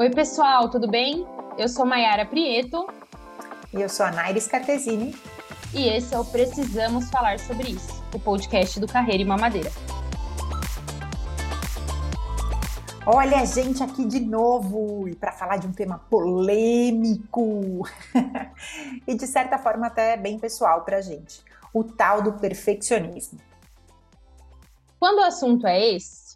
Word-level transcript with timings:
Oi, 0.00 0.10
pessoal, 0.10 0.70
tudo 0.70 0.86
bem? 0.86 1.26
Eu 1.58 1.68
sou 1.68 1.84
Maiara 1.84 2.24
Prieto. 2.24 2.86
E 3.74 3.82
eu 3.82 3.88
sou 3.88 4.06
a 4.06 4.12
Naires 4.12 4.46
Cartesini. 4.46 5.12
E 5.74 5.88
esse 5.88 6.14
é 6.14 6.18
o 6.20 6.24
Precisamos 6.24 7.10
Falar 7.10 7.40
Sobre 7.40 7.72
Isso, 7.72 8.00
o 8.14 8.20
podcast 8.20 8.78
do 8.78 8.86
Carreira 8.86 9.24
e 9.24 9.26
Mamadeira. 9.26 9.72
Olha 13.04 13.40
a 13.40 13.44
gente 13.44 13.82
aqui 13.82 14.04
de 14.04 14.20
novo 14.20 15.08
e 15.08 15.16
para 15.16 15.32
falar 15.32 15.56
de 15.56 15.66
um 15.66 15.72
tema 15.72 15.98
polêmico 16.08 17.84
e 19.04 19.16
de 19.16 19.26
certa 19.26 19.58
forma 19.58 19.88
até 19.88 20.16
bem 20.16 20.38
pessoal 20.38 20.84
para 20.84 20.98
a 20.98 21.00
gente, 21.00 21.42
o 21.74 21.82
tal 21.82 22.22
do 22.22 22.34
perfeccionismo. 22.34 23.40
Quando 25.00 25.18
o 25.18 25.24
assunto 25.24 25.66
é 25.66 25.94
esse, 25.96 26.27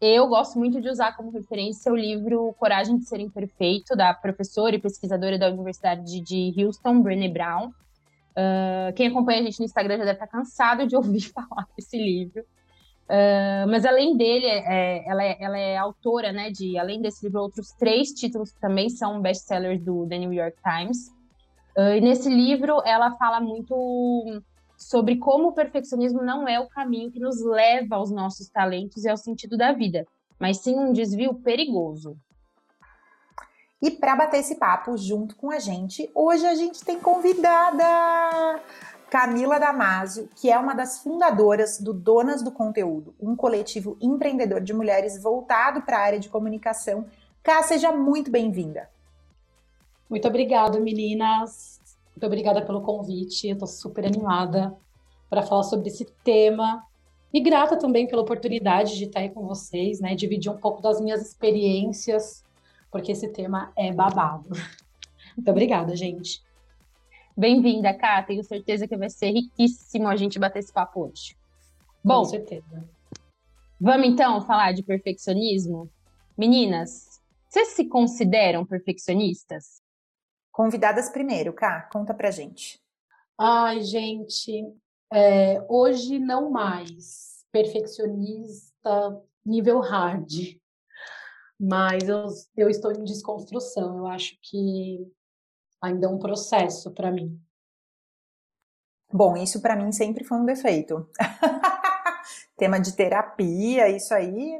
eu 0.00 0.26
gosto 0.28 0.58
muito 0.58 0.80
de 0.80 0.88
usar 0.88 1.16
como 1.16 1.30
referência 1.30 1.90
o 1.90 1.96
livro 1.96 2.54
Coragem 2.58 2.98
de 2.98 3.06
Ser 3.06 3.20
Imperfeito, 3.20 3.96
da 3.96 4.12
professora 4.12 4.76
e 4.76 4.78
pesquisadora 4.78 5.38
da 5.38 5.48
Universidade 5.48 6.20
de 6.20 6.54
Houston, 6.58 7.00
Brené 7.00 7.28
Brown. 7.28 7.68
Uh, 7.68 8.92
quem 8.94 9.06
acompanha 9.08 9.40
a 9.40 9.44
gente 9.44 9.58
no 9.58 9.64
Instagram 9.64 9.96
já 9.96 10.04
deve 10.04 10.16
estar 10.16 10.26
cansado 10.26 10.86
de 10.86 10.94
ouvir 10.96 11.22
falar 11.32 11.66
desse 11.74 11.96
livro. 11.96 12.42
Uh, 13.08 13.66
mas 13.70 13.86
além 13.86 14.16
dele, 14.16 14.46
é, 14.46 15.08
ela, 15.08 15.24
é, 15.24 15.36
ela, 15.40 15.58
é, 15.58 15.76
autora, 15.76 16.32
né, 16.32 16.50
de 16.50 16.76
além 16.76 17.00
desse 17.00 17.24
livro, 17.24 17.40
outros 17.40 17.72
três 17.72 18.10
títulos 18.10 18.50
que 18.50 18.60
também 18.60 18.90
são 18.90 19.22
best-sellers 19.22 19.80
do 19.80 20.06
The 20.06 20.18
New 20.18 20.32
York 20.32 20.58
Times. 20.62 21.08
Uh, 21.76 21.96
e 21.96 22.00
nesse 22.00 22.28
livro, 22.28 22.82
ela 22.84 23.12
fala 23.12 23.40
muito 23.40 24.42
sobre 24.76 25.16
como 25.16 25.48
o 25.48 25.52
perfeccionismo 25.52 26.22
não 26.22 26.46
é 26.46 26.60
o 26.60 26.68
caminho 26.68 27.10
que 27.10 27.18
nos 27.18 27.42
leva 27.42 27.96
aos 27.96 28.10
nossos 28.10 28.48
talentos 28.48 29.04
e 29.04 29.08
ao 29.08 29.16
sentido 29.16 29.56
da 29.56 29.72
vida, 29.72 30.06
mas 30.38 30.58
sim 30.58 30.78
um 30.78 30.92
desvio 30.92 31.34
perigoso. 31.34 32.16
E 33.80 33.90
para 33.90 34.16
bater 34.16 34.40
esse 34.40 34.56
papo 34.56 34.96
junto 34.96 35.36
com 35.36 35.50
a 35.50 35.58
gente, 35.58 36.10
hoje 36.14 36.46
a 36.46 36.54
gente 36.54 36.84
tem 36.84 36.98
convidada 36.98 38.60
Camila 39.10 39.58
Damasio, 39.58 40.28
que 40.34 40.50
é 40.50 40.58
uma 40.58 40.74
das 40.74 40.98
fundadoras 40.98 41.78
do 41.78 41.92
Donas 41.92 42.42
do 42.42 42.50
Conteúdo, 42.50 43.14
um 43.20 43.36
coletivo 43.36 43.96
empreendedor 44.00 44.60
de 44.60 44.72
mulheres 44.72 45.22
voltado 45.22 45.82
para 45.82 45.98
a 45.98 46.02
área 46.02 46.18
de 46.18 46.28
comunicação. 46.28 47.06
Cá, 47.42 47.62
seja 47.62 47.92
muito 47.92 48.30
bem-vinda. 48.30 48.90
Muito 50.08 50.26
obrigada, 50.26 50.80
meninas. 50.80 51.80
Muito 52.16 52.26
obrigada 52.26 52.64
pelo 52.64 52.80
convite. 52.80 53.46
Eu 53.46 53.52
estou 53.52 53.68
super 53.68 54.06
animada 54.06 54.74
para 55.28 55.42
falar 55.42 55.64
sobre 55.64 55.88
esse 55.88 56.06
tema. 56.24 56.82
E 57.30 57.40
grata 57.40 57.78
também 57.78 58.08
pela 58.08 58.22
oportunidade 58.22 58.96
de 58.96 59.04
estar 59.04 59.20
aí 59.20 59.28
com 59.28 59.46
vocês, 59.46 60.00
né? 60.00 60.14
Dividir 60.14 60.50
um 60.50 60.56
pouco 60.56 60.80
das 60.80 60.98
minhas 60.98 61.20
experiências, 61.20 62.42
porque 62.90 63.12
esse 63.12 63.28
tema 63.28 63.70
é 63.76 63.92
babado. 63.92 64.48
Muito 65.36 65.50
obrigada, 65.50 65.94
gente. 65.94 66.42
Bem-vinda, 67.36 67.92
Cá. 67.92 68.22
Tenho 68.22 68.42
certeza 68.42 68.88
que 68.88 68.96
vai 68.96 69.10
ser 69.10 69.32
riquíssimo 69.32 70.08
a 70.08 70.16
gente 70.16 70.38
bater 70.38 70.60
esse 70.60 70.72
papo 70.72 71.04
hoje. 71.04 71.36
Bom, 72.02 72.20
com 72.20 72.24
certeza. 72.24 72.88
Vamos 73.78 74.06
então 74.08 74.40
falar 74.40 74.72
de 74.72 74.82
perfeccionismo? 74.82 75.90
Meninas, 76.38 77.20
vocês 77.46 77.68
se 77.74 77.84
consideram 77.84 78.64
perfeccionistas? 78.64 79.84
Convidadas 80.56 81.10
primeiro, 81.10 81.52
Cá, 81.52 81.82
conta 81.92 82.14
pra 82.14 82.30
gente. 82.30 82.82
Ai, 83.38 83.82
gente, 83.82 84.66
é, 85.12 85.62
hoje 85.68 86.18
não 86.18 86.50
mais. 86.50 87.44
Perfeccionista 87.52 89.22
nível 89.44 89.80
hard. 89.80 90.56
Mas 91.60 92.08
eu, 92.08 92.24
eu 92.56 92.70
estou 92.70 92.90
em 92.90 93.04
desconstrução. 93.04 93.98
Eu 93.98 94.06
acho 94.06 94.38
que 94.40 95.06
ainda 95.78 96.06
é 96.06 96.08
um 96.08 96.18
processo 96.18 96.90
para 96.90 97.12
mim. 97.12 97.38
Bom, 99.12 99.36
isso 99.36 99.60
para 99.60 99.76
mim 99.76 99.92
sempre 99.92 100.24
foi 100.24 100.38
um 100.38 100.46
defeito. 100.46 101.06
Tema 102.56 102.80
de 102.80 102.96
terapia, 102.96 103.90
isso 103.90 104.14
aí. 104.14 104.58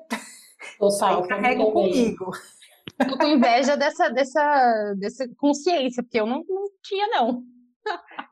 Total, 0.79 1.23
aí 1.23 1.29
carrego 1.29 1.73
comigo. 1.73 2.33
Tô 3.09 3.19
com 3.19 3.27
inveja 3.27 3.77
dessa, 3.77 4.09
dessa, 4.09 4.95
dessa 4.97 5.29
consciência, 5.37 6.03
porque 6.03 6.21
eu 6.21 6.27
não, 6.27 6.45
não 6.49 6.65
tinha, 6.83 7.09
não. 7.09 7.43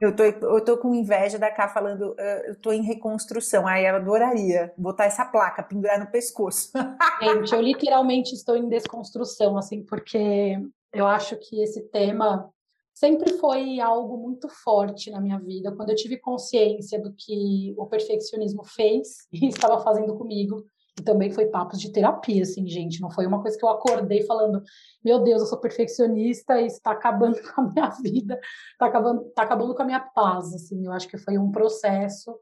Eu 0.00 0.14
tô, 0.14 0.22
eu 0.24 0.64
tô 0.64 0.78
com 0.78 0.94
inveja 0.94 1.38
da 1.38 1.50
Cá 1.50 1.68
falando, 1.68 2.12
uh, 2.12 2.46
eu 2.46 2.60
tô 2.60 2.72
em 2.72 2.82
reconstrução. 2.82 3.66
Aí 3.66 3.84
ela 3.84 3.98
adoraria 3.98 4.72
botar 4.76 5.04
essa 5.04 5.24
placa, 5.24 5.62
pendurar 5.62 5.98
no 5.98 6.10
pescoço. 6.10 6.72
Gente, 7.22 7.54
eu 7.54 7.60
literalmente 7.60 8.34
estou 8.34 8.56
em 8.56 8.68
desconstrução, 8.68 9.56
assim, 9.56 9.84
porque 9.84 10.58
eu 10.92 11.06
acho 11.06 11.36
que 11.36 11.62
esse 11.62 11.82
tema 11.88 12.50
sempre 12.92 13.32
foi 13.34 13.80
algo 13.80 14.16
muito 14.16 14.48
forte 14.48 15.10
na 15.10 15.20
minha 15.20 15.38
vida. 15.38 15.74
Quando 15.74 15.90
eu 15.90 15.96
tive 15.96 16.16
consciência 16.16 17.00
do 17.00 17.12
que 17.12 17.74
o 17.76 17.86
perfeccionismo 17.86 18.64
fez 18.64 19.26
e 19.32 19.48
estava 19.48 19.80
fazendo 19.80 20.16
comigo, 20.16 20.64
também 21.02 21.30
foi 21.30 21.46
papos 21.46 21.80
de 21.80 21.90
terapia, 21.90 22.42
assim, 22.42 22.66
gente. 22.66 23.00
Não 23.00 23.10
foi 23.10 23.26
uma 23.26 23.42
coisa 23.42 23.58
que 23.58 23.64
eu 23.64 23.68
acordei 23.68 24.22
falando, 24.22 24.62
meu 25.04 25.22
Deus, 25.22 25.42
eu 25.42 25.48
sou 25.48 25.58
perfeccionista 25.58 26.60
e 26.60 26.66
está 26.66 26.92
acabando 26.92 27.36
com 27.52 27.62
a 27.62 27.70
minha 27.70 27.88
vida, 27.90 28.38
está 28.72 28.86
acabando, 28.86 29.24
tá 29.30 29.42
acabando 29.42 29.74
com 29.74 29.82
a 29.82 29.86
minha 29.86 30.00
paz, 30.00 30.54
assim. 30.54 30.86
Eu 30.86 30.92
acho 30.92 31.08
que 31.08 31.18
foi 31.18 31.36
um 31.36 31.50
processo, 31.50 32.38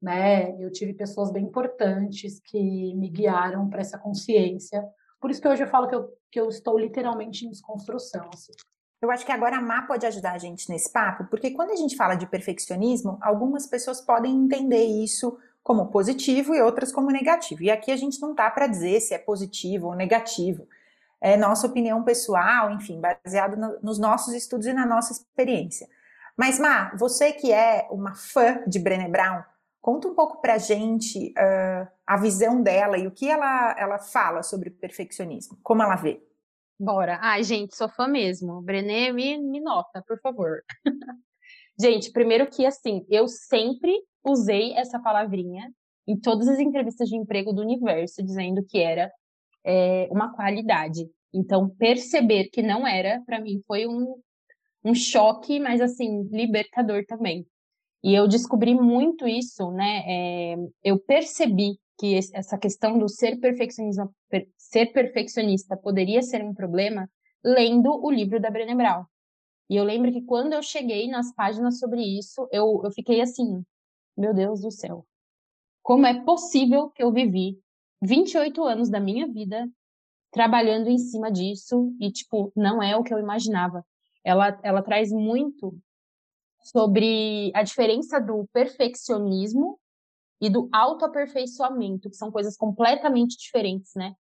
né? 0.00 0.56
Eu 0.62 0.70
tive 0.70 0.94
pessoas 0.94 1.30
bem 1.30 1.44
importantes 1.44 2.40
que 2.44 2.94
me 2.94 3.08
guiaram 3.08 3.68
para 3.68 3.80
essa 3.80 3.98
consciência. 3.98 4.86
Por 5.20 5.30
isso 5.30 5.40
que 5.40 5.48
hoje 5.48 5.64
eu 5.64 5.68
falo 5.68 5.88
que 5.88 5.94
eu, 5.94 6.08
que 6.30 6.40
eu 6.40 6.48
estou 6.48 6.78
literalmente 6.78 7.44
em 7.44 7.50
desconstrução, 7.50 8.28
assim. 8.32 8.52
Eu 9.00 9.12
acho 9.12 9.24
que 9.24 9.30
agora 9.30 9.58
a 9.58 9.60
Má 9.60 9.82
pode 9.82 10.04
ajudar 10.06 10.32
a 10.32 10.38
gente 10.38 10.68
nesse 10.68 10.92
papo, 10.92 11.24
porque 11.30 11.52
quando 11.52 11.70
a 11.70 11.76
gente 11.76 11.94
fala 11.94 12.16
de 12.16 12.26
perfeccionismo, 12.26 13.16
algumas 13.22 13.64
pessoas 13.66 14.00
podem 14.00 14.34
entender 14.34 14.84
isso 14.84 15.38
como 15.68 15.90
positivo 15.90 16.54
e 16.54 16.62
outras 16.62 16.90
como 16.90 17.10
negativo. 17.10 17.62
E 17.62 17.70
aqui 17.70 17.92
a 17.92 17.96
gente 17.96 18.18
não 18.22 18.34
tá 18.34 18.50
para 18.50 18.66
dizer 18.66 19.00
se 19.00 19.12
é 19.12 19.18
positivo 19.18 19.88
ou 19.88 19.94
negativo. 19.94 20.66
É 21.20 21.36
nossa 21.36 21.66
opinião 21.66 22.02
pessoal, 22.02 22.70
enfim, 22.70 22.98
baseado 22.98 23.54
no, 23.54 23.78
nos 23.82 23.98
nossos 23.98 24.32
estudos 24.32 24.66
e 24.66 24.72
na 24.72 24.86
nossa 24.86 25.12
experiência. 25.12 25.86
Mas, 26.34 26.58
Má, 26.58 26.90
você 26.96 27.32
que 27.32 27.52
é 27.52 27.86
uma 27.90 28.14
fã 28.14 28.62
de 28.66 28.78
Brené 28.78 29.10
Brown, 29.10 29.42
conta 29.78 30.08
um 30.08 30.14
pouco 30.14 30.40
pra 30.40 30.56
gente 30.56 31.34
uh, 31.36 31.86
a 32.06 32.16
visão 32.16 32.62
dela 32.62 32.96
e 32.96 33.06
o 33.06 33.10
que 33.10 33.28
ela, 33.28 33.76
ela 33.78 33.98
fala 33.98 34.42
sobre 34.42 34.70
perfeccionismo, 34.70 35.58
como 35.62 35.82
ela 35.82 35.96
vê. 35.96 36.18
Bora. 36.80 37.18
Ai, 37.20 37.42
gente, 37.44 37.76
sou 37.76 37.90
fã 37.90 38.08
mesmo. 38.08 38.62
Brené, 38.62 39.12
me, 39.12 39.36
me 39.36 39.60
nota, 39.60 40.02
por 40.08 40.18
favor. 40.18 40.62
gente, 41.78 42.10
primeiro 42.12 42.48
que, 42.48 42.66
assim, 42.66 43.04
eu 43.08 43.28
sempre 43.28 43.92
usei 44.24 44.72
essa 44.74 44.98
palavrinha 44.98 45.72
em 46.06 46.18
todas 46.18 46.48
as 46.48 46.58
entrevistas 46.58 47.08
de 47.08 47.16
emprego 47.16 47.52
do 47.52 47.62
universo, 47.62 48.22
dizendo 48.22 48.64
que 48.64 48.78
era 48.78 49.10
é, 49.64 50.08
uma 50.10 50.32
qualidade. 50.34 51.06
Então, 51.32 51.68
perceber 51.68 52.48
que 52.48 52.62
não 52.62 52.86
era, 52.86 53.22
para 53.26 53.40
mim, 53.40 53.62
foi 53.66 53.86
um, 53.86 54.16
um 54.84 54.94
choque, 54.94 55.60
mas, 55.60 55.80
assim, 55.80 56.22
libertador 56.30 57.04
também. 57.06 57.46
E 58.02 58.14
eu 58.14 58.26
descobri 58.26 58.74
muito 58.74 59.26
isso, 59.26 59.70
né? 59.72 60.02
É, 60.06 60.56
eu 60.82 60.98
percebi 60.98 61.78
que 61.98 62.16
essa 62.32 62.56
questão 62.56 62.98
do 62.98 63.08
ser 63.08 63.38
perfeccionista, 63.38 64.08
ser 64.56 64.86
perfeccionista 64.92 65.76
poderia 65.76 66.22
ser 66.22 66.42
um 66.42 66.54
problema 66.54 67.10
lendo 67.44 67.90
o 68.02 68.10
livro 68.10 68.40
da 68.40 68.50
Brené 68.50 68.74
Brown. 68.74 69.04
E 69.68 69.76
eu 69.76 69.84
lembro 69.84 70.12
que 70.12 70.22
quando 70.22 70.52
eu 70.52 70.62
cheguei 70.62 71.08
nas 71.08 71.32
páginas 71.34 71.78
sobre 71.78 72.02
isso, 72.02 72.48
eu, 72.50 72.80
eu 72.84 72.90
fiquei 72.90 73.20
assim, 73.20 73.64
meu 74.16 74.32
Deus 74.32 74.62
do 74.62 74.70
céu. 74.70 75.06
Como 75.82 76.06
é 76.06 76.24
possível 76.24 76.90
que 76.90 77.02
eu 77.02 77.12
vivi 77.12 77.58
28 78.02 78.62
anos 78.64 78.88
da 78.88 79.00
minha 79.00 79.26
vida 79.26 79.68
trabalhando 80.30 80.88
em 80.88 80.98
cima 80.98 81.30
disso 81.30 81.94
e, 82.00 82.10
tipo, 82.10 82.52
não 82.54 82.82
é 82.82 82.96
o 82.96 83.02
que 83.02 83.12
eu 83.12 83.18
imaginava. 83.18 83.84
Ela, 84.24 84.58
ela 84.62 84.82
traz 84.82 85.10
muito 85.10 85.76
sobre 86.62 87.50
a 87.54 87.62
diferença 87.62 88.20
do 88.20 88.46
perfeccionismo 88.52 89.78
e 90.40 90.50
do 90.50 90.68
autoaperfeiçoamento, 90.72 92.10
que 92.10 92.16
são 92.16 92.30
coisas 92.30 92.56
completamente 92.56 93.36
diferentes, 93.36 93.92
né? 93.94 94.14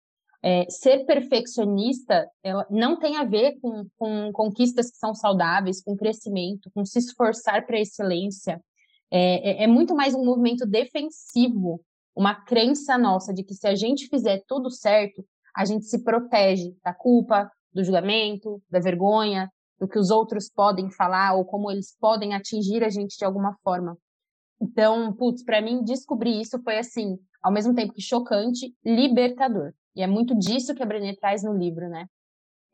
É, 0.47 0.69
ser 0.69 1.07
perfeccionista 1.07 2.29
ela 2.43 2.67
não 2.69 2.99
tem 2.99 3.17
a 3.17 3.25
ver 3.25 3.59
com, 3.63 3.87
com 3.97 4.31
conquistas 4.31 4.91
que 4.91 4.99
são 4.99 5.15
saudáveis, 5.15 5.83
com 5.83 5.97
crescimento, 5.97 6.71
com 6.75 6.85
se 6.85 6.99
esforçar 6.99 7.65
para 7.65 7.81
excelência. 7.81 8.63
É, 9.11 9.63
é, 9.63 9.65
é 9.65 9.67
muito 9.67 9.95
mais 9.95 10.15
um 10.15 10.23
movimento 10.23 10.67
defensivo, 10.67 11.81
uma 12.15 12.35
crença 12.35 12.99
nossa 12.99 13.33
de 13.33 13.43
que 13.43 13.55
se 13.55 13.67
a 13.67 13.75
gente 13.75 14.07
fizer 14.09 14.45
tudo 14.47 14.71
certo, 14.71 15.25
a 15.57 15.65
gente 15.65 15.87
se 15.87 16.05
protege 16.05 16.77
da 16.85 16.93
culpa, 16.93 17.51
do 17.73 17.83
julgamento, 17.83 18.63
da 18.71 18.81
vergonha, 18.81 19.51
do 19.81 19.89
que 19.89 19.99
os 19.99 20.11
outros 20.11 20.51
podem 20.51 20.91
falar 20.91 21.33
ou 21.35 21.47
como 21.47 21.71
eles 21.71 21.97
podem 21.99 22.35
atingir 22.35 22.85
a 22.85 22.91
gente 22.91 23.17
de 23.17 23.25
alguma 23.25 23.57
forma. 23.65 23.97
Então, 24.61 25.11
putz, 25.15 25.43
para 25.43 25.63
mim 25.63 25.83
descobrir 25.83 26.39
isso 26.39 26.63
foi 26.63 26.77
assim, 26.77 27.19
ao 27.43 27.51
mesmo 27.51 27.75
tempo 27.75 27.95
que 27.95 28.03
chocante, 28.03 28.75
libertador. 28.85 29.73
E 29.95 30.03
é 30.03 30.07
muito 30.07 30.35
disso 30.35 30.75
que 30.75 30.83
a 30.83 30.87
Brené 30.87 31.15
traz 31.15 31.43
no 31.43 31.57
livro, 31.57 31.89
né? 31.89 32.07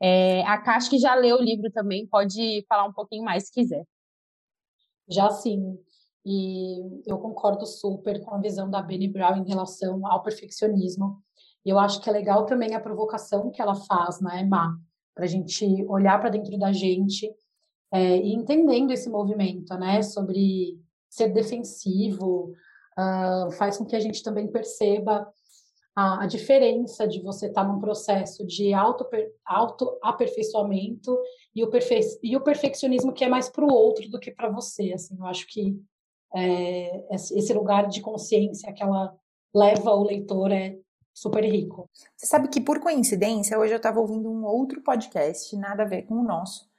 É, 0.01 0.41
a 0.43 0.57
Cash, 0.57 0.89
que 0.89 0.97
já 0.97 1.13
leu 1.13 1.37
o 1.37 1.43
livro 1.43 1.71
também, 1.71 2.07
pode 2.07 2.65
falar 2.67 2.85
um 2.85 2.93
pouquinho 2.93 3.23
mais 3.23 3.45
se 3.45 3.53
quiser. 3.53 3.85
Já 5.07 5.29
sim. 5.29 5.77
E 6.25 6.79
eu 7.05 7.17
concordo 7.19 7.65
super 7.65 8.23
com 8.23 8.33
a 8.33 8.39
visão 8.39 8.69
da 8.69 8.81
Bene 8.81 9.07
Brown 9.07 9.37
em 9.37 9.47
relação 9.47 10.05
ao 10.07 10.23
perfeccionismo. 10.23 11.21
E 11.65 11.69
eu 11.69 11.77
acho 11.77 12.01
que 12.01 12.09
é 12.09 12.13
legal 12.13 12.45
também 12.45 12.73
a 12.73 12.79
provocação 12.79 13.51
que 13.51 13.61
ela 13.61 13.75
faz, 13.75 14.19
né, 14.21 14.43
Má? 14.43 14.75
Para 15.13 15.25
a 15.25 15.27
gente 15.27 15.65
olhar 15.87 16.19
para 16.19 16.29
dentro 16.29 16.57
da 16.57 16.71
gente 16.71 17.31
é, 17.91 18.17
e 18.17 18.33
entendendo 18.33 18.91
esse 18.91 19.09
movimento, 19.09 19.73
né, 19.75 20.01
sobre 20.01 20.79
ser 21.09 21.27
defensivo, 21.29 22.53
uh, 22.97 23.51
faz 23.51 23.77
com 23.77 23.85
que 23.85 23.95
a 23.95 23.99
gente 23.99 24.23
também 24.23 24.47
perceba 24.49 25.27
a, 25.95 26.23
a 26.23 26.27
diferença 26.27 27.07
de 27.07 27.21
você 27.21 27.47
estar 27.47 27.63
tá 27.63 27.67
num 27.67 27.79
processo 27.79 28.45
de 28.45 28.73
auto-aperfeiçoamento 28.73 31.11
auto 31.11 31.23
e, 31.55 31.63
o 31.63 31.69
perfe 31.69 31.99
e 32.23 32.35
o 32.35 32.41
perfeccionismo 32.41 33.13
que 33.13 33.23
é 33.23 33.29
mais 33.29 33.49
para 33.49 33.65
o 33.65 33.71
outro 33.71 34.09
do 34.09 34.19
que 34.19 34.31
para 34.31 34.49
você. 34.49 34.93
Assim, 34.93 35.15
eu 35.17 35.25
acho 35.25 35.47
que 35.47 35.79
é, 36.33 37.05
esse 37.11 37.53
lugar 37.53 37.87
de 37.87 38.01
consciência 38.01 38.73
que 38.73 38.81
ela 38.81 39.15
leva 39.53 39.91
o 39.91 40.03
leitor 40.03 40.51
é 40.51 40.77
super 41.13 41.43
rico. 41.43 41.89
Você 42.15 42.25
sabe 42.25 42.47
que, 42.47 42.61
por 42.61 42.79
coincidência, 42.79 43.59
hoje 43.59 43.73
eu 43.73 43.77
estava 43.77 43.99
ouvindo 43.99 44.31
um 44.31 44.45
outro 44.45 44.81
podcast, 44.81 45.55
nada 45.57 45.83
a 45.83 45.87
ver 45.87 46.03
com 46.03 46.15
o 46.15 46.23
nosso, 46.23 46.69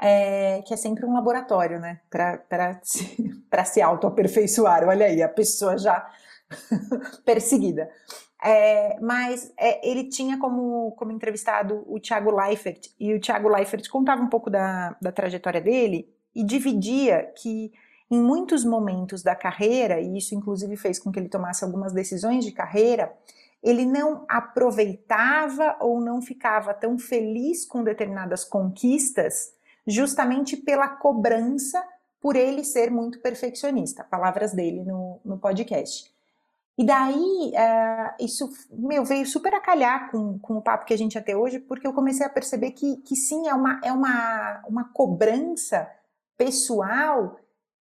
é, 0.00 0.60
que 0.62 0.74
é 0.74 0.76
sempre 0.76 1.06
um 1.06 1.14
laboratório, 1.14 1.78
né? 1.78 2.00
Para 2.10 2.80
se, 2.82 3.16
se 3.66 3.80
auto-aperfeiçoar. 3.80 4.88
Olha 4.88 5.06
aí, 5.06 5.22
a 5.22 5.28
pessoa 5.28 5.78
já 5.78 6.04
perseguida. 7.24 7.88
É, 8.42 8.98
mas 9.00 9.52
é, 9.56 9.88
ele 9.88 10.04
tinha 10.04 10.38
como, 10.38 10.92
como 10.92 11.10
entrevistado 11.10 11.84
o 11.86 11.98
Thiago 11.98 12.30
Leifert, 12.30 12.90
e 13.00 13.14
o 13.14 13.20
Thiago 13.20 13.48
Leifert 13.48 13.88
contava 13.88 14.22
um 14.22 14.28
pouco 14.28 14.50
da, 14.50 14.96
da 15.00 15.10
trajetória 15.10 15.60
dele 15.60 16.08
e 16.34 16.44
dividia 16.44 17.32
que 17.36 17.72
em 18.10 18.18
muitos 18.20 18.64
momentos 18.64 19.22
da 19.22 19.34
carreira, 19.34 20.00
e 20.00 20.18
isso 20.18 20.34
inclusive 20.34 20.76
fez 20.76 20.98
com 20.98 21.10
que 21.10 21.18
ele 21.18 21.28
tomasse 21.28 21.64
algumas 21.64 21.92
decisões 21.92 22.44
de 22.44 22.52
carreira, 22.52 23.12
ele 23.62 23.84
não 23.84 24.24
aproveitava 24.28 25.76
ou 25.80 26.00
não 26.00 26.22
ficava 26.22 26.72
tão 26.72 26.98
feliz 26.98 27.66
com 27.66 27.82
determinadas 27.82 28.44
conquistas, 28.44 29.54
justamente 29.86 30.56
pela 30.56 30.88
cobrança 30.88 31.82
por 32.20 32.36
ele 32.36 32.64
ser 32.64 32.90
muito 32.90 33.20
perfeccionista. 33.20 34.04
Palavras 34.04 34.52
dele 34.52 34.84
no, 34.84 35.20
no 35.24 35.38
podcast. 35.38 36.14
E 36.78 36.84
daí, 36.84 37.52
uh, 37.54 38.24
isso 38.24 38.50
meu, 38.70 39.02
veio 39.02 39.26
super 39.26 39.54
a 39.54 39.60
calhar 39.60 40.10
com, 40.10 40.38
com 40.38 40.58
o 40.58 40.62
papo 40.62 40.84
que 40.84 40.92
a 40.92 40.98
gente 40.98 41.14
ia 41.14 41.22
ter 41.22 41.34
hoje, 41.34 41.58
porque 41.58 41.86
eu 41.86 41.92
comecei 41.92 42.26
a 42.26 42.30
perceber 42.30 42.72
que, 42.72 42.98
que 42.98 43.16
sim, 43.16 43.48
é 43.48 43.54
uma, 43.54 43.80
é 43.82 43.90
uma, 43.90 44.62
uma 44.68 44.84
cobrança 44.92 45.88
pessoal 46.36 47.38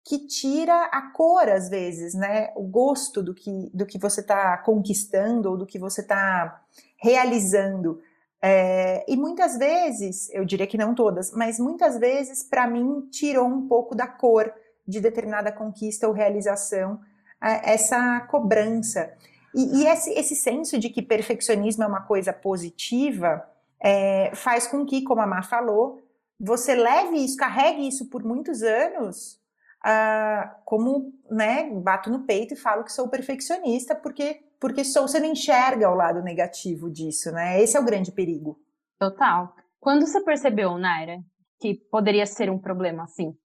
que 0.06 0.26
tira 0.26 0.85
a 0.93 1.11
cor, 1.11 1.49
às 1.49 1.69
vezes, 1.69 2.14
né? 2.14 2.52
O 2.55 2.62
gosto 2.62 3.23
do 3.23 3.35
que, 3.35 3.70
do 3.75 3.87
que 3.87 3.99
você 3.99 4.20
está 4.20 4.56
conquistando 4.58 5.50
ou 5.50 5.56
do 5.56 5.67
que 5.67 5.79
você 5.79 6.02
está 6.02 6.62
realizando. 6.96 8.00
É, 8.41 9.05
e 9.11 9.17
muitas 9.17 9.56
vezes, 9.56 10.29
eu 10.31 10.44
diria 10.44 10.67
que 10.67 10.76
não 10.76 10.94
todas, 10.94 11.32
mas 11.32 11.58
muitas 11.58 11.99
vezes, 11.99 12.44
para 12.44 12.69
mim, 12.69 13.08
tirou 13.11 13.46
um 13.46 13.67
pouco 13.67 13.94
da 13.94 14.06
cor 14.06 14.52
de 14.87 15.00
determinada 15.00 15.50
conquista 15.50 16.06
ou 16.06 16.12
realização 16.12 17.00
essa 17.44 18.20
cobrança. 18.23 19.12
E, 19.55 19.82
e 19.82 19.87
esse, 19.87 20.11
esse, 20.12 20.35
senso 20.35 20.79
de 20.79 20.88
que 20.88 21.02
perfeccionismo 21.02 21.85
é 21.85 21.87
uma 21.87 22.02
coisa 22.02 22.32
positiva 22.32 23.46
é, 23.81 24.32
faz 24.35 24.67
com 24.67 24.85
que, 24.85 25.02
como 25.02 25.20
a 25.20 25.26
Mar 25.26 25.49
falou, 25.49 26.02
você 26.41 26.75
leve 26.75 27.17
isso, 27.17 27.37
carregue 27.37 27.87
isso 27.87 28.08
por 28.08 28.25
muitos 28.25 28.62
anos, 28.62 29.38
ah, 29.85 30.56
como, 30.64 31.12
né, 31.31 31.70
bato 31.70 32.11
no 32.11 32.25
peito 32.25 32.55
e 32.55 32.56
falo 32.56 32.85
que 32.85 32.93
sou 32.93 33.08
perfeccionista, 33.08 33.94
porque, 33.94 34.41
porque 34.58 34.85
sou, 34.85 35.06
você 35.06 35.20
não 35.20 35.31
enxerga 35.31 35.91
o 35.91 35.94
lado 35.94 36.23
negativo 36.23 36.91
disso, 36.91 37.31
né? 37.31 37.62
Esse 37.62 37.76
é 37.76 37.81
o 37.81 37.85
grande 37.85 38.11
perigo. 38.11 38.58
Total. 38.99 39.55
Quando 39.79 40.06
você 40.06 40.23
percebeu, 40.23 40.79
Naira, 40.79 41.19
que 41.61 41.75
poderia 41.75 42.26
ser 42.26 42.50
um 42.50 42.58
problema 42.58 43.05
assim? 43.05 43.37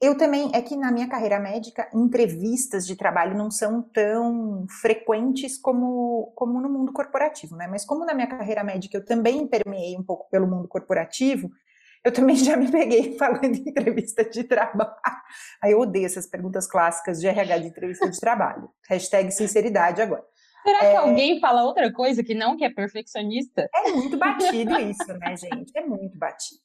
Eu 0.00 0.16
também, 0.16 0.50
é 0.54 0.62
que 0.62 0.76
na 0.76 0.92
minha 0.92 1.08
carreira 1.08 1.40
médica, 1.40 1.90
entrevistas 1.92 2.86
de 2.86 2.94
trabalho 2.94 3.36
não 3.36 3.50
são 3.50 3.82
tão 3.82 4.64
frequentes 4.80 5.58
como, 5.58 6.32
como 6.36 6.60
no 6.60 6.68
mundo 6.68 6.92
corporativo, 6.92 7.56
né? 7.56 7.66
Mas 7.66 7.84
como 7.84 8.04
na 8.04 8.14
minha 8.14 8.28
carreira 8.28 8.62
médica 8.62 8.96
eu 8.96 9.04
também 9.04 9.46
permeei 9.48 9.96
um 9.96 10.02
pouco 10.04 10.30
pelo 10.30 10.46
mundo 10.46 10.68
corporativo, 10.68 11.50
eu 12.04 12.12
também 12.12 12.36
já 12.36 12.56
me 12.56 12.70
peguei 12.70 13.16
falando 13.18 13.44
em 13.44 13.68
entrevista 13.68 14.24
de 14.24 14.44
trabalho. 14.44 14.94
Aí 15.60 15.72
eu 15.72 15.80
odeio 15.80 16.06
essas 16.06 16.26
perguntas 16.26 16.68
clássicas 16.68 17.20
de 17.20 17.26
RH 17.26 17.58
de 17.58 17.66
entrevista 17.66 18.08
de 18.08 18.20
trabalho. 18.20 18.70
Hashtag 18.88 19.32
sinceridade 19.32 20.00
agora. 20.00 20.24
Será 20.62 20.84
é... 20.84 20.90
que 20.92 20.96
alguém 20.96 21.40
fala 21.40 21.64
outra 21.64 21.92
coisa 21.92 22.22
que 22.22 22.34
não 22.34 22.56
que 22.56 22.64
é 22.64 22.70
perfeccionista? 22.70 23.68
É 23.74 23.90
muito 23.90 24.16
batido 24.16 24.78
isso, 24.78 25.12
né, 25.18 25.36
gente? 25.36 25.72
É 25.76 25.84
muito 25.84 26.16
batido. 26.16 26.60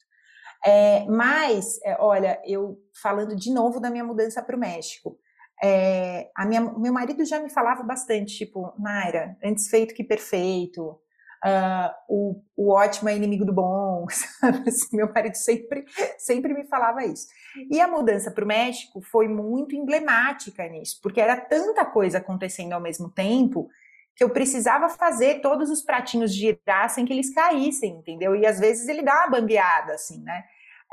É, 0.66 1.04
mas, 1.06 1.78
é, 1.84 1.96
olha, 2.00 2.40
eu 2.44 2.78
falando 3.02 3.36
de 3.36 3.52
novo 3.52 3.78
da 3.78 3.90
minha 3.90 4.04
mudança 4.04 4.42
para 4.42 4.56
o 4.56 4.58
México, 4.58 5.18
é, 5.62 6.30
a 6.34 6.46
minha, 6.46 6.60
meu 6.60 6.92
marido 6.92 7.24
já 7.24 7.38
me 7.38 7.50
falava 7.50 7.82
bastante, 7.82 8.36
tipo, 8.38 8.72
Naira, 8.78 9.36
antes 9.42 9.68
feito 9.68 9.94
que 9.94 10.02
perfeito, 10.02 10.98
uh, 11.44 11.94
o, 12.08 12.42
o 12.56 12.72
ótimo 12.72 13.08
é 13.08 13.16
inimigo 13.16 13.44
do 13.44 13.52
bom, 13.52 14.06
sabe? 14.10 14.68
Assim, 14.68 14.96
meu 14.96 15.12
marido 15.12 15.34
sempre, 15.34 15.84
sempre 16.18 16.54
me 16.54 16.64
falava 16.64 17.04
isso. 17.04 17.26
E 17.70 17.80
a 17.80 17.86
mudança 17.86 18.30
para 18.30 18.44
o 18.44 18.48
México 18.48 19.00
foi 19.02 19.28
muito 19.28 19.76
emblemática 19.76 20.66
nisso, 20.66 20.98
porque 21.02 21.20
era 21.20 21.36
tanta 21.36 21.84
coisa 21.84 22.18
acontecendo 22.18 22.72
ao 22.72 22.80
mesmo 22.80 23.10
tempo 23.10 23.68
que 24.16 24.22
eu 24.22 24.30
precisava 24.30 24.88
fazer 24.88 25.40
todos 25.40 25.70
os 25.70 25.82
pratinhos 25.82 26.32
girar 26.32 26.88
sem 26.88 27.04
que 27.04 27.12
eles 27.12 27.34
caíssem, 27.34 27.96
entendeu? 27.96 28.34
E 28.36 28.46
às 28.46 28.60
vezes 28.60 28.88
ele 28.88 29.02
dá 29.02 29.12
uma 29.12 29.30
bambeada, 29.30 29.94
assim, 29.94 30.22
né? 30.22 30.44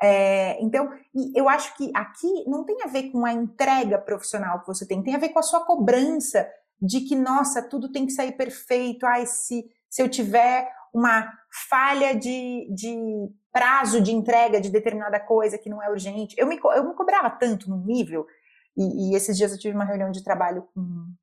É, 0.03 0.59
então, 0.61 0.89
eu 1.35 1.47
acho 1.47 1.75
que 1.77 1.91
aqui 1.95 2.43
não 2.47 2.63
tem 2.63 2.81
a 2.83 2.87
ver 2.87 3.11
com 3.11 3.23
a 3.25 3.31
entrega 3.31 3.99
profissional 3.99 4.59
que 4.61 4.67
você 4.67 4.85
tem, 4.85 5.03
tem 5.03 5.15
a 5.15 5.19
ver 5.19 5.29
com 5.29 5.39
a 5.39 5.43
sua 5.43 5.63
cobrança 5.63 6.49
de 6.81 7.01
que, 7.01 7.15
nossa, 7.15 7.61
tudo 7.61 7.91
tem 7.91 8.05
que 8.05 8.11
sair 8.11 8.31
perfeito. 8.31 9.05
Ai, 9.05 9.25
se, 9.27 9.63
se 9.87 10.01
eu 10.01 10.09
tiver 10.09 10.67
uma 10.91 11.31
falha 11.69 12.15
de, 12.15 12.67
de 12.73 13.29
prazo 13.51 14.01
de 14.01 14.11
entrega 14.11 14.59
de 14.59 14.69
determinada 14.69 15.19
coisa 15.19 15.57
que 15.57 15.69
não 15.69 15.81
é 15.81 15.89
urgente, 15.89 16.35
eu 16.37 16.47
me, 16.47 16.59
eu 16.75 16.87
me 16.87 16.95
cobrava 16.95 17.29
tanto 17.29 17.69
no 17.69 17.77
nível, 17.85 18.25
e, 18.75 19.11
e 19.11 19.15
esses 19.15 19.37
dias 19.37 19.51
eu 19.51 19.59
tive 19.59 19.75
uma 19.75 19.85
reunião 19.85 20.11
de 20.11 20.23
trabalho 20.23 20.67
com, 20.73 21.13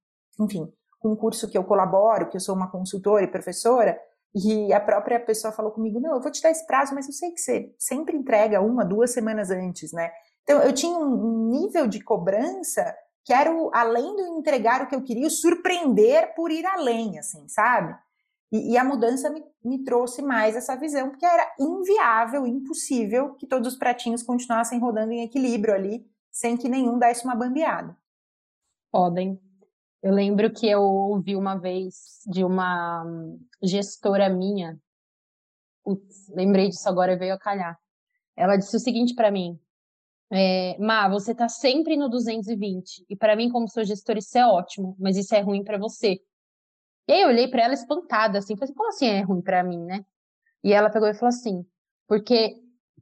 enfim, 0.45 0.71
com 1.01 1.13
um 1.13 1.17
curso 1.17 1.49
que 1.49 1.57
eu 1.57 1.65
colaboro, 1.65 2.29
que 2.29 2.37
eu 2.37 2.41
sou 2.41 2.55
uma 2.55 2.71
consultora 2.71 3.25
e 3.25 3.29
professora, 3.29 3.99
e 4.35 4.73
a 4.73 4.81
própria 4.81 5.19
pessoa 5.19 5.53
falou 5.53 5.73
comigo: 5.73 6.01
não, 6.01 6.15
eu 6.15 6.21
vou 6.21 6.31
te 6.31 6.43
dar 6.43 6.51
esse 6.51 6.67
prazo, 6.67 6.95
mas 6.95 7.07
eu 7.07 7.13
sei 7.13 7.31
que 7.31 7.41
você 7.41 7.75
sempre 7.79 8.17
entrega 8.17 8.61
uma, 8.61 8.85
duas 8.85 9.13
semanas 9.13 9.51
antes, 9.51 9.93
né? 9.93 10.11
Então 10.43 10.61
eu 10.63 10.73
tinha 10.73 10.97
um 10.99 11.51
nível 11.51 11.87
de 11.87 12.01
cobrança 12.01 12.95
que 13.25 13.33
era 13.35 13.53
o, 13.55 13.71
além 13.75 14.17
do 14.17 14.39
entregar 14.39 14.81
o 14.81 14.87
que 14.87 14.95
eu 14.95 15.03
queria, 15.03 15.29
surpreender 15.29 16.35
por 16.35 16.51
ir 16.51 16.65
além, 16.65 17.19
assim, 17.19 17.47
sabe? 17.47 17.95
E, 18.51 18.73
e 18.73 18.79
a 18.79 18.83
mudança 18.83 19.29
me, 19.29 19.45
me, 19.63 19.85
trouxe 19.85 20.23
mais 20.23 20.57
essa 20.57 20.75
visão, 20.75 21.11
porque 21.11 21.27
era 21.27 21.55
inviável, 21.61 22.47
impossível 22.47 23.35
que 23.35 23.47
todos 23.47 23.75
os 23.75 23.79
pratinhos 23.79 24.23
continuassem 24.23 24.79
rodando 24.79 25.13
em 25.13 25.23
equilíbrio 25.23 25.75
ali, 25.75 26.11
sem 26.31 26.57
que 26.57 26.71
nenhum 26.71 26.99
desse 26.99 27.25
uma 27.25 27.35
bambeada. 27.35 27.95
Podem. 28.91 29.39
Eu 30.03 30.13
lembro 30.13 30.53
que 30.53 30.69
eu 30.69 30.81
ouvi 30.81 31.35
uma 31.35 31.57
vez 31.57 32.21
de 32.27 32.45
uma 32.45 33.05
gestora 33.63 34.29
minha, 34.29 34.79
putz, 35.83 36.29
lembrei 36.29 36.69
disso 36.69 36.89
agora, 36.89 37.17
veio 37.17 37.35
a 37.35 37.39
calhar. 37.39 37.77
Ela 38.37 38.57
disse 38.57 38.77
o 38.77 38.81
seguinte 38.81 39.15
para 39.15 39.31
mim: 39.31 39.59
é, 40.31 40.79
Má, 40.79 41.09
você 41.09 41.35
tá 41.35 41.49
sempre 41.49 41.97
no 41.97 42.09
220, 42.09 43.07
e 43.09 43.17
para 43.17 43.35
mim, 43.35 43.51
como 43.51 43.69
sou 43.69 43.83
gestora, 43.85 44.21
isso 44.21 44.39
é 44.39 44.47
ótimo, 44.47 44.97
mas 45.01 45.17
isso 45.17 45.35
é 45.35 45.41
ruim 45.41 45.65
para 45.65 45.79
você. 45.79 46.21
E 47.09 47.13
aí 47.13 47.23
eu 47.23 47.29
olhei 47.29 47.49
para 47.49 47.65
ela 47.65 47.75
espantada, 47.75 48.39
assim, 48.39 48.57
falei, 48.57 48.75
como 48.75 48.91
assim 48.91 49.07
é 49.07 49.23
ruim 49.23 49.43
para 49.43 49.65
mim, 49.65 49.83
né? 49.85 50.05
E 50.63 50.73
ela 50.73 50.91
pegou 50.91 51.09
e 51.09 51.15
falou 51.15 51.31
assim: 51.31 51.67
porque 52.07 52.55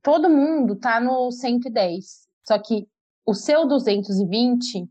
todo 0.03 0.31
mundo 0.31 0.76
tá 0.76 0.99
no 0.99 1.31
110, 1.31 2.26
só 2.43 2.59
que 2.59 2.88
o 3.26 3.35
seu 3.35 3.67
220 3.67 4.88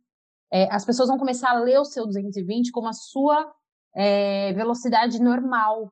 é, 0.52 0.74
as 0.74 0.86
pessoas 0.86 1.10
vão 1.10 1.18
começar 1.18 1.52
a 1.52 1.60
ler 1.60 1.80
o 1.80 1.86
seu 1.86 2.06
220 2.06 2.72
como 2.72 2.88
a 2.88 2.94
sua 2.94 3.52
é, 3.96 4.54
velocidade 4.54 5.22
normal. 5.22 5.92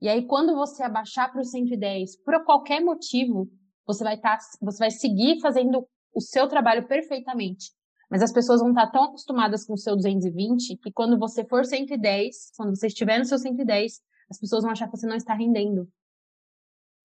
E 0.00 0.08
aí, 0.08 0.26
quando 0.26 0.54
você 0.54 0.82
abaixar 0.82 1.32
para 1.32 1.40
o 1.40 1.44
110, 1.44 2.22
por 2.22 2.44
qualquer 2.44 2.80
motivo, 2.80 3.48
você 3.86 4.04
vai, 4.04 4.18
tá, 4.18 4.38
você 4.60 4.78
vai 4.78 4.90
seguir 4.90 5.40
fazendo 5.40 5.86
o 6.14 6.20
seu 6.20 6.48
trabalho 6.48 6.86
perfeitamente. 6.86 7.70
Mas 8.10 8.22
as 8.22 8.32
pessoas 8.32 8.60
vão 8.60 8.70
estar 8.70 8.86
tão 8.88 9.04
acostumadas 9.04 9.64
com 9.64 9.74
o 9.74 9.78
seu 9.78 9.96
220 9.96 10.76
que 10.76 10.92
quando 10.92 11.18
você 11.18 11.44
for 11.44 11.64
110, 11.64 12.52
quando 12.56 12.76
você 12.76 12.86
estiver 12.86 13.18
no 13.18 13.24
seu 13.24 13.38
110, 13.38 14.00
as 14.30 14.38
pessoas 14.38 14.62
vão 14.62 14.72
achar 14.72 14.86
que 14.86 14.96
você 14.96 15.06
não 15.06 15.16
está 15.16 15.34
rendendo. 15.34 15.88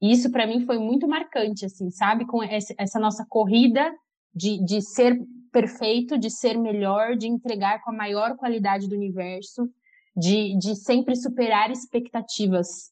E 0.01 0.11
isso 0.11 0.31
para 0.31 0.47
mim 0.47 0.65
foi 0.65 0.79
muito 0.79 1.07
marcante, 1.07 1.65
assim, 1.65 1.89
sabe? 1.91 2.25
Com 2.25 2.41
essa 2.43 2.99
nossa 2.99 3.25
corrida 3.27 3.93
de, 4.33 4.63
de 4.63 4.81
ser 4.81 5.19
perfeito, 5.51 6.17
de 6.17 6.29
ser 6.29 6.57
melhor, 6.57 7.15
de 7.15 7.27
entregar 7.27 7.81
com 7.81 7.91
a 7.91 7.95
maior 7.95 8.35
qualidade 8.35 8.87
do 8.87 8.95
universo, 8.95 9.69
de, 10.15 10.57
de 10.57 10.75
sempre 10.75 11.15
superar 11.15 11.71
expectativas, 11.71 12.91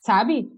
sabe? 0.00 0.48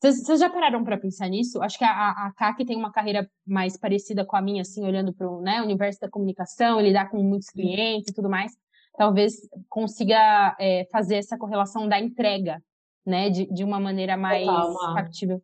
Vocês 0.00 0.40
já 0.40 0.50
pararam 0.50 0.84
para 0.84 0.98
pensar 0.98 1.28
nisso? 1.28 1.60
Acho 1.62 1.78
que 1.78 1.84
a, 1.84 2.10
a 2.10 2.32
Kaki 2.36 2.64
tem 2.64 2.76
uma 2.76 2.92
carreira 2.92 3.28
mais 3.46 3.78
parecida 3.78 4.24
com 4.24 4.36
a 4.36 4.42
minha, 4.42 4.62
assim, 4.62 4.84
olhando 4.84 5.12
para 5.12 5.28
o 5.28 5.40
né, 5.40 5.60
universo 5.62 6.00
da 6.00 6.10
comunicação, 6.10 6.80
lidar 6.80 7.10
com 7.10 7.22
muitos 7.22 7.48
clientes 7.48 8.10
e 8.10 8.14
tudo 8.14 8.28
mais. 8.28 8.52
Talvez 8.96 9.34
consiga 9.68 10.54
é, 10.60 10.86
fazer 10.92 11.16
essa 11.16 11.36
correlação 11.36 11.88
da 11.88 11.98
entrega, 11.98 12.62
né, 13.04 13.30
de, 13.30 13.46
de 13.46 13.64
uma 13.64 13.80
maneira 13.80 14.16
mais 14.16 14.46
Total, 14.46 14.94
factível. 14.94 15.42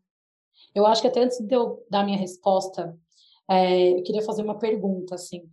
Eu 0.75 0.87
acho 0.87 1.02
que 1.02 1.09
até 1.09 1.23
antes 1.23 1.38
de 1.40 1.54
eu 1.54 1.85
dar 1.90 2.04
minha 2.04 2.19
resposta, 2.19 2.97
é, 3.50 3.99
eu 3.99 4.02
queria 4.02 4.22
fazer 4.22 4.42
uma 4.42 4.58
pergunta, 4.58 5.14
assim. 5.14 5.49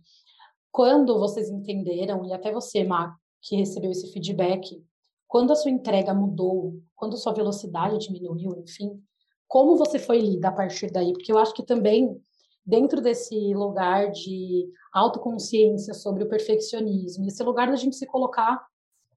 Quando 0.70 1.18
vocês 1.18 1.50
entenderam, 1.50 2.24
e 2.24 2.32
até 2.32 2.52
você, 2.52 2.84
Má, 2.84 3.16
que 3.42 3.56
recebeu 3.56 3.90
esse 3.90 4.12
feedback, 4.12 4.82
quando 5.26 5.52
a 5.52 5.56
sua 5.56 5.70
entrega 5.70 6.14
mudou, 6.14 6.80
quando 6.94 7.14
a 7.14 7.16
sua 7.16 7.32
velocidade 7.32 7.98
diminuiu, 7.98 8.56
enfim, 8.58 9.00
como 9.48 9.76
você 9.76 9.98
foi 9.98 10.20
lida 10.20 10.48
a 10.48 10.52
partir 10.52 10.92
daí? 10.92 11.12
Porque 11.12 11.32
eu 11.32 11.38
acho 11.38 11.54
que 11.54 11.64
também, 11.64 12.20
dentro 12.64 13.00
desse 13.00 13.52
lugar 13.54 14.10
de 14.10 14.68
autoconsciência 14.92 15.94
sobre 15.94 16.22
o 16.22 16.28
perfeccionismo, 16.28 17.26
esse 17.26 17.42
lugar 17.42 17.68
da 17.68 17.76
gente 17.76 17.96
se 17.96 18.06
colocar, 18.06 18.64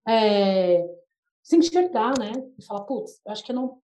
é, 0.08 0.84
se 1.42 1.56
enxergar, 1.56 2.18
né? 2.18 2.32
E 2.58 2.65
falar, 2.65 2.82
putz, 2.82 3.22
eu 3.25 3.32
acho 3.32 3.44
que 3.44 3.51
eu 3.51 3.56
não, 3.56 3.77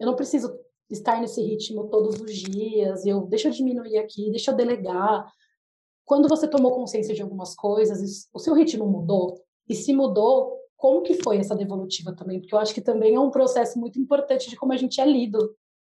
eu 0.00 0.06
não 0.06 0.16
preciso 0.16 0.58
estar 0.90 1.20
nesse 1.20 1.42
ritmo 1.42 1.88
todos 1.88 2.20
os 2.20 2.32
dias, 2.32 3.04
eu 3.04 3.26
deixa 3.26 3.48
eu 3.48 3.52
diminuir 3.52 3.98
aqui, 3.98 4.30
deixa 4.30 4.50
eu 4.50 4.56
delegar. 4.56 5.30
Quando 6.04 6.28
você 6.28 6.48
tomou 6.48 6.74
consciência 6.74 7.14
de 7.14 7.22
algumas 7.22 7.54
coisas, 7.54 8.28
o 8.32 8.38
seu 8.38 8.54
ritmo 8.54 8.86
mudou, 8.86 9.40
e 9.68 9.74
se 9.74 9.92
mudou, 9.92 10.56
como 10.76 11.02
que 11.02 11.14
foi 11.22 11.38
essa 11.38 11.56
devolutiva 11.56 12.14
também? 12.14 12.40
Porque 12.40 12.54
eu 12.54 12.58
acho 12.58 12.74
que 12.74 12.80
também 12.80 13.14
é 13.14 13.20
um 13.20 13.30
processo 13.30 13.78
muito 13.78 13.98
importante 13.98 14.48
de 14.48 14.56
como 14.56 14.72
a 14.72 14.76
gente 14.76 15.00
é 15.00 15.06
lido 15.06 15.38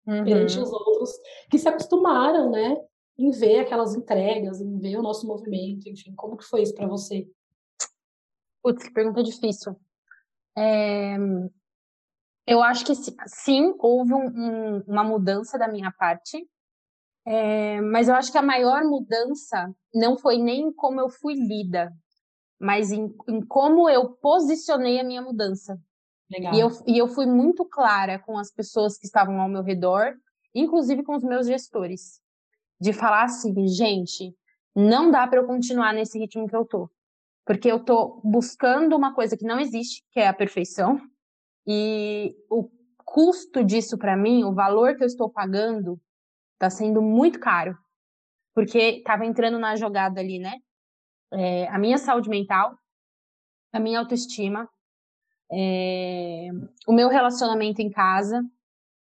uhum. 0.07 0.23
perante 0.23 0.59
os 0.59 0.71
outros 0.71 1.11
que 1.49 1.59
se 1.59 1.67
acostumaram, 1.67 2.49
né, 2.49 2.77
em 3.17 3.29
ver 3.31 3.59
aquelas 3.59 3.95
entregas, 3.95 4.59
em 4.59 4.79
ver 4.79 4.97
o 4.97 5.01
nosso 5.01 5.27
movimento, 5.27 5.87
enfim, 5.87 6.13
como 6.15 6.37
que 6.37 6.45
foi 6.45 6.63
isso 6.63 6.73
para 6.73 6.87
você? 6.87 7.27
Putz, 8.63 8.83
que 8.83 8.93
pergunta 8.93 9.21
difícil. 9.21 9.75
É... 10.57 11.17
Eu 12.47 12.61
acho 12.61 12.85
que 12.85 12.93
sim, 13.27 13.73
houve 13.79 14.13
um, 14.13 14.27
um, 14.27 14.83
uma 14.87 15.03
mudança 15.03 15.57
da 15.57 15.67
minha 15.67 15.91
parte, 15.91 16.47
é... 17.25 17.81
mas 17.81 18.07
eu 18.07 18.15
acho 18.15 18.31
que 18.31 18.37
a 18.37 18.43
maior 18.43 18.83
mudança 18.83 19.73
não 19.93 20.17
foi 20.17 20.37
nem 20.37 20.71
como 20.71 20.99
eu 20.99 21.09
fui 21.09 21.33
lida, 21.33 21.91
mas 22.59 22.91
em, 22.91 23.13
em 23.27 23.41
como 23.41 23.89
eu 23.89 24.09
posicionei 24.09 24.99
a 24.99 25.03
minha 25.03 25.21
mudança. 25.21 25.79
Legal. 26.29 26.53
E 26.53 26.59
eu, 26.59 26.69
e 26.87 26.97
eu 26.97 27.07
fui 27.07 27.25
muito 27.25 27.65
clara 27.65 28.19
com 28.19 28.37
as 28.37 28.51
pessoas 28.51 28.97
que 28.97 29.05
estavam 29.05 29.39
ao 29.39 29.49
meu 29.49 29.61
redor, 29.61 30.13
inclusive 30.53 31.03
com 31.03 31.15
os 31.15 31.23
meus 31.23 31.47
gestores, 31.47 32.19
de 32.79 32.93
falar 32.93 33.23
assim, 33.23 33.67
gente, 33.67 34.35
não 34.75 35.11
dá 35.11 35.27
para 35.27 35.39
eu 35.39 35.45
continuar 35.45 35.93
nesse 35.93 36.17
ritmo 36.19 36.47
que 36.47 36.55
eu 36.55 36.65
tô, 36.65 36.89
porque 37.45 37.71
eu 37.71 37.79
tô 37.79 38.21
buscando 38.23 38.95
uma 38.95 39.13
coisa 39.13 39.37
que 39.37 39.45
não 39.45 39.59
existe, 39.59 40.03
que 40.11 40.19
é 40.19 40.27
a 40.27 40.33
perfeição, 40.33 40.99
e 41.67 42.35
o 42.49 42.69
custo 43.03 43.63
disso 43.63 43.97
para 43.97 44.15
mim, 44.15 44.43
o 44.43 44.53
valor 44.53 44.95
que 44.95 45.03
eu 45.03 45.07
estou 45.07 45.29
pagando, 45.29 45.99
está 46.53 46.69
sendo 46.69 47.01
muito 47.01 47.39
caro, 47.39 47.77
porque 48.53 48.77
estava 48.77 49.25
entrando 49.25 49.59
na 49.59 49.75
jogada 49.75 50.19
ali, 50.19 50.39
né? 50.39 50.59
é, 51.35 51.67
a 51.67 51.77
minha 51.77 51.97
saúde 51.97 52.29
mental, 52.29 52.77
a 53.73 53.79
minha 53.79 53.99
autoestima, 53.99 54.69
é, 55.51 56.49
o 56.87 56.93
meu 56.93 57.09
relacionamento 57.09 57.81
em 57.81 57.89
casa, 57.89 58.43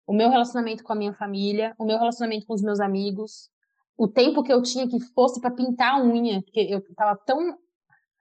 o 0.06 0.12
meu 0.12 0.30
relacionamento 0.30 0.84
com 0.84 0.92
a 0.92 0.96
minha 0.96 1.14
família, 1.14 1.74
o 1.78 1.84
meu 1.84 1.98
relacionamento 1.98 2.46
com 2.46 2.54
os 2.54 2.62
meus 2.62 2.80
amigos, 2.80 3.50
o 3.96 4.06
tempo 4.06 4.42
que 4.42 4.52
eu 4.52 4.62
tinha 4.62 4.88
que 4.88 5.00
fosse 5.00 5.40
para 5.40 5.50
pintar 5.50 5.94
a 5.94 6.02
unha, 6.02 6.42
porque 6.42 6.60
eu 6.60 6.78
estava 6.78 7.16
tão 7.16 7.58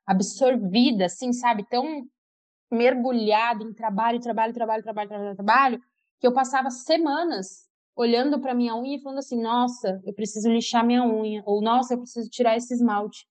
absorvida, 0.06 1.06
assim, 1.06 1.34
sabe, 1.34 1.66
tão 1.70 2.08
mergulhada 2.72 3.64
em 3.64 3.74
trabalho, 3.74 4.20
trabalho, 4.20 4.54
trabalho, 4.54 4.84
trabalho, 4.84 5.10
trabalho, 5.10 5.36
trabalho, 5.36 5.82
que 6.20 6.28
eu 6.28 6.34
passava 6.34 6.70
semanas 6.70 7.68
olhando 7.96 8.40
para 8.40 8.54
minha 8.54 8.76
unha 8.76 8.98
e 8.98 9.02
falando 9.02 9.20
assim: 9.20 9.42
"Nossa, 9.42 10.02
eu 10.06 10.14
preciso 10.14 10.50
lixar 10.50 10.86
minha 10.86 11.04
unha", 11.06 11.44
ou 11.46 11.62
"Nossa, 11.62 11.94
eu 11.94 12.00
preciso 12.00 12.30
tirar 12.30 12.58
esse 12.58 12.74
esmalte". 12.74 13.28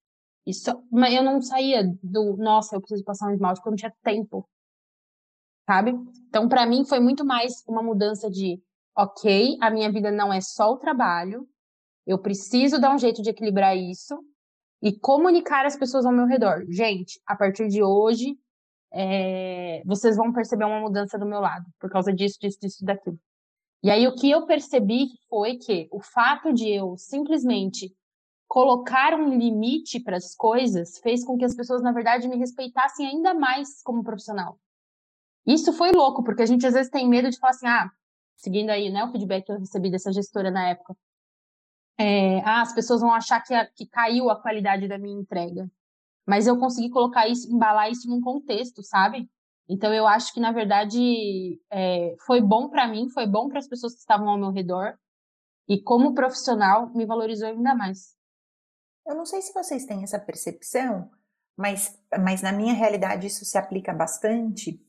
Isso, 0.46 0.70
mas 0.90 1.12
eu 1.14 1.22
não 1.24 1.42
saía 1.42 1.82
do, 2.02 2.36
nossa, 2.36 2.76
eu 2.76 2.80
preciso 2.80 3.04
passar 3.04 3.28
um 3.28 3.34
esmalte 3.34 3.60
porque 3.60 3.68
eu 3.68 3.72
não 3.72 3.76
tinha 3.76 3.92
tempo. 4.02 4.48
Sabe? 5.68 5.92
Então, 6.28 6.48
para 6.48 6.64
mim, 6.64 6.84
foi 6.84 7.00
muito 7.00 7.24
mais 7.24 7.64
uma 7.66 7.82
mudança 7.82 8.30
de, 8.30 8.60
ok, 8.96 9.58
a 9.60 9.68
minha 9.70 9.90
vida 9.90 10.12
não 10.12 10.32
é 10.32 10.40
só 10.40 10.70
o 10.72 10.76
trabalho, 10.76 11.48
eu 12.06 12.18
preciso 12.18 12.80
dar 12.80 12.94
um 12.94 12.98
jeito 12.98 13.22
de 13.22 13.30
equilibrar 13.30 13.76
isso 13.76 14.18
e 14.82 14.92
comunicar 14.98 15.66
as 15.66 15.76
pessoas 15.76 16.06
ao 16.06 16.12
meu 16.12 16.26
redor. 16.26 16.64
Gente, 16.68 17.20
a 17.26 17.36
partir 17.36 17.68
de 17.68 17.82
hoje, 17.82 18.38
é, 18.92 19.82
vocês 19.84 20.16
vão 20.16 20.32
perceber 20.32 20.64
uma 20.64 20.80
mudança 20.80 21.18
do 21.18 21.26
meu 21.26 21.40
lado, 21.40 21.66
por 21.78 21.90
causa 21.90 22.12
disso, 22.12 22.38
disso, 22.40 22.58
disso, 22.60 22.84
daquilo. 22.84 23.18
E 23.82 23.90
aí, 23.90 24.06
o 24.06 24.14
que 24.14 24.30
eu 24.30 24.46
percebi 24.46 25.08
foi 25.28 25.56
que 25.56 25.88
o 25.92 26.00
fato 26.00 26.52
de 26.52 26.68
eu 26.68 26.96
simplesmente 26.96 27.94
colocar 28.48 29.14
um 29.14 29.36
limite 29.38 30.00
para 30.00 30.16
as 30.16 30.34
coisas 30.34 30.98
fez 30.98 31.24
com 31.24 31.36
que 31.36 31.44
as 31.44 31.54
pessoas, 31.54 31.82
na 31.82 31.92
verdade, 31.92 32.28
me 32.28 32.36
respeitassem 32.36 33.06
ainda 33.06 33.34
mais 33.34 33.82
como 33.82 34.02
profissional. 34.02 34.58
Isso 35.46 35.72
foi 35.72 35.92
louco, 35.92 36.24
porque 36.24 36.42
a 36.42 36.46
gente 36.46 36.66
às 36.66 36.74
vezes 36.74 36.90
tem 36.90 37.08
medo 37.08 37.30
de 37.30 37.38
falar 37.38 37.50
assim, 37.50 37.66
ah, 37.66 37.90
seguindo 38.36 38.70
aí, 38.70 38.90
né, 38.90 39.04
o 39.04 39.12
feedback 39.12 39.46
que 39.46 39.52
eu 39.52 39.58
recebi 39.58 39.90
dessa 39.90 40.12
gestora 40.12 40.50
na 40.50 40.68
época. 40.68 40.96
É, 41.98 42.40
ah, 42.40 42.62
as 42.62 42.74
pessoas 42.74 43.00
vão 43.00 43.12
achar 43.12 43.40
que, 43.40 43.54
que 43.74 43.86
caiu 43.86 44.28
a 44.30 44.40
qualidade 44.40 44.88
da 44.88 44.98
minha 44.98 45.18
entrega. 45.18 45.70
Mas 46.26 46.46
eu 46.46 46.58
consegui 46.58 46.90
colocar 46.90 47.28
isso, 47.28 47.50
embalar 47.52 47.90
isso 47.90 48.08
num 48.08 48.20
contexto, 48.20 48.82
sabe? 48.82 49.30
Então 49.68 49.92
eu 49.92 50.06
acho 50.06 50.32
que 50.32 50.40
na 50.40 50.52
verdade 50.52 51.60
é, 51.70 52.16
foi 52.26 52.40
bom 52.40 52.68
para 52.68 52.86
mim, 52.86 53.08
foi 53.10 53.26
bom 53.26 53.48
para 53.48 53.58
as 53.58 53.68
pessoas 53.68 53.94
que 53.94 54.00
estavam 54.00 54.28
ao 54.28 54.38
meu 54.38 54.50
redor 54.50 54.98
e 55.68 55.80
como 55.80 56.14
profissional 56.14 56.90
me 56.94 57.04
valorizou 57.04 57.48
ainda 57.48 57.74
mais. 57.74 58.14
Eu 59.06 59.14
não 59.14 59.24
sei 59.24 59.40
se 59.40 59.52
vocês 59.52 59.84
têm 59.84 60.02
essa 60.02 60.18
percepção, 60.18 61.10
mas, 61.56 61.98
mas 62.18 62.42
na 62.42 62.52
minha 62.52 62.74
realidade 62.74 63.26
isso 63.26 63.44
se 63.44 63.56
aplica 63.56 63.92
bastante, 63.92 64.80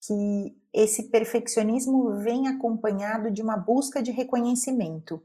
que 0.00 0.56
esse 0.72 1.10
perfeccionismo 1.10 2.18
vem 2.18 2.48
acompanhado 2.48 3.30
de 3.30 3.42
uma 3.42 3.56
busca 3.56 4.02
de 4.02 4.10
reconhecimento. 4.10 5.22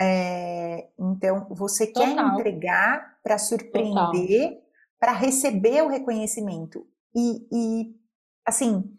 É, 0.00 0.88
então, 0.98 1.46
você 1.50 1.86
Total. 1.86 2.14
quer 2.14 2.22
entregar 2.22 3.18
para 3.22 3.38
surpreender, 3.38 4.63
para 5.04 5.12
receber 5.12 5.82
o 5.82 5.88
reconhecimento. 5.88 6.86
E, 7.14 7.46
e 7.52 7.94
assim, 8.42 8.90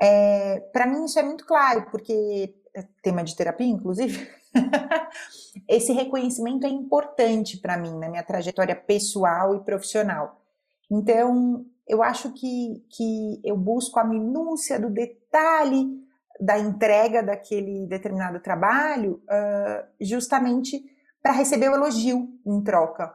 é, 0.00 0.60
para 0.72 0.86
mim 0.86 1.06
isso 1.06 1.18
é 1.18 1.24
muito 1.24 1.44
claro, 1.44 1.90
porque 1.90 2.54
é 2.72 2.84
tema 3.02 3.24
de 3.24 3.34
terapia, 3.34 3.66
inclusive, 3.66 4.30
esse 5.66 5.92
reconhecimento 5.92 6.64
é 6.64 6.70
importante 6.70 7.56
para 7.56 7.76
mim 7.76 7.98
na 7.98 8.08
minha 8.08 8.22
trajetória 8.22 8.76
pessoal 8.76 9.56
e 9.56 9.64
profissional. 9.64 10.40
Então, 10.88 11.66
eu 11.84 12.00
acho 12.00 12.32
que, 12.32 12.86
que 12.90 13.40
eu 13.42 13.56
busco 13.56 13.98
a 13.98 14.04
minúcia 14.04 14.78
do 14.78 14.88
detalhe 14.88 16.00
da 16.38 16.60
entrega 16.60 17.24
daquele 17.24 17.88
determinado 17.88 18.38
trabalho, 18.38 19.20
uh, 19.24 19.84
justamente 20.00 20.80
para 21.20 21.32
receber 21.32 21.70
o 21.70 21.74
elogio 21.74 22.28
em 22.46 22.62
troca. 22.62 23.12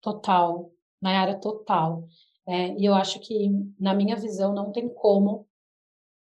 Total, 0.00 0.72
Nayara, 1.02 1.34
total. 1.38 2.06
É, 2.46 2.74
e 2.78 2.84
eu 2.84 2.94
acho 2.94 3.20
que, 3.20 3.50
na 3.78 3.94
minha 3.94 4.16
visão, 4.16 4.54
não 4.54 4.72
tem 4.72 4.88
como 4.88 5.46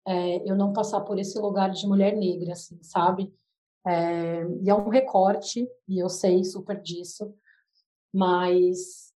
é, 0.07 0.49
eu 0.49 0.55
não 0.55 0.73
passar 0.73 1.01
por 1.01 1.19
esse 1.19 1.39
lugar 1.39 1.69
de 1.69 1.87
mulher 1.87 2.15
negra, 2.15 2.53
assim, 2.53 2.81
sabe? 2.81 3.33
É, 3.85 4.43
e 4.61 4.69
é 4.69 4.75
um 4.75 4.89
recorte, 4.89 5.67
e 5.87 5.99
eu 5.99 6.09
sei 6.09 6.43
super 6.43 6.79
disso, 6.81 7.33
mas 8.13 9.11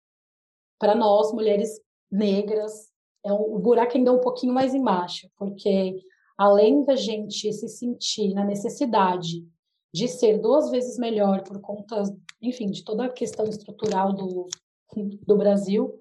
para 0.78 0.94
nós, 0.94 1.33
mulheres 1.33 1.80
negras, 2.11 2.90
é 3.25 3.33
um, 3.33 3.54
o 3.54 3.59
buraco 3.59 3.97
ainda 3.97 4.11
é 4.11 4.12
um 4.12 4.21
pouquinho 4.21 4.52
mais 4.52 4.75
embaixo, 4.75 5.30
porque 5.37 5.97
além 6.37 6.85
da 6.85 6.97
gente 6.97 7.52
se 7.52 7.68
sentir 7.68 8.35
na 8.35 8.44
necessidade 8.44 9.47
de 9.92 10.09
ser 10.09 10.38
duas 10.38 10.71
vezes 10.71 10.99
melhor 10.99 11.42
por 11.42 11.61
conta, 11.61 12.02
enfim, 12.42 12.71
de 12.71 12.83
toda 12.83 13.04
a 13.04 13.12
questão 13.12 13.47
estrutural 13.47 14.12
do, 14.12 14.49
do 14.94 15.36
Brasil, 15.36 15.98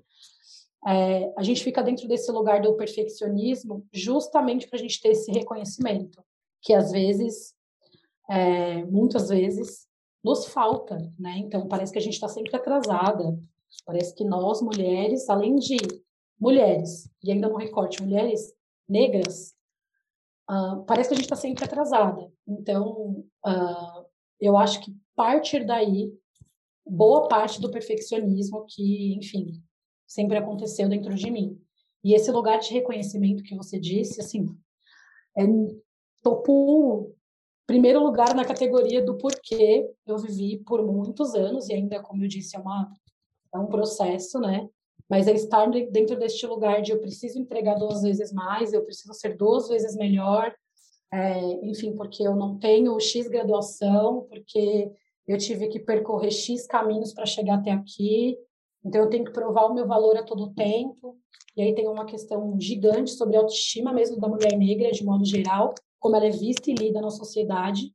é, 0.86 1.34
a 1.38 1.44
gente 1.44 1.64
fica 1.64 1.82
dentro 1.82 2.08
desse 2.08 2.32
lugar 2.32 2.62
do 2.62 2.76
perfeccionismo 2.76 3.88
justamente 3.92 4.68
para 4.68 4.78
a 4.78 4.82
gente 4.82 5.02
ter 5.02 5.10
esse 5.10 5.32
reconhecimento. 5.32 6.24
que 6.62 6.74
às 6.74 6.92
vezes, 6.92 7.54
é, 8.30 8.86
muitas 8.86 9.28
vezes, 9.28 9.86
nos 10.24 10.46
falta, 10.46 10.98
né? 11.20 11.40
Então 11.40 11.68
parece 11.68 11.92
que 11.92 12.00
a 12.00 12.02
gente 12.02 12.14
está 12.14 12.30
sempre 12.30 12.56
atrasada. 12.56 13.38
Parece 13.86 14.16
que 14.16 14.24
nós 14.24 14.62
mulheres, 14.62 15.30
além 15.30 15.58
de 15.58 15.78
mulheres 16.40 17.10
e 17.22 17.32
ainda 17.32 17.50
no 17.50 17.58
recorte 17.58 18.02
mulheres 18.02 18.54
negras, 18.88 19.54
uh, 20.50 20.84
parece 20.86 21.10
que 21.10 21.16
a 21.16 21.18
gente 21.18 21.26
está 21.26 21.36
sempre 21.36 21.66
atrasada. 21.66 22.32
Então 22.48 23.26
uh, 23.46 24.06
eu 24.40 24.56
acho 24.58 24.80
que 24.82 24.96
partir 25.16 25.66
daí 25.66 26.14
boa 26.86 27.28
parte 27.28 27.62
do 27.62 27.72
perfeccionismo 27.72 28.66
que, 28.68 29.16
enfim, 29.16 29.62
sempre 30.06 30.38
aconteceu 30.38 30.88
dentro 30.90 31.14
de 31.16 31.30
mim. 31.32 31.60
E 32.04 32.14
esse 32.14 32.32
lugar 32.32 32.60
de 32.60 32.74
reconhecimento 32.74 33.44
que 33.44 33.56
você 33.56 33.80
disse, 33.80 34.20
assim, 34.20 34.46
é 35.38 35.44
topo 36.22 37.16
primeiro 37.66 38.04
lugar 38.04 38.36
na 38.36 38.46
categoria 38.46 39.04
do 39.04 39.18
porquê 39.18 39.90
eu 40.06 40.18
vivi 40.18 40.58
por 40.60 40.86
muitos 40.86 41.34
anos 41.34 41.70
e 41.70 41.74
ainda, 41.74 42.02
como 42.02 42.24
eu 42.24 42.28
disse, 42.28 42.56
é 42.56 42.60
uma 42.60 42.92
é 43.54 43.58
um 43.58 43.68
processo, 43.68 44.40
né? 44.40 44.68
Mas 45.08 45.28
é 45.28 45.34
estar 45.34 45.70
dentro 45.70 46.18
deste 46.18 46.46
lugar 46.48 46.82
de 46.82 46.92
eu 46.92 47.00
preciso 47.00 47.40
entregar 47.40 47.76
duas 47.76 48.02
vezes 48.02 48.34
mais, 48.34 48.74
eu 48.74 48.84
preciso 48.84 49.14
ser 49.14 49.38
duas 49.38 49.68
vezes 49.70 49.96
melhor, 49.96 50.54
é, 51.12 51.40
enfim, 51.68 51.96
porque 51.96 52.28
eu 52.28 52.36
não 52.36 52.58
tenho 52.58 53.00
X 53.00 53.28
graduação, 53.28 54.26
porque 54.28 54.92
eu 55.28 55.38
tive 55.38 55.68
que 55.68 55.80
percorrer 55.80 56.32
X 56.32 56.68
caminhos 56.68 57.14
para 57.14 57.26
chegar 57.26 57.56
até 57.56 57.72
aqui, 57.72 58.38
então 58.86 59.02
eu 59.02 59.10
tenho 59.10 59.24
que 59.24 59.32
provar 59.32 59.66
o 59.66 59.74
meu 59.74 59.88
valor 59.88 60.18
a 60.18 60.24
todo 60.24 60.54
tempo. 60.54 61.18
E 61.56 61.62
aí 61.62 61.74
tem 61.74 61.88
uma 61.88 62.06
questão 62.06 62.60
gigante 62.60 63.12
sobre 63.12 63.38
a 63.38 63.40
autoestima 63.40 63.94
mesmo 63.94 64.20
da 64.20 64.28
mulher 64.28 64.58
negra, 64.58 64.92
de 64.92 65.04
modo 65.04 65.24
geral, 65.24 65.74
como 66.00 66.16
ela 66.16 66.26
é 66.26 66.32
vista 66.32 66.70
e 66.70 66.74
lida 66.74 67.00
na 67.00 67.10
sociedade. 67.10 67.94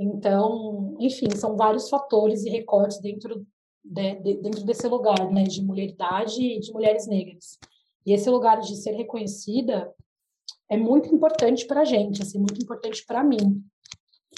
Então, 0.00 0.96
enfim, 0.98 1.28
são 1.36 1.56
vários 1.56 1.88
fatores 1.90 2.44
e 2.44 2.50
recortes 2.50 3.00
dentro, 3.00 3.46
de, 3.84 4.14
de, 4.16 4.34
dentro 4.38 4.64
desse 4.64 4.88
lugar, 4.88 5.30
né, 5.30 5.44
de 5.44 5.62
mulheridade 5.62 6.42
e 6.42 6.58
de 6.58 6.72
mulheres 6.72 7.06
negras. 7.06 7.58
E 8.06 8.14
esse 8.14 8.28
lugar 8.30 8.60
de 8.60 8.74
ser 8.76 8.92
reconhecida 8.92 9.92
é 10.70 10.76
muito 10.76 11.14
importante 11.14 11.66
para 11.66 11.82
a 11.82 11.84
gente, 11.84 12.22
assim, 12.22 12.38
muito 12.38 12.62
importante 12.62 13.04
para 13.06 13.22
mim, 13.22 13.62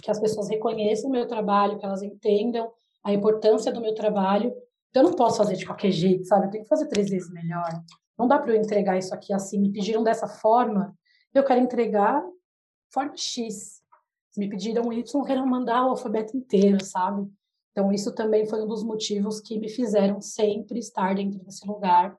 que 0.03 0.11
as 0.11 0.21
pessoas 0.21 0.49
reconheçam 0.49 1.09
o 1.09 1.13
meu 1.13 1.27
trabalho, 1.27 1.79
que 1.79 1.87
elas 1.87 2.03
entendam 2.03 2.71
a 3.05 3.13
importância 3.13 3.73
do 3.73 3.81
meu 3.81 3.95
trabalho. 3.95 4.53
Então, 4.91 5.03
eu 5.03 5.11
não 5.11 5.17
posso 5.17 5.39
fazer 5.39 5.57
de 5.57 5.65
qualquer 5.65 5.93
jeito, 5.93 6.27
sabe? 6.27 6.47
Eu 6.47 6.51
tenho 6.51 6.65
que 6.65 6.69
fazer 6.69 6.89
três 6.89 7.09
vezes 7.09 7.31
melhor. 7.33 7.71
Não 8.19 8.27
dá 8.27 8.39
para 8.39 8.53
eu 8.53 8.61
entregar 8.61 8.99
isso 8.99 9.15
aqui 9.15 9.33
assim. 9.33 9.59
Me 9.59 9.73
pediram 9.73 10.03
dessa 10.03 10.27
forma, 10.27 10.95
eu 11.33 11.45
quero 11.45 11.61
entregar 11.61 12.23
forma 12.93 13.17
X. 13.17 13.81
Me 14.37 14.49
pediram 14.49 14.93
Y, 14.93 15.21
eu 15.21 15.27
quero 15.27 15.47
mandar 15.47 15.87
o 15.87 15.91
alfabeto 15.91 16.37
inteiro, 16.37 16.85
sabe? 16.85 17.31
Então, 17.71 17.91
isso 17.93 18.15
também 18.15 18.47
foi 18.47 18.63
um 18.63 18.67
dos 18.67 18.83
motivos 18.83 19.41
que 19.41 19.59
me 19.59 19.69
fizeram 19.69 20.21
sempre 20.21 20.79
estar 20.79 21.15
dentro 21.15 21.39
desse 21.43 21.67
lugar 21.67 22.17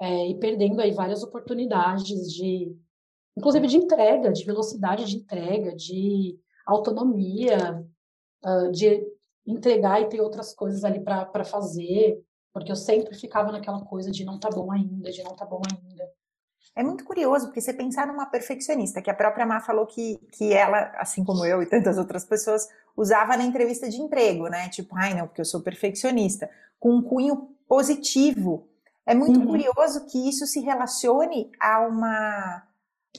é, 0.00 0.28
e 0.28 0.38
perdendo 0.38 0.80
aí 0.80 0.92
várias 0.92 1.22
oportunidades 1.22 2.32
de, 2.32 2.72
inclusive 3.36 3.66
de 3.66 3.76
entrega, 3.76 4.32
de 4.32 4.44
velocidade 4.44 5.04
de 5.04 5.16
entrega, 5.16 5.74
de 5.74 6.38
autonomia, 6.68 7.84
uh, 8.44 8.70
de 8.70 9.02
entregar 9.46 10.00
e 10.02 10.08
ter 10.08 10.20
outras 10.20 10.54
coisas 10.54 10.84
ali 10.84 11.00
para 11.00 11.44
fazer, 11.44 12.22
porque 12.52 12.70
eu 12.70 12.76
sempre 12.76 13.14
ficava 13.14 13.50
naquela 13.50 13.84
coisa 13.84 14.10
de 14.10 14.24
não 14.24 14.38
tá 14.38 14.50
bom 14.50 14.70
ainda, 14.70 15.10
de 15.10 15.22
não 15.22 15.34
tá 15.34 15.46
bom 15.46 15.62
ainda. 15.72 16.04
É 16.76 16.82
muito 16.82 17.04
curioso, 17.04 17.46
porque 17.46 17.60
você 17.60 17.72
pensar 17.72 18.06
numa 18.06 18.26
perfeccionista, 18.26 19.00
que 19.00 19.10
a 19.10 19.14
própria 19.14 19.46
Má 19.46 19.60
falou 19.60 19.86
que, 19.86 20.18
que 20.32 20.52
ela, 20.52 20.92
assim 20.96 21.24
como 21.24 21.44
eu 21.44 21.62
e 21.62 21.66
tantas 21.66 21.98
outras 21.98 22.24
pessoas, 22.24 22.68
usava 22.96 23.36
na 23.36 23.44
entrevista 23.44 23.88
de 23.88 23.96
emprego, 23.96 24.48
né? 24.48 24.68
Tipo, 24.68 24.94
ai 24.96 25.14
não, 25.14 25.26
porque 25.26 25.40
eu 25.40 25.44
sou 25.44 25.62
perfeccionista, 25.62 26.48
com 26.78 26.94
um 26.94 27.02
cunho 27.02 27.48
positivo. 27.66 28.68
É 29.06 29.14
muito 29.14 29.40
uhum. 29.40 29.46
curioso 29.46 30.06
que 30.06 30.28
isso 30.28 30.46
se 30.46 30.60
relacione 30.60 31.50
a 31.58 31.80
uma 31.80 32.67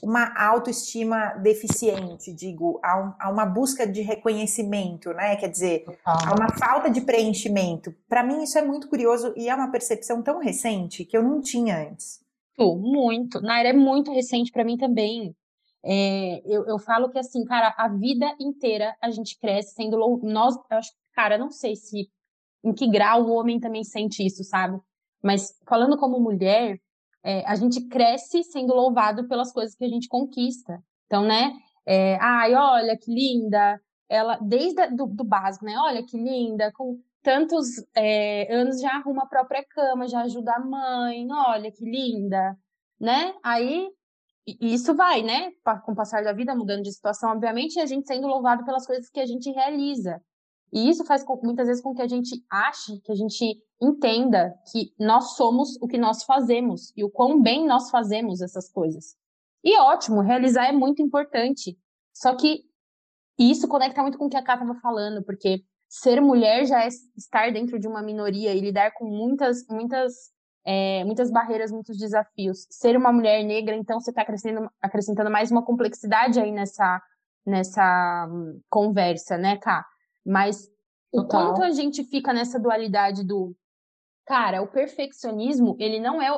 uma 0.02 0.32
autoestima 0.36 1.34
deficiente, 1.34 2.32
digo, 2.32 2.80
a, 2.82 2.98
um, 2.98 3.12
a, 3.18 3.30
uma 3.30 3.46
busca 3.46 3.86
de 3.86 4.00
reconhecimento, 4.00 5.12
né? 5.12 5.36
Quer 5.36 5.48
dizer, 5.48 5.84
a 6.04 6.34
uma 6.34 6.48
falta 6.56 6.90
de 6.90 7.00
preenchimento. 7.00 7.94
Para 8.08 8.22
mim, 8.22 8.42
isso 8.42 8.58
é 8.58 8.62
muito 8.62 8.88
curioso 8.88 9.32
e 9.36 9.48
é 9.48 9.54
uma 9.54 9.70
percepção 9.70 10.22
tão 10.22 10.38
recente 10.38 11.04
que 11.04 11.16
eu 11.16 11.22
não 11.22 11.40
tinha 11.40 11.88
antes. 11.88 12.20
Muito. 12.58 13.40
Naira, 13.40 13.70
é 13.70 13.72
muito 13.72 14.12
recente 14.12 14.52
para 14.52 14.64
mim 14.64 14.76
também. 14.76 15.34
É, 15.82 16.42
eu, 16.44 16.66
eu 16.66 16.78
falo 16.78 17.10
que, 17.10 17.18
assim, 17.18 17.44
cara, 17.44 17.74
a 17.76 17.88
vida 17.88 18.26
inteira 18.38 18.94
a 19.00 19.10
gente 19.10 19.38
cresce 19.38 19.74
sendo. 19.74 19.96
Nós, 20.22 20.54
acho, 20.70 20.92
cara, 21.14 21.38
não 21.38 21.50
sei 21.50 21.74
se 21.74 22.10
em 22.62 22.74
que 22.74 22.88
grau 22.90 23.22
o 23.22 23.32
homem 23.32 23.58
também 23.58 23.82
sente 23.82 24.24
isso, 24.24 24.44
sabe? 24.44 24.78
Mas 25.22 25.54
falando 25.66 25.98
como 25.98 26.20
mulher, 26.20 26.78
é, 27.22 27.44
a 27.46 27.54
gente 27.54 27.86
cresce 27.88 28.42
sendo 28.44 28.74
louvado 28.74 29.28
pelas 29.28 29.52
coisas 29.52 29.74
que 29.74 29.84
a 29.84 29.88
gente 29.88 30.08
conquista. 30.08 30.82
Então, 31.06 31.22
né? 31.24 31.52
É, 31.86 32.16
ai, 32.20 32.54
olha 32.54 32.96
que 32.96 33.12
linda. 33.12 33.80
Ela, 34.08 34.38
desde 34.40 34.88
do, 34.88 35.06
do 35.06 35.24
básico, 35.24 35.64
né? 35.64 35.74
Olha 35.78 36.04
que 36.04 36.16
linda, 36.16 36.72
com 36.72 37.00
tantos 37.22 37.66
é, 37.94 38.52
anos 38.54 38.80
já 38.80 38.90
arruma 38.96 39.24
a 39.24 39.26
própria 39.26 39.64
cama, 39.68 40.08
já 40.08 40.22
ajuda 40.22 40.52
a 40.54 40.60
mãe, 40.60 41.26
olha 41.30 41.70
que 41.70 41.84
linda, 41.84 42.56
né? 42.98 43.34
Aí 43.42 43.88
isso 44.60 44.94
vai, 44.94 45.22
né? 45.22 45.52
Com 45.84 45.92
o 45.92 45.94
passar 45.94 46.24
da 46.24 46.32
vida, 46.32 46.54
mudando 46.54 46.82
de 46.82 46.92
situação, 46.92 47.32
obviamente, 47.32 47.76
e 47.76 47.80
a 47.80 47.86
gente 47.86 48.06
sendo 48.06 48.26
louvado 48.26 48.64
pelas 48.64 48.86
coisas 48.86 49.08
que 49.10 49.20
a 49.20 49.26
gente 49.26 49.50
realiza. 49.50 50.20
E 50.72 50.88
isso 50.88 51.04
faz 51.04 51.24
com, 51.24 51.38
muitas 51.42 51.66
vezes 51.66 51.82
com 51.82 51.94
que 51.94 52.02
a 52.02 52.08
gente 52.08 52.44
ache, 52.48 53.00
que 53.00 53.10
a 53.10 53.14
gente 53.14 53.60
entenda 53.80 54.54
que 54.70 54.92
nós 54.98 55.36
somos 55.36 55.76
o 55.80 55.88
que 55.88 55.98
nós 55.98 56.22
fazemos 56.24 56.92
e 56.96 57.02
o 57.02 57.10
quão 57.10 57.40
bem 57.40 57.66
nós 57.66 57.90
fazemos 57.90 58.40
essas 58.40 58.70
coisas. 58.70 59.16
E 59.64 59.76
ótimo, 59.78 60.20
realizar 60.20 60.66
é 60.66 60.72
muito 60.72 61.02
importante. 61.02 61.78
Só 62.12 62.34
que 62.36 62.64
isso 63.38 63.66
conecta 63.66 64.02
muito 64.02 64.18
com 64.18 64.26
o 64.26 64.30
que 64.30 64.36
a 64.36 64.42
Cá 64.42 64.54
estava 64.54 64.74
falando, 64.76 65.24
porque 65.24 65.64
ser 65.88 66.20
mulher 66.20 66.66
já 66.66 66.84
é 66.84 66.88
estar 67.16 67.50
dentro 67.52 67.78
de 67.78 67.88
uma 67.88 68.02
minoria 68.02 68.54
e 68.54 68.60
lidar 68.60 68.92
com 68.92 69.06
muitas, 69.06 69.66
muitas, 69.68 70.14
é, 70.64 71.04
muitas 71.04 71.30
barreiras, 71.30 71.72
muitos 71.72 71.98
desafios. 71.98 72.66
Ser 72.70 72.96
uma 72.96 73.12
mulher 73.12 73.42
negra, 73.42 73.74
então, 73.74 73.98
você 73.98 74.10
está 74.10 74.22
acrescentando 74.80 75.30
mais 75.30 75.50
uma 75.50 75.64
complexidade 75.64 76.38
aí 76.38 76.52
nessa, 76.52 77.02
nessa 77.44 78.28
hum, 78.30 78.60
conversa, 78.68 79.36
né, 79.36 79.56
Ká? 79.56 79.84
Mas 80.24 80.70
o 81.12 81.24
quanto 81.24 81.62
a 81.62 81.70
gente 81.70 82.04
fica 82.04 82.32
nessa 82.32 82.58
dualidade 82.58 83.24
do 83.24 83.54
cara, 84.26 84.62
o 84.62 84.68
perfeccionismo, 84.68 85.76
ele 85.78 85.98
não 85.98 86.22
é, 86.22 86.28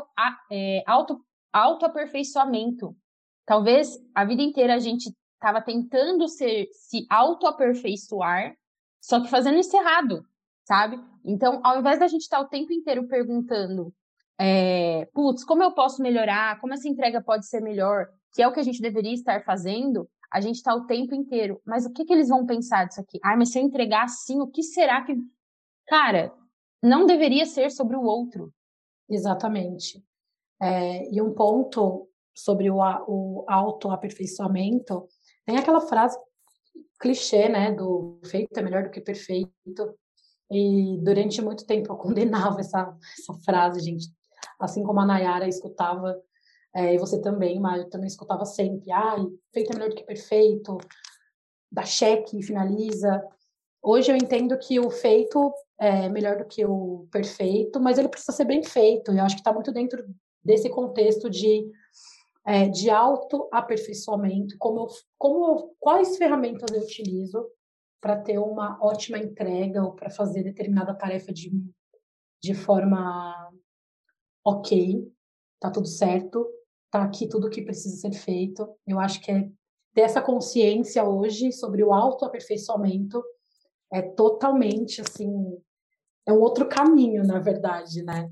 é 0.50 0.82
auto, 0.86 1.22
autoaperfeiçoamento. 1.52 2.96
Talvez 3.44 3.98
a 4.14 4.24
vida 4.24 4.42
inteira 4.42 4.74
a 4.74 4.78
gente 4.78 5.14
estava 5.34 5.60
tentando 5.60 6.26
ser, 6.28 6.68
se 6.72 7.06
autoaperfeiçoar, 7.10 8.56
só 9.00 9.20
que 9.20 9.28
fazendo 9.28 9.58
isso 9.58 9.76
errado, 9.76 10.24
sabe? 10.64 10.98
Então, 11.24 11.60
ao 11.64 11.80
invés 11.80 11.98
da 11.98 12.06
gente 12.06 12.22
estar 12.22 12.38
tá 12.38 12.42
o 12.42 12.48
tempo 12.48 12.72
inteiro 12.72 13.06
perguntando, 13.08 13.92
é, 14.38 15.06
putz, 15.12 15.44
como 15.44 15.62
eu 15.62 15.72
posso 15.72 16.00
melhorar? 16.00 16.58
Como 16.60 16.72
essa 16.72 16.88
entrega 16.88 17.22
pode 17.22 17.46
ser 17.46 17.60
melhor? 17.60 18.08
Que 18.32 18.42
é 18.42 18.48
o 18.48 18.52
que 18.52 18.60
a 18.60 18.62
gente 18.62 18.80
deveria 18.80 19.12
estar 19.12 19.44
fazendo, 19.44 20.08
a 20.32 20.40
gente 20.40 20.56
está 20.56 20.74
o 20.74 20.86
tempo 20.86 21.14
inteiro. 21.14 21.60
Mas 21.64 21.84
o 21.84 21.92
que, 21.92 22.04
que 22.04 22.12
eles 22.12 22.28
vão 22.28 22.46
pensar 22.46 22.86
disso 22.86 23.00
aqui? 23.00 23.18
Ah, 23.22 23.36
mas 23.36 23.50
se 23.50 23.58
eu 23.58 23.62
entregar 23.62 24.04
assim, 24.04 24.40
o 24.40 24.46
que 24.46 24.62
será 24.62 25.04
que. 25.04 25.14
Cara, 25.86 26.32
não 26.82 27.06
deveria 27.06 27.46
ser 27.46 27.70
sobre 27.70 27.96
o 27.96 28.02
outro. 28.02 28.52
Exatamente. 29.08 30.02
É, 30.60 31.08
e 31.12 31.20
um 31.20 31.34
ponto 31.34 32.08
sobre 32.34 32.70
o, 32.70 32.78
o 33.06 33.44
autoaperfeiçoamento, 33.48 35.06
tem 35.44 35.58
aquela 35.58 35.80
frase 35.80 36.18
clichê, 36.98 37.48
né, 37.48 37.72
do 37.72 38.20
feito 38.24 38.56
é 38.56 38.62
melhor 38.62 38.84
do 38.84 38.90
que 38.90 39.00
perfeito. 39.00 39.52
E 40.50 40.98
durante 41.02 41.42
muito 41.42 41.66
tempo 41.66 41.92
eu 41.92 41.96
condenava 41.96 42.60
essa, 42.60 42.96
essa 43.18 43.34
frase, 43.44 43.80
gente. 43.80 44.06
Assim 44.58 44.82
como 44.82 45.00
a 45.00 45.06
Nayara 45.06 45.48
escutava, 45.48 46.16
é, 46.74 46.94
e 46.94 46.98
você 46.98 47.20
também, 47.20 47.60
eu 47.76 47.90
também 47.90 48.06
escutava 48.06 48.44
sempre, 48.44 48.90
ah, 48.90 49.16
feito 49.52 49.72
é 49.72 49.74
melhor 49.74 49.90
do 49.90 49.96
que 49.96 50.04
perfeito, 50.04 50.78
dá 51.70 51.84
cheque, 51.84 52.42
finaliza. 52.42 53.22
Hoje 53.82 54.10
eu 54.12 54.16
entendo 54.16 54.58
que 54.58 54.78
o 54.80 54.90
feito 54.90 55.52
é 55.78 56.08
melhor 56.08 56.38
do 56.38 56.44
que 56.44 56.64
o 56.64 57.06
perfeito, 57.10 57.80
mas 57.80 57.98
ele 57.98 58.08
precisa 58.08 58.32
ser 58.32 58.44
bem 58.44 58.62
feito. 58.62 59.12
Eu 59.12 59.22
acho 59.22 59.34
que 59.34 59.40
está 59.40 59.52
muito 59.52 59.72
dentro 59.72 60.04
desse 60.44 60.70
contexto 60.70 61.28
de 61.28 61.70
é, 62.44 62.68
de 62.68 62.90
autoaperfeiçoamento, 62.90 64.56
como, 64.58 64.88
como, 65.16 65.76
quais 65.78 66.16
ferramentas 66.16 66.74
eu 66.74 66.82
utilizo 66.82 67.48
para 68.00 68.20
ter 68.20 68.38
uma 68.38 68.78
ótima 68.84 69.18
entrega 69.18 69.82
ou 69.82 69.92
para 69.92 70.10
fazer 70.10 70.42
determinada 70.42 70.92
tarefa 70.92 71.32
de, 71.32 71.52
de 72.42 72.52
forma 72.52 73.52
ok, 74.44 75.08
tá 75.60 75.70
tudo 75.70 75.86
certo, 75.86 76.44
tá 76.92 77.02
aqui 77.02 77.26
tudo 77.26 77.50
que 77.50 77.62
precisa 77.62 77.96
ser 77.96 78.12
feito. 78.12 78.68
Eu 78.86 79.00
acho 79.00 79.20
que 79.20 79.32
é 79.32 79.48
ter 79.94 80.02
essa 80.02 80.20
consciência 80.22 81.02
hoje 81.02 81.50
sobre 81.50 81.82
o 81.82 81.92
autoaperfeiçoamento 81.92 83.20
é 83.92 84.02
totalmente 84.02 85.00
assim, 85.00 85.28
é 86.26 86.32
um 86.32 86.40
outro 86.40 86.68
caminho, 86.68 87.24
na 87.24 87.38
verdade, 87.40 88.02
né? 88.02 88.30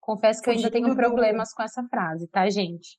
Confesso 0.00 0.40
que 0.40 0.48
eu 0.48 0.54
ainda 0.54 0.70
tenho 0.70 0.94
problemas 0.94 1.52
com 1.52 1.62
essa 1.62 1.82
frase, 1.88 2.28
tá, 2.28 2.48
gente? 2.48 2.98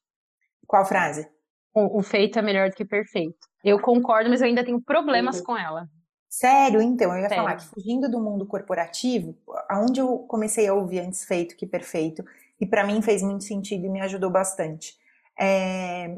Qual 0.68 0.86
frase? 0.86 1.28
O, 1.74 2.00
o 2.00 2.04
feito 2.04 2.38
é 2.38 2.42
melhor 2.42 2.70
do 2.70 2.76
que 2.76 2.84
perfeito. 2.84 3.48
Eu 3.64 3.80
concordo, 3.80 4.30
mas 4.30 4.42
eu 4.42 4.48
ainda 4.48 4.64
tenho 4.64 4.82
problemas 4.82 5.40
com 5.42 5.58
ela. 5.58 5.88
Sério? 6.30 6.82
Então, 6.82 7.12
eu 7.12 7.22
ia 7.22 7.30
Sério. 7.30 7.44
falar 7.44 7.56
que 7.56 7.66
fugindo 7.68 8.10
do 8.12 8.20
mundo 8.20 8.46
corporativo, 8.46 9.36
aonde 9.70 10.02
eu 10.02 10.20
comecei 10.20 10.68
a 10.68 10.74
ouvir 10.74 11.00
antes 11.00 11.24
feito 11.24 11.56
que 11.56 11.66
perfeito, 11.66 12.24
e 12.60 12.66
para 12.66 12.86
mim 12.86 13.02
fez 13.02 13.22
muito 13.22 13.44
sentido 13.44 13.86
e 13.86 13.90
me 13.90 14.02
ajudou 14.02 14.30
bastante. 14.30 14.96
É, 15.40 16.18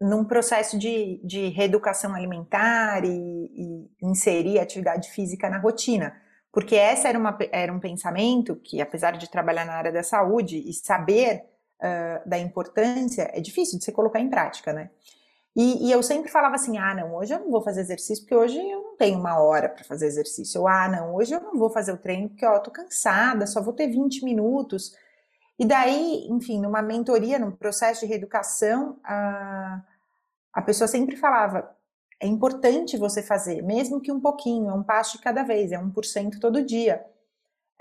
num 0.00 0.24
processo 0.24 0.78
de, 0.78 1.20
de 1.24 1.48
reeducação 1.48 2.14
alimentar 2.14 3.04
e, 3.04 3.10
e, 3.10 3.90
inserir 4.02 4.58
atividade 4.58 5.10
física 5.10 5.48
na 5.48 5.58
rotina. 5.58 6.14
Porque 6.52 6.74
essa 6.74 7.08
era, 7.08 7.18
uma, 7.18 7.36
era 7.52 7.72
um 7.72 7.80
pensamento 7.80 8.56
que, 8.56 8.80
apesar 8.80 9.12
de 9.12 9.30
trabalhar 9.30 9.64
na 9.64 9.74
área 9.74 9.92
da 9.92 10.02
saúde 10.02 10.56
e 10.56 10.72
saber 10.72 11.44
uh, 11.80 12.28
da 12.28 12.38
importância, 12.38 13.30
é 13.32 13.40
difícil 13.40 13.78
de 13.78 13.84
se 13.84 13.92
colocar 13.92 14.20
em 14.20 14.30
prática, 14.30 14.72
né? 14.72 14.90
E, 15.54 15.88
e, 15.88 15.92
eu 15.92 16.02
sempre 16.02 16.30
falava 16.30 16.54
assim: 16.54 16.76
ah, 16.76 16.94
não, 16.94 17.14
hoje 17.14 17.32
eu 17.32 17.40
não 17.40 17.50
vou 17.50 17.62
fazer 17.62 17.80
exercício 17.80 18.24
porque 18.24 18.34
hoje 18.34 18.58
eu 18.58 18.82
não 18.82 18.96
tenho 18.96 19.18
uma 19.18 19.38
hora 19.40 19.70
para 19.70 19.84
fazer 19.84 20.06
exercício. 20.06 20.60
Ou, 20.60 20.68
ah, 20.68 20.88
não, 20.88 21.14
hoje 21.14 21.34
eu 21.34 21.40
não 21.40 21.58
vou 21.58 21.70
fazer 21.70 21.92
o 21.92 21.96
treino 21.96 22.28
porque, 22.28 22.44
ó, 22.44 22.56
eu 22.56 22.62
tô 22.62 22.70
cansada, 22.70 23.46
só 23.46 23.62
vou 23.62 23.72
ter 23.72 23.88
20 23.88 24.22
minutos. 24.22 24.94
E 25.58 25.64
daí, 25.64 26.26
enfim, 26.30 26.60
numa 26.60 26.82
mentoria, 26.82 27.38
num 27.38 27.50
processo 27.50 28.00
de 28.00 28.06
reeducação, 28.06 28.98
a, 29.02 29.82
a 30.52 30.62
pessoa 30.62 30.86
sempre 30.86 31.16
falava: 31.16 31.74
é 32.20 32.26
importante 32.26 32.96
você 32.96 33.22
fazer, 33.22 33.62
mesmo 33.62 34.00
que 34.00 34.12
um 34.12 34.20
pouquinho, 34.20 34.70
é 34.70 34.74
um 34.74 34.82
passo 34.82 35.16
de 35.16 35.22
cada 35.22 35.42
vez, 35.42 35.72
é 35.72 35.78
1% 35.78 36.38
todo 36.40 36.64
dia. 36.64 37.04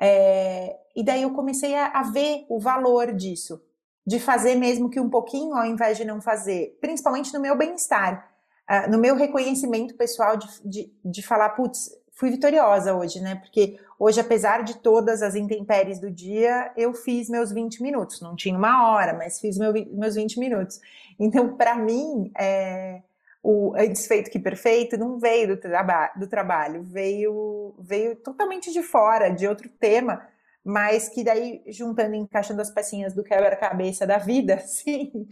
É, 0.01 0.77
e 0.95 1.03
daí 1.03 1.23
eu 1.23 1.33
comecei 1.33 1.75
a, 1.75 1.87
a 1.87 2.03
ver 2.03 2.45
o 2.49 2.59
valor 2.59 3.13
disso, 3.13 3.61
de 4.05 4.19
fazer 4.19 4.55
mesmo 4.55 4.89
que 4.89 4.99
um 4.99 5.09
pouquinho, 5.09 5.55
ao 5.55 5.65
invés 5.65 5.97
de 5.97 6.05
não 6.05 6.21
fazer, 6.21 6.77
principalmente 6.81 7.33
no 7.33 7.39
meu 7.39 7.57
bem-estar, 7.57 8.29
uh, 8.69 8.91
no 8.91 8.97
meu 8.97 9.15
reconhecimento 9.15 9.95
pessoal 9.95 10.37
de, 10.37 10.47
de, 10.63 10.93
de 11.03 11.21
falar, 11.21 11.49
putz, 11.51 11.89
fui 12.15 12.31
vitoriosa 12.31 12.95
hoje, 12.95 13.19
né? 13.19 13.35
Porque 13.35 13.77
hoje, 13.99 14.19
apesar 14.19 14.63
de 14.63 14.77
todas 14.77 15.21
as 15.21 15.35
intempéries 15.35 15.99
do 15.99 16.09
dia, 16.09 16.71
eu 16.75 16.93
fiz 16.93 17.29
meus 17.29 17.51
20 17.51 17.83
minutos. 17.83 18.21
Não 18.21 18.35
tinha 18.35 18.57
uma 18.57 18.89
hora, 18.89 19.13
mas 19.13 19.39
fiz 19.39 19.57
meu, 19.57 19.73
meus 19.91 20.15
20 20.15 20.39
minutos. 20.39 20.79
Então, 21.19 21.55
para 21.55 21.75
mim, 21.75 22.31
é, 22.39 23.01
o 23.43 23.73
antes 23.75 24.07
feito 24.07 24.31
que 24.31 24.39
perfeito 24.39 24.97
não 24.97 25.19
veio 25.19 25.49
do, 25.49 25.57
traba 25.57 26.11
do 26.15 26.25
trabalho, 26.25 26.83
veio, 26.83 27.75
veio 27.77 28.15
totalmente 28.15 28.71
de 28.71 28.81
fora, 28.81 29.29
de 29.29 29.45
outro 29.45 29.69
tema, 29.69 30.25
mas 30.63 31.09
que 31.09 31.23
daí, 31.23 31.61
juntando, 31.67 32.15
encaixando 32.15 32.61
as 32.61 32.71
pecinhas 32.71 33.13
do 33.13 33.23
quebra-cabeça 33.23 34.07
da 34.07 34.17
vida, 34.17 34.57
sim, 34.65 35.27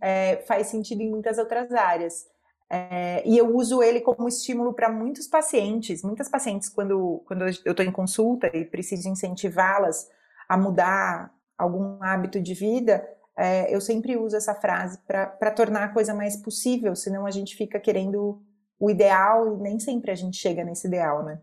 é, 0.00 0.36
faz 0.46 0.68
sentido 0.68 1.00
em 1.00 1.10
muitas 1.10 1.38
outras 1.38 1.72
áreas. 1.72 2.26
É, 2.68 3.22
e 3.26 3.38
eu 3.38 3.54
uso 3.54 3.82
ele 3.82 4.00
como 4.00 4.28
estímulo 4.28 4.74
para 4.74 4.90
muitos 4.90 5.26
pacientes. 5.28 6.02
Muitas 6.02 6.28
pacientes, 6.28 6.68
quando, 6.68 7.22
quando 7.26 7.42
eu 7.42 7.48
estou 7.48 7.84
em 7.84 7.92
consulta 7.92 8.48
e 8.54 8.64
preciso 8.64 9.08
incentivá-las 9.08 10.08
a 10.48 10.56
mudar 10.56 11.32
algum 11.56 12.02
hábito 12.02 12.40
de 12.40 12.54
vida, 12.54 13.06
é, 13.36 13.74
eu 13.74 13.80
sempre 13.80 14.16
uso 14.16 14.36
essa 14.36 14.54
frase 14.54 14.98
para 15.06 15.50
tornar 15.50 15.84
a 15.84 15.92
coisa 15.92 16.14
mais 16.14 16.36
possível, 16.36 16.94
senão 16.96 17.26
a 17.26 17.30
gente 17.30 17.54
fica 17.54 17.78
querendo 17.78 18.42
o 18.78 18.90
ideal 18.90 19.54
e 19.54 19.56
nem 19.58 19.78
sempre 19.78 20.10
a 20.10 20.14
gente 20.14 20.36
chega 20.36 20.64
nesse 20.64 20.86
ideal, 20.86 21.24
né? 21.24 21.40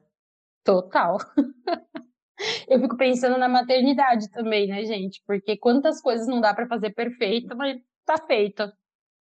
Total. 0.64 1.18
eu 2.68 2.80
fico 2.80 2.98
pensando 2.98 3.38
na 3.38 3.50
maternidade 3.50 4.30
também, 4.30 4.68
né, 4.68 4.84
gente? 4.86 5.22
Porque 5.26 5.58
quantas 5.58 6.02
coisas 6.02 6.28
não 6.28 6.42
dá 6.42 6.54
para 6.54 6.68
fazer 6.68 6.92
perfeita, 6.92 7.56
mas 7.56 7.78
tá 8.06 8.18
feito. 8.26 8.72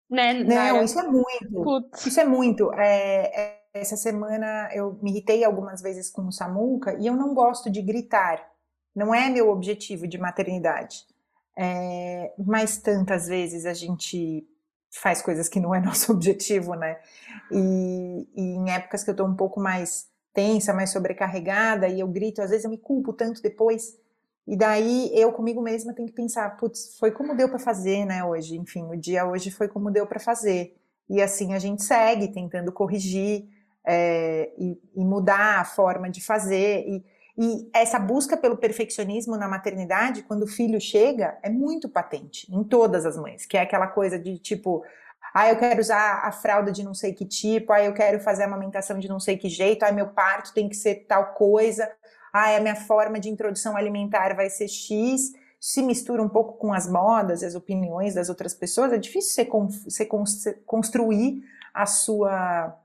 Né? 0.09 0.35
Não, 0.35 0.85
isso 0.85 0.99
é 0.99 1.03
muito. 1.03 1.63
Putz. 1.63 2.07
Isso 2.07 2.21
é 2.21 2.25
muito. 2.25 2.73
É, 2.75 3.41
é, 3.41 3.63
essa 3.75 3.97
semana 3.97 4.69
eu 4.73 4.99
me 5.03 5.11
irritei 5.11 5.45
algumas 5.45 5.83
vezes 5.83 6.09
com 6.09 6.27
o 6.27 6.33
Samuca 6.33 6.97
e 7.01 7.07
eu 7.07 7.17
não 7.17 7.35
gosto 7.35 7.71
de 7.71 7.83
gritar. 7.83 8.49
Não 8.95 9.15
é 9.15 9.29
meu 9.29 9.51
objetivo 9.51 10.07
de 10.07 10.17
maternidade. 10.17 11.05
É, 11.59 12.33
mas 12.39 12.77
tantas 12.79 13.27
vezes 13.27 13.67
a 13.67 13.75
gente 13.75 14.47
faz 14.91 15.23
coisas 15.23 15.49
que 15.49 15.59
não 15.61 15.75
é 15.75 15.81
nosso 15.85 16.13
objetivo, 16.13 16.75
né? 16.75 16.99
E, 17.51 18.29
e 18.35 18.43
em 18.43 18.71
épocas 18.71 19.03
que 19.03 19.11
eu 19.11 19.17
tô 19.17 19.25
um 19.25 19.35
pouco 19.35 19.61
mais 19.61 20.09
tensa, 20.33 20.73
mais 20.73 20.91
sobrecarregada 20.91 21.89
e 21.89 22.01
eu 22.01 22.09
grito, 22.09 22.43
às 22.43 22.51
vezes 22.51 22.65
eu 22.65 22.71
me 22.71 22.79
culpo 22.79 23.13
tanto 23.13 23.41
depois 23.41 23.99
e 24.47 24.57
daí 24.57 25.11
eu 25.13 25.33
comigo 25.33 25.61
mesma 25.61 25.93
tenho 25.93 26.07
que 26.07 26.15
pensar, 26.15 26.57
putz, 26.57 26.97
foi 26.99 27.11
como 27.11 27.35
deu 27.35 27.49
para 27.49 27.59
fazer, 27.59 28.05
né, 28.05 28.23
hoje. 28.25 28.57
Enfim, 28.57 28.85
o 28.85 28.97
dia 28.97 29.27
hoje 29.27 29.51
foi 29.51 29.67
como 29.67 29.91
deu 29.91 30.07
para 30.07 30.21
fazer. 30.21 30.77
E 31.09 31.21
assim 31.21 31.53
a 31.53 31.59
gente 31.59 31.83
segue 31.83 32.29
tentando 32.29 32.71
corrigir 32.71 33.49
é, 33.85 34.53
e, 34.57 34.81
e, 34.95 35.05
mudar 35.05 35.61
a 35.61 35.65
forma 35.65 36.09
de 36.09 36.25
fazer. 36.25 36.85
E, 36.87 37.05
e 37.37 37.71
essa 37.75 37.99
busca 37.99 38.37
pelo 38.37 38.57
perfeccionismo 38.57 39.37
na 39.37 39.49
maternidade, 39.49 40.23
quando 40.23 40.45
o 40.45 40.49
filho 40.49 40.81
chega, 40.81 41.39
é 41.43 41.51
muito 41.51 41.89
patente 41.89 42.47
em 42.53 42.63
todas 42.63 43.05
as 43.05 43.17
mães, 43.17 43.47
que 43.47 43.57
é 43.57 43.63
aquela 43.63 43.89
coisa 43.89 44.17
de 44.17 44.39
tipo, 44.39 44.85
ah, 45.35 45.49
eu 45.49 45.59
quero 45.59 45.81
usar 45.81 46.23
a 46.25 46.31
fralda 46.31 46.71
de 46.71 46.85
não 46.85 46.95
sei 46.95 47.13
que 47.13 47.25
tipo, 47.25 47.73
ah, 47.73 47.83
eu 47.83 47.93
quero 47.93 48.21
fazer 48.21 48.45
a 48.45 48.47
amamentação 48.47 48.99
de 48.99 49.09
não 49.09 49.21
sei 49.21 49.37
que 49.37 49.49
jeito, 49.49 49.83
ah, 49.83 49.93
meu 49.93 50.09
parto 50.09 50.55
tem 50.55 50.69
que 50.69 50.77
ser 50.77 51.07
tal 51.07 51.35
coisa 51.35 51.89
ah, 52.37 52.57
a 52.57 52.61
minha 52.61 52.77
forma 52.77 53.19
de 53.19 53.29
introdução 53.29 53.77
alimentar 53.77 54.35
vai 54.35 54.51
ser 54.51 54.69
X, 54.69 55.33
se 55.61 55.83
mistura 55.83 56.23
um 56.23 56.29
pouco 56.29 56.55
com 56.55 56.73
as 56.73 56.89
modas 56.89 57.43
e 57.43 57.47
as 57.47 57.55
opiniões 57.55 58.15
das 58.15 58.29
outras 58.29 58.55
pessoas, 58.55 58.93
é 58.93 58.99
difícil 58.99 59.45
você, 59.87 60.07
você 60.07 60.53
construir 60.65 61.43
a 61.73 61.87
sua, 61.87 62.77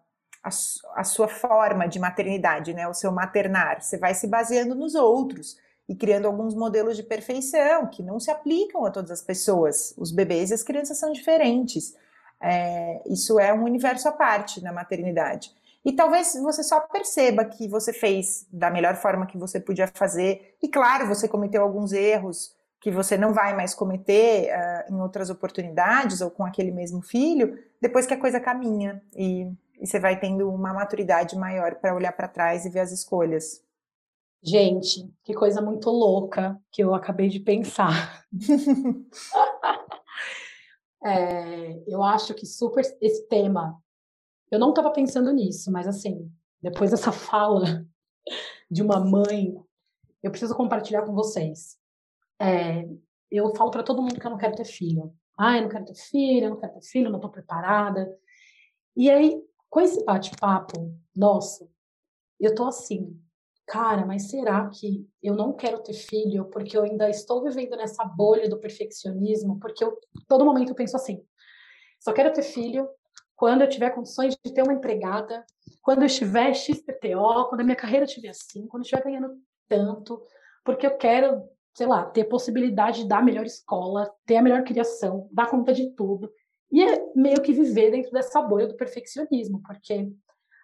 a, 0.43 0.49
a, 0.95 1.03
sua 1.03 1.27
forma 1.27 1.87
de 1.87 1.99
maternidade, 1.99 2.73
né, 2.73 2.87
o 2.87 2.93
seu 2.93 3.11
maternar. 3.11 3.81
Você 3.81 3.97
vai 3.97 4.13
se 4.13 4.27
baseando 4.27 4.73
nos 4.73 4.95
outros 4.95 5.57
e 5.87 5.95
criando 5.95 6.25
alguns 6.25 6.55
modelos 6.55 6.95
de 6.95 7.03
perfeição 7.03 7.87
que 7.87 8.01
não 8.01 8.19
se 8.19 8.31
aplicam 8.31 8.85
a 8.85 8.91
todas 8.91 9.11
as 9.11 9.21
pessoas. 9.21 9.93
Os 9.97 10.11
bebês 10.11 10.49
e 10.49 10.53
as 10.53 10.63
crianças 10.63 10.97
são 10.97 11.11
diferentes. 11.11 11.95
É, 12.41 13.01
isso 13.05 13.39
é 13.39 13.53
um 13.53 13.63
universo 13.63 14.07
à 14.07 14.11
parte 14.11 14.61
na 14.61 14.71
maternidade. 14.73 15.53
E 15.83 15.93
talvez 15.93 16.33
você 16.41 16.63
só 16.63 16.79
perceba 16.81 17.43
que 17.43 17.67
você 17.67 17.91
fez 17.91 18.47
da 18.51 18.69
melhor 18.69 18.95
forma 18.95 19.25
que 19.25 19.37
você 19.37 19.59
podia 19.59 19.87
fazer. 19.87 20.55
E 20.61 20.67
claro, 20.67 21.07
você 21.07 21.27
cometeu 21.27 21.63
alguns 21.63 21.91
erros 21.91 22.55
que 22.79 22.91
você 22.91 23.17
não 23.17 23.33
vai 23.33 23.55
mais 23.55 23.73
cometer 23.73 24.49
uh, 24.49 24.93
em 24.93 24.99
outras 24.99 25.29
oportunidades 25.29 26.21
ou 26.21 26.31
com 26.31 26.43
aquele 26.43 26.71
mesmo 26.71 27.01
filho, 27.01 27.57
depois 27.79 28.07
que 28.07 28.13
a 28.13 28.19
coisa 28.19 28.39
caminha 28.39 29.01
e, 29.15 29.51
e 29.79 29.85
você 29.85 29.99
vai 29.99 30.19
tendo 30.19 30.49
uma 30.49 30.73
maturidade 30.73 31.35
maior 31.35 31.75
para 31.75 31.95
olhar 31.95 32.11
para 32.11 32.27
trás 32.27 32.65
e 32.65 32.69
ver 32.69 32.79
as 32.79 32.91
escolhas. 32.91 33.63
Gente, 34.43 35.13
que 35.23 35.35
coisa 35.35 35.61
muito 35.61 35.91
louca 35.91 36.59
que 36.71 36.83
eu 36.83 36.95
acabei 36.95 37.29
de 37.29 37.39
pensar. 37.39 38.25
é, 41.05 41.83
eu 41.87 42.03
acho 42.03 42.33
que 42.33 42.47
super 42.47 42.83
esse 42.99 43.27
tema 43.27 43.79
eu 44.51 44.59
não 44.59 44.69
estava 44.69 44.91
pensando 44.91 45.31
nisso, 45.31 45.71
mas 45.71 45.87
assim, 45.87 46.29
depois 46.61 46.91
dessa 46.91 47.11
fala 47.11 47.85
de 48.69 48.81
uma 48.81 48.99
mãe, 48.99 49.55
eu 50.21 50.29
preciso 50.29 50.55
compartilhar 50.55 51.03
com 51.03 51.13
vocês. 51.13 51.77
É, 52.39 52.87
eu 53.31 53.55
falo 53.55 53.71
para 53.71 53.83
todo 53.83 54.01
mundo 54.01 54.19
que 54.19 54.25
eu 54.25 54.31
não 54.31 54.37
quero 54.37 54.55
ter 54.55 54.65
filho. 54.65 55.13
Ah, 55.37 55.57
eu 55.57 55.63
não 55.63 55.69
quero 55.69 55.85
ter 55.85 55.95
filho, 55.95 56.45
eu 56.45 56.49
não 56.51 56.59
quero 56.59 56.73
ter 56.73 56.81
filho, 56.81 57.07
eu 57.07 57.11
não 57.11 57.17
estou 57.17 57.31
preparada. 57.31 58.15
E 58.95 59.09
aí, 59.09 59.41
com 59.69 59.79
esse 59.79 60.03
bate-papo 60.03 60.93
nosso, 61.15 61.71
eu 62.39 62.53
tô 62.53 62.65
assim, 62.65 63.17
cara, 63.65 64.05
mas 64.05 64.29
será 64.29 64.69
que 64.69 65.07
eu 65.23 65.33
não 65.33 65.53
quero 65.53 65.81
ter 65.81 65.93
filho 65.93 66.45
porque 66.45 66.77
eu 66.77 66.83
ainda 66.83 67.09
estou 67.09 67.41
vivendo 67.41 67.77
nessa 67.77 68.03
bolha 68.03 68.49
do 68.49 68.59
perfeccionismo? 68.59 69.59
Porque 69.59 69.83
eu, 69.83 69.97
todo 70.27 70.45
momento 70.45 70.69
eu 70.69 70.75
penso 70.75 70.95
assim, 70.95 71.25
só 71.99 72.11
quero 72.11 72.33
ter 72.33 72.43
filho 72.43 72.89
quando 73.41 73.63
eu 73.63 73.69
tiver 73.69 73.89
condições 73.89 74.37
de 74.45 74.53
ter 74.53 74.61
uma 74.61 74.75
empregada, 74.75 75.43
quando 75.81 76.03
eu 76.03 76.05
estiver 76.05 76.53
XPTO, 76.53 77.49
quando 77.49 77.61
a 77.61 77.63
minha 77.63 77.75
carreira 77.75 78.05
estiver 78.05 78.29
assim, 78.29 78.67
quando 78.67 78.81
eu 78.81 78.85
estiver 78.85 79.03
ganhando 79.03 79.35
tanto, 79.67 80.23
porque 80.63 80.85
eu 80.85 80.95
quero, 80.95 81.41
sei 81.75 81.87
lá, 81.87 82.05
ter 82.05 82.25
possibilidade 82.25 83.01
de 83.01 83.07
dar 83.07 83.17
a 83.17 83.23
melhor 83.23 83.43
escola, 83.43 84.13
ter 84.27 84.35
a 84.35 84.43
melhor 84.43 84.63
criação, 84.63 85.27
dar 85.31 85.49
conta 85.49 85.73
de 85.73 85.89
tudo. 85.95 86.31
E 86.71 86.83
é 86.83 87.03
meio 87.15 87.41
que 87.41 87.51
viver 87.51 87.89
dentro 87.89 88.11
dessa 88.11 88.43
bolha 88.43 88.67
do 88.67 88.77
perfeccionismo, 88.77 89.59
porque 89.63 90.13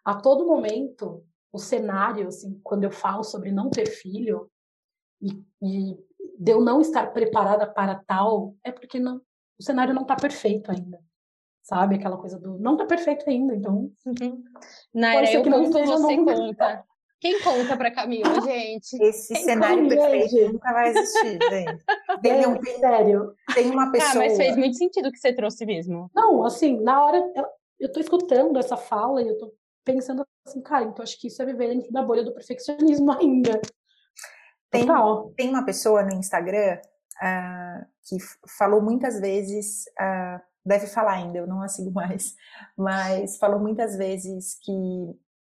a 0.06 0.14
todo 0.14 0.46
momento 0.46 1.26
o 1.52 1.58
cenário, 1.58 2.28
assim, 2.28 2.62
quando 2.64 2.84
eu 2.84 2.92
falo 2.92 3.24
sobre 3.24 3.52
não 3.52 3.72
ter 3.72 3.88
filho 3.88 4.52
e, 5.20 5.32
e 5.64 5.98
de 6.38 6.52
eu 6.52 6.62
não 6.62 6.80
estar 6.80 7.12
preparada 7.12 7.66
para 7.66 7.96
tal, 8.06 8.54
é 8.64 8.72
porque 8.72 9.00
não, 9.00 9.20
o 9.60 9.64
cenário 9.64 9.96
não 9.96 10.04
está 10.04 10.16
perfeito 10.16 10.70
ainda 10.70 11.00
sabe? 11.68 11.96
Aquela 11.96 12.18
coisa 12.18 12.40
do 12.40 12.58
não 12.58 12.78
tá 12.78 12.86
perfeito 12.86 13.30
ainda, 13.30 13.54
então. 13.54 13.92
Uhum. 14.06 14.44
Naira, 14.94 15.32
eu 15.32 15.44
conto, 15.44 15.86
você 15.86 16.18
conta. 16.18 16.86
Quem 17.20 17.42
conta 17.42 17.76
pra 17.76 17.92
Camila, 17.92 18.30
gente? 18.42 18.96
Esse 19.02 19.34
Quem 19.34 19.44
cenário 19.44 19.88
perfeito 19.90 20.30
gente? 20.30 20.54
nunca 20.54 20.72
vai 20.72 20.90
existir, 20.90 21.40
gente. 21.50 21.84
Tem, 22.22 22.48
um, 22.48 22.58
tem, 22.60 22.80
sério. 22.80 23.34
Tem 23.54 23.70
uma 23.70 23.92
pessoa. 23.92 24.12
Ah, 24.12 24.16
mas 24.16 24.38
fez 24.38 24.56
muito 24.56 24.78
sentido 24.78 25.10
o 25.10 25.12
que 25.12 25.20
você 25.20 25.34
trouxe 25.34 25.66
mesmo. 25.66 26.10
Não, 26.16 26.44
assim, 26.44 26.80
na 26.82 27.04
hora 27.04 27.18
eu, 27.36 27.46
eu 27.80 27.92
tô 27.92 28.00
escutando 28.00 28.58
essa 28.58 28.78
fala 28.78 29.22
e 29.22 29.28
eu 29.28 29.38
tô 29.38 29.54
pensando 29.84 30.26
assim, 30.46 30.62
cara, 30.62 30.86
então 30.86 31.04
acho 31.04 31.20
que 31.20 31.28
isso 31.28 31.42
é 31.42 31.46
viver 31.46 31.68
dentro 31.70 31.92
da 31.92 32.02
bolha 32.02 32.24
do 32.24 32.34
perfeccionismo 32.34 33.12
ainda. 33.12 33.60
Tem, 34.70 34.86
tem 35.36 35.50
uma 35.50 35.64
pessoa 35.64 36.04
no 36.04 36.14
Instagram 36.14 36.80
uh, 37.22 37.86
que 38.08 38.18
falou 38.58 38.82
muitas 38.82 39.20
vezes, 39.20 39.86
uh, 40.00 40.42
deve 40.68 40.88
falar 40.88 41.14
ainda, 41.14 41.38
eu 41.38 41.48
não 41.48 41.62
a 41.62 41.68
sigo 41.68 41.92
mais, 41.94 42.36
mas 42.78 43.38
falou 43.38 43.60
muitas 43.60 43.96
vezes 43.98 44.58
que 44.62 44.72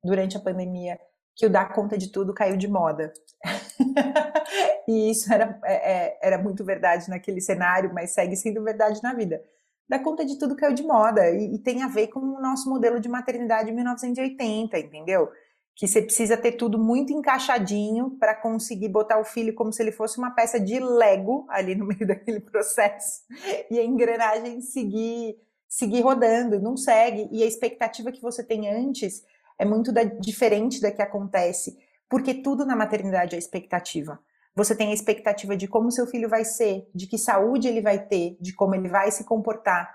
durante 0.03 0.37
a 0.37 0.41
pandemia 0.41 0.99
que 1.37 1.47
o 1.47 1.51
dar 1.51 1.73
conta 1.73 1.97
de 1.97 2.09
tudo 2.09 2.35
caiu 2.35 2.57
de 2.57 2.69
moda. 2.69 3.13
e 4.87 5.11
isso 5.11 5.33
era, 5.33 5.59
é, 5.65 5.93
é, 5.93 6.19
era 6.23 6.39
muito 6.39 6.65
verdade 6.65 7.09
naquele 7.09 7.41
cenário, 7.41 7.93
mas 7.95 8.11
segue 8.11 8.37
sendo 8.37 8.63
verdade 8.63 9.03
na 9.03 9.15
vida. 9.15 9.43
Dar 9.89 10.01
conta 10.01 10.25
de 10.25 10.39
tudo 10.39 10.55
caiu 10.55 10.75
de 10.75 10.83
moda 10.83 11.31
e, 11.31 11.55
e 11.55 11.59
tem 11.59 11.83
a 11.83 11.89
ver 11.89 12.09
com 12.09 12.21
o 12.21 12.41
nosso 12.41 12.69
modelo 12.69 13.01
de 13.01 13.09
maternidade 13.09 13.71
de 13.71 13.75
1980, 13.75 14.79
entendeu? 14.79 15.31
Que 15.75 15.89
você 15.89 16.03
precisa 16.03 16.37
ter 16.37 16.53
tudo 16.53 16.79
muito 16.79 17.13
encaixadinho 17.13 18.11
para 18.19 18.35
conseguir 18.35 18.89
botar 18.89 19.19
o 19.19 19.25
filho 19.25 19.55
como 19.55 19.73
se 19.73 19.83
ele 19.83 19.93
fosse 19.93 20.19
uma 20.19 20.31
peça 20.31 20.61
de 20.61 20.79
Lego 20.79 21.47
ali 21.49 21.75
no 21.75 21.87
meio 21.89 22.07
daquele 22.07 22.41
processo 22.41 23.23
e 23.71 23.79
a 23.79 23.85
engrenagem 23.85 24.61
seguir 24.61 25.37
seguir 25.69 26.01
rodando, 26.01 26.61
não 26.61 26.77
segue 26.77 27.29
e 27.31 27.45
a 27.45 27.47
expectativa 27.47 28.11
que 28.11 28.21
você 28.21 28.43
tem 28.43 28.69
antes 28.69 29.23
é 29.57 29.65
muito 29.65 29.93
da, 29.93 30.03
diferente 30.03 30.81
da 30.81 30.91
que 30.91 31.01
acontece, 31.01 31.79
porque 32.09 32.35
tudo 32.35 32.67
na 32.67 32.75
maternidade 32.75 33.37
é 33.37 33.39
expectativa. 33.39 34.19
Você 34.57 34.75
tem 34.75 34.91
a 34.91 34.95
expectativa 34.95 35.57
de 35.57 35.69
como 35.69 35.93
seu 35.93 36.07
filho 36.07 36.29
vai 36.29 36.45
ser, 36.45 36.89
de 36.95 37.07
que 37.07 37.17
saúde 37.17 37.69
ele 37.69 37.81
vai 37.81 38.05
ter, 38.05 38.37
de 38.41 38.53
como 38.53 38.75
ele 38.75 38.89
vai 38.89 39.11
se 39.13 39.23
comportar. 39.25 39.95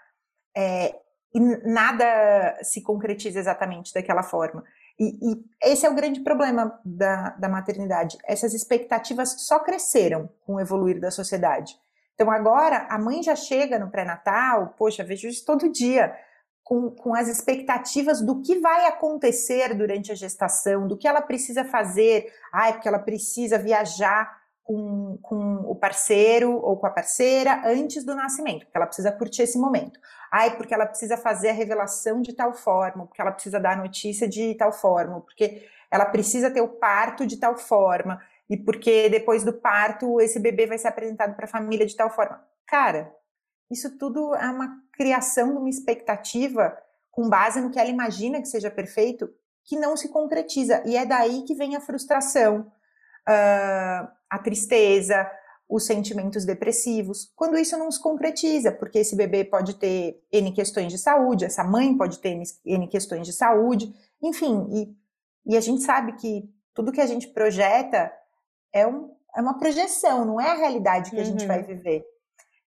É, 0.55 0.95
e 1.33 1.39
nada 1.39 2.57
se 2.63 2.81
concretiza 2.81 3.39
exatamente 3.39 3.93
daquela 3.93 4.23
forma. 4.23 4.63
E, 4.99 5.17
e, 5.21 5.71
esse 5.71 5.85
é 5.85 5.89
o 5.89 5.95
grande 5.95 6.21
problema 6.21 6.79
da, 6.85 7.31
da 7.31 7.49
maternidade. 7.49 8.17
Essas 8.25 8.53
expectativas 8.53 9.35
só 9.41 9.59
cresceram 9.59 10.29
com 10.45 10.55
o 10.55 10.59
evoluir 10.59 10.99
da 10.99 11.11
sociedade. 11.11 11.75
Então 12.13 12.31
agora 12.31 12.87
a 12.89 12.97
mãe 12.97 13.21
já 13.21 13.35
chega 13.35 13.77
no 13.77 13.91
pré-natal, 13.91 14.73
poxa, 14.77 15.03
vejo 15.03 15.27
isso 15.27 15.45
todo 15.45 15.71
dia, 15.71 16.15
com, 16.63 16.89
com 16.89 17.13
as 17.13 17.27
expectativas 17.27 18.21
do 18.21 18.41
que 18.41 18.59
vai 18.59 18.87
acontecer 18.87 19.75
durante 19.75 20.11
a 20.11 20.15
gestação, 20.15 20.87
do 20.87 20.97
que 20.97 21.07
ela 21.07 21.21
precisa 21.21 21.65
fazer. 21.65 22.31
Ai, 22.53 22.73
porque 22.73 22.87
ela 22.87 22.99
precisa 22.99 23.59
viajar 23.59 24.44
com, 24.65 25.19
com 25.21 25.57
o 25.57 25.75
parceiro 25.75 26.57
ou 26.57 26.75
com 26.75 26.87
a 26.87 26.89
parceira 26.89 27.61
antes 27.65 28.03
do 28.03 28.15
nascimento, 28.15 28.65
porque 28.65 28.75
ela 28.75 28.87
precisa 28.87 29.11
curtir 29.11 29.43
esse 29.43 29.59
momento. 29.59 29.99
Ai, 30.31 30.57
porque 30.57 30.73
ela 30.73 30.87
precisa 30.87 31.15
fazer 31.15 31.49
a 31.49 31.53
revelação 31.53 32.19
de 32.19 32.33
tal 32.33 32.51
forma, 32.51 33.05
porque 33.05 33.21
ela 33.21 33.31
precisa 33.31 33.59
dar 33.59 33.73
a 33.73 33.81
notícia 33.81 34.27
de 34.27 34.55
tal 34.55 34.73
forma, 34.73 35.21
porque 35.21 35.67
ela 35.91 36.05
precisa 36.05 36.49
ter 36.49 36.61
o 36.61 36.67
parto 36.67 37.27
de 37.27 37.37
tal 37.37 37.55
forma, 37.55 38.19
e 38.49 38.57
porque 38.57 39.07
depois 39.07 39.43
do 39.43 39.53
parto 39.53 40.19
esse 40.19 40.39
bebê 40.39 40.65
vai 40.65 40.79
ser 40.79 40.87
apresentado 40.87 41.35
para 41.35 41.45
a 41.45 41.49
família 41.49 41.85
de 41.85 41.95
tal 41.95 42.09
forma. 42.09 42.43
Cara, 42.65 43.13
isso 43.69 43.97
tudo 43.99 44.33
é 44.33 44.49
uma 44.49 44.81
criação 44.93 45.51
de 45.51 45.57
uma 45.59 45.69
expectativa 45.69 46.75
com 47.11 47.29
base 47.29 47.61
no 47.61 47.69
que 47.69 47.79
ela 47.79 47.89
imagina 47.89 48.41
que 48.41 48.47
seja 48.47 48.71
perfeito, 48.71 49.29
que 49.63 49.77
não 49.77 49.95
se 49.95 50.09
concretiza. 50.09 50.81
E 50.87 50.97
é 50.97 51.05
daí 51.05 51.43
que 51.43 51.53
vem 51.53 51.75
a 51.75 51.81
frustração, 51.81 52.71
uh, 53.27 54.07
a 54.29 54.39
tristeza, 54.39 55.29
os 55.67 55.85
sentimentos 55.85 56.45
depressivos, 56.45 57.31
quando 57.35 57.57
isso 57.57 57.77
não 57.77 57.91
se 57.91 58.01
concretiza, 58.01 58.71
porque 58.71 58.99
esse 58.99 59.15
bebê 59.15 59.43
pode 59.43 59.75
ter 59.75 60.21
N 60.31 60.51
questões 60.51 60.91
de 60.91 60.97
saúde, 60.97 61.45
essa 61.45 61.63
mãe 61.63 61.95
pode 61.97 62.19
ter 62.19 62.39
N 62.65 62.87
questões 62.87 63.25
de 63.25 63.33
saúde, 63.33 63.93
enfim, 64.21 64.67
e, 64.71 65.53
e 65.53 65.57
a 65.57 65.61
gente 65.61 65.81
sabe 65.81 66.13
que 66.13 66.47
tudo 66.73 66.91
que 66.91 67.01
a 67.01 67.05
gente 67.07 67.27
projeta 67.27 68.11
é, 68.71 68.85
um, 68.85 69.11
é 69.35 69.41
uma 69.41 69.57
projeção, 69.57 70.25
não 70.25 70.39
é 70.39 70.51
a 70.51 70.55
realidade 70.55 71.11
que 71.11 71.19
a 71.19 71.23
gente 71.23 71.45
vai 71.45 71.61
uhum. 71.61 71.67
viver. 71.67 72.05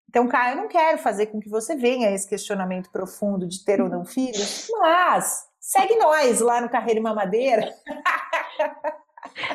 Então, 0.08 0.26
cara, 0.26 0.52
eu 0.52 0.56
não 0.56 0.68
quero 0.68 0.98
fazer 0.98 1.26
com 1.26 1.38
que 1.38 1.50
você 1.50 1.76
venha 1.76 2.10
esse 2.10 2.26
questionamento 2.26 2.90
profundo 2.90 3.46
de 3.46 3.62
ter 3.62 3.80
ou 3.80 3.90
não 3.90 4.04
filhos, 4.04 4.66
mas 4.78 5.46
segue 5.60 5.96
nós 5.96 6.40
lá 6.40 6.60
no 6.60 6.70
Carreira 6.70 6.98
e 6.98 7.02
Mamadeira. 7.02 7.74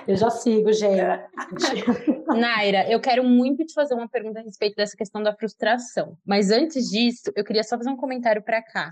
Eu 0.08 0.16
já 0.16 0.30
sigo, 0.30 0.72
gente. 0.72 1.02
Naira, 2.28 2.90
eu 2.90 3.00
quero 3.00 3.24
muito 3.24 3.66
te 3.66 3.74
fazer 3.74 3.94
uma 3.94 4.08
pergunta 4.08 4.40
a 4.40 4.44
respeito 4.44 4.76
dessa 4.76 4.96
questão 4.96 5.22
da 5.22 5.36
frustração. 5.36 6.18
Mas 6.26 6.52
antes 6.52 6.90
disso, 6.90 7.32
eu 7.36 7.44
queria 7.44 7.64
só 7.64 7.78
fazer 7.78 7.90
um 7.90 7.98
comentário 7.98 8.42
para 8.42 8.62
cá. 8.62 8.92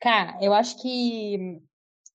Cara, 0.00 0.36
eu 0.40 0.52
acho 0.52 0.80
que. 0.80 1.60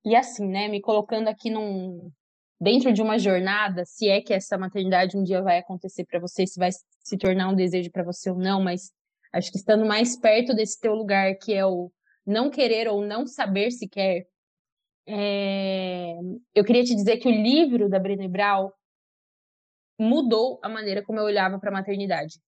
E 0.06 0.16
assim, 0.16 0.48
né? 0.48 0.68
Me 0.68 0.82
colocando 0.82 1.28
aqui 1.28 1.50
num. 1.50 2.12
Dentro 2.60 2.94
de 2.94 3.02
uma 3.02 3.20
jornada, 3.20 3.84
se 3.86 4.08
é 4.08 4.22
que 4.22 4.34
essa 4.34 4.58
maternidade 4.58 5.18
um 5.18 5.24
dia 5.24 5.42
vai 5.42 5.58
acontecer 5.58 6.06
para 6.06 6.20
você, 6.20 6.48
se 6.48 6.58
vai 6.58 6.70
se 6.72 7.18
tornar 7.18 7.50
um 7.50 7.56
desejo 7.56 7.92
para 7.92 8.04
você 8.04 8.30
ou 8.30 8.38
não, 8.38 8.64
mas 8.64 8.90
acho 9.34 9.52
que 9.52 9.58
estando 9.58 9.86
mais 9.86 10.16
perto 10.16 10.56
desse 10.56 10.80
teu 10.80 10.96
lugar, 10.96 11.36
que 11.36 11.54
é 11.54 11.66
o 11.66 11.92
não 12.26 12.50
querer 12.50 12.88
ou 12.88 13.06
não 13.06 13.28
saber 13.28 13.70
se 13.72 13.86
quer, 13.88 14.28
é, 15.08 16.16
eu 16.56 16.64
queria 16.64 16.84
te 16.84 16.96
dizer 16.96 17.18
que 17.18 17.28
o 17.28 17.32
livro 17.32 17.90
da 17.90 18.00
Brené 18.00 18.28
Brown 18.28 18.72
mudou 20.00 20.60
a 20.64 20.70
maneira 20.70 21.04
como 21.04 21.20
eu 21.20 21.26
olhava 21.26 21.60
para 21.60 21.70
a 21.70 21.74
maternidade. 21.74 22.40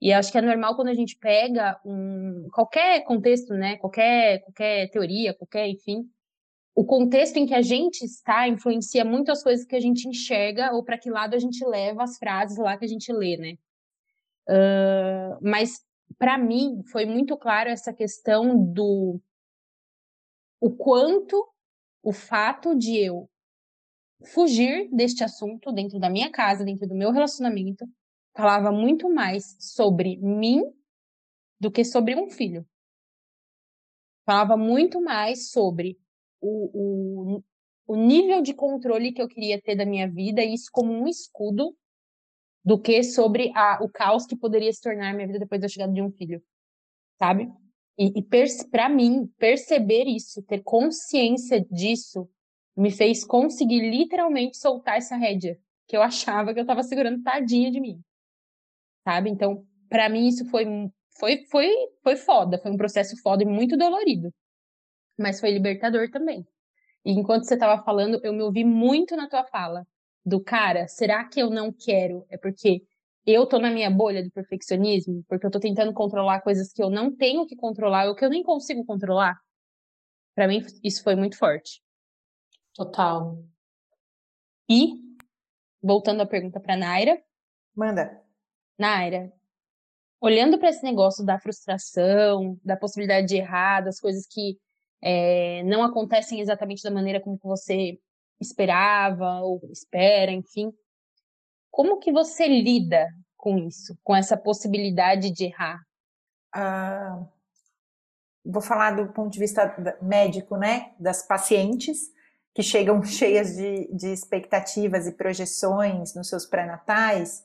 E 0.00 0.12
acho 0.12 0.32
que 0.32 0.38
é 0.38 0.42
normal 0.42 0.74
quando 0.74 0.88
a 0.88 0.94
gente 0.94 1.16
pega 1.16 1.80
um, 1.84 2.48
qualquer 2.52 3.04
contexto, 3.04 3.54
né, 3.54 3.76
qualquer, 3.76 4.40
qualquer 4.40 4.90
teoria, 4.90 5.32
qualquer, 5.32 5.68
enfim, 5.68 6.10
o 6.74 6.84
contexto 6.84 7.36
em 7.36 7.46
que 7.46 7.54
a 7.54 7.62
gente 7.62 8.02
está 8.02 8.48
influencia 8.48 9.04
muito 9.04 9.30
as 9.30 9.42
coisas 9.42 9.64
que 9.64 9.76
a 9.76 9.80
gente 9.80 10.08
enxerga 10.08 10.72
ou 10.72 10.82
para 10.82 10.98
que 10.98 11.10
lado 11.10 11.34
a 11.34 11.38
gente 11.38 11.64
leva 11.64 12.02
as 12.02 12.18
frases 12.18 12.58
lá 12.58 12.76
que 12.76 12.84
a 12.84 12.88
gente 12.88 13.12
lê, 13.12 13.36
né? 13.36 13.54
Uh, 14.48 15.38
mas 15.40 15.84
para 16.18 16.36
mim 16.36 16.82
foi 16.90 17.04
muito 17.04 17.36
claro 17.36 17.68
essa 17.70 17.92
questão 17.92 18.56
do 18.72 19.20
o 20.60 20.70
quanto 20.70 21.46
o 22.02 22.12
fato 22.12 22.74
de 22.74 22.96
eu 22.98 23.28
fugir 24.24 24.88
deste 24.92 25.24
assunto 25.24 25.72
dentro 25.72 25.98
da 25.98 26.10
minha 26.10 26.30
casa, 26.30 26.64
dentro 26.64 26.86
do 26.86 26.94
meu 26.94 27.10
relacionamento, 27.10 27.86
falava 28.34 28.72
muito 28.72 29.08
mais 29.08 29.56
sobre 29.58 30.16
mim 30.16 30.62
do 31.60 31.70
que 31.70 31.84
sobre 31.84 32.16
um 32.16 32.28
filho. 32.28 32.66
Falava 34.24 34.56
muito 34.56 35.00
mais 35.00 35.50
sobre 35.50 35.98
o, 36.40 37.36
o, 37.36 37.44
o 37.86 37.96
nível 37.96 38.40
de 38.40 38.54
controle 38.54 39.12
que 39.12 39.20
eu 39.20 39.28
queria 39.28 39.60
ter 39.60 39.76
da 39.76 39.84
minha 39.84 40.08
vida, 40.08 40.42
e 40.42 40.54
isso 40.54 40.70
como 40.72 40.92
um 40.92 41.06
escudo, 41.06 41.76
do 42.64 42.80
que 42.80 43.02
sobre 43.02 43.52
a, 43.56 43.82
o 43.82 43.88
caos 43.88 44.24
que 44.24 44.36
poderia 44.36 44.72
se 44.72 44.80
tornar 44.80 45.12
minha 45.14 45.26
vida 45.26 45.38
depois 45.40 45.60
da 45.60 45.68
chegada 45.68 45.92
de 45.92 46.00
um 46.00 46.12
filho, 46.12 46.42
sabe? 47.18 47.52
E, 47.98 48.20
e 48.20 48.66
para 48.70 48.88
mim, 48.88 49.26
perceber 49.38 50.04
isso, 50.04 50.42
ter 50.42 50.62
consciência 50.62 51.64
disso, 51.70 52.28
me 52.76 52.90
fez 52.90 53.24
conseguir 53.24 53.80
literalmente 53.90 54.56
soltar 54.56 54.96
essa 54.96 55.16
rédea 55.16 55.58
que 55.86 55.96
eu 55.96 56.02
achava 56.02 56.52
que 56.52 56.58
eu 56.58 56.62
estava 56.62 56.82
segurando 56.82 57.22
tadinha 57.22 57.70
de 57.70 57.80
mim. 57.80 58.00
Sabe? 59.04 59.30
Então, 59.30 59.66
para 59.88 60.08
mim 60.08 60.26
isso 60.26 60.44
foi 60.46 60.64
foi 61.18 61.44
foi 61.50 61.70
foi 62.02 62.16
foda, 62.16 62.58
foi 62.58 62.70
um 62.70 62.76
processo 62.76 63.20
foda 63.20 63.42
e 63.42 63.46
muito 63.46 63.76
dolorido. 63.76 64.32
Mas 65.18 65.38
foi 65.38 65.50
libertador 65.50 66.10
também. 66.10 66.46
E 67.04 67.12
enquanto 67.12 67.44
você 67.44 67.54
estava 67.54 67.82
falando, 67.82 68.20
eu 68.22 68.32
me 68.32 68.42
ouvi 68.42 68.64
muito 68.64 69.16
na 69.16 69.28
tua 69.28 69.44
fala 69.44 69.86
do 70.24 70.42
cara, 70.42 70.86
será 70.88 71.24
que 71.24 71.40
eu 71.40 71.50
não 71.50 71.72
quero? 71.72 72.24
É 72.30 72.38
porque 72.38 72.82
eu 73.26 73.46
tô 73.46 73.58
na 73.58 73.70
minha 73.70 73.90
bolha 73.90 74.22
do 74.22 74.30
perfeccionismo, 74.30 75.24
porque 75.28 75.46
eu 75.46 75.50
tô 75.50 75.60
tentando 75.60 75.92
controlar 75.92 76.40
coisas 76.40 76.72
que 76.72 76.82
eu 76.82 76.90
não 76.90 77.14
tenho 77.14 77.46
que 77.46 77.56
controlar, 77.56 78.08
ou 78.08 78.14
que 78.14 78.24
eu 78.24 78.30
nem 78.30 78.42
consigo 78.42 78.84
controlar. 78.84 79.38
Para 80.34 80.48
mim, 80.48 80.64
isso 80.82 81.02
foi 81.02 81.14
muito 81.14 81.38
forte. 81.38 81.82
Total. 82.74 83.38
E, 84.68 84.94
voltando 85.82 86.22
a 86.22 86.26
pergunta 86.26 86.58
para 86.58 86.76
Naira. 86.76 87.22
Manda. 87.76 88.22
Naira, 88.78 89.32
olhando 90.20 90.58
para 90.58 90.70
esse 90.70 90.82
negócio 90.82 91.24
da 91.24 91.38
frustração, 91.38 92.58
da 92.64 92.76
possibilidade 92.76 93.26
de 93.26 93.36
errar, 93.36 93.82
das 93.82 94.00
coisas 94.00 94.26
que 94.26 94.58
é, 95.02 95.62
não 95.64 95.82
acontecem 95.82 96.40
exatamente 96.40 96.82
da 96.82 96.90
maneira 96.90 97.20
como 97.20 97.38
você 97.42 97.98
esperava 98.40 99.40
ou 99.40 99.60
espera, 99.70 100.30
enfim. 100.30 100.72
Como 101.72 101.98
que 101.98 102.12
você 102.12 102.46
lida 102.46 103.08
com 103.34 103.56
isso, 103.56 103.98
com 104.04 104.14
essa 104.14 104.36
possibilidade 104.36 105.32
de 105.32 105.46
errar? 105.46 105.80
Ah, 106.54 107.26
vou 108.44 108.60
falar 108.60 108.90
do 108.92 109.10
ponto 109.10 109.32
de 109.32 109.38
vista 109.38 109.74
médico, 110.02 110.58
né, 110.58 110.94
das 111.00 111.26
pacientes 111.26 112.12
que 112.54 112.62
chegam 112.62 113.02
cheias 113.02 113.56
de, 113.56 113.88
de 113.92 114.12
expectativas 114.12 115.06
e 115.06 115.12
projeções 115.12 116.14
nos 116.14 116.28
seus 116.28 116.44
pré-natais, 116.44 117.44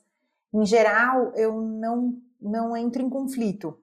em 0.52 0.64
geral, 0.66 1.32
eu 1.34 1.60
não, 1.60 2.20
não 2.38 2.76
entro 2.76 3.02
em 3.02 3.08
conflito. 3.08 3.82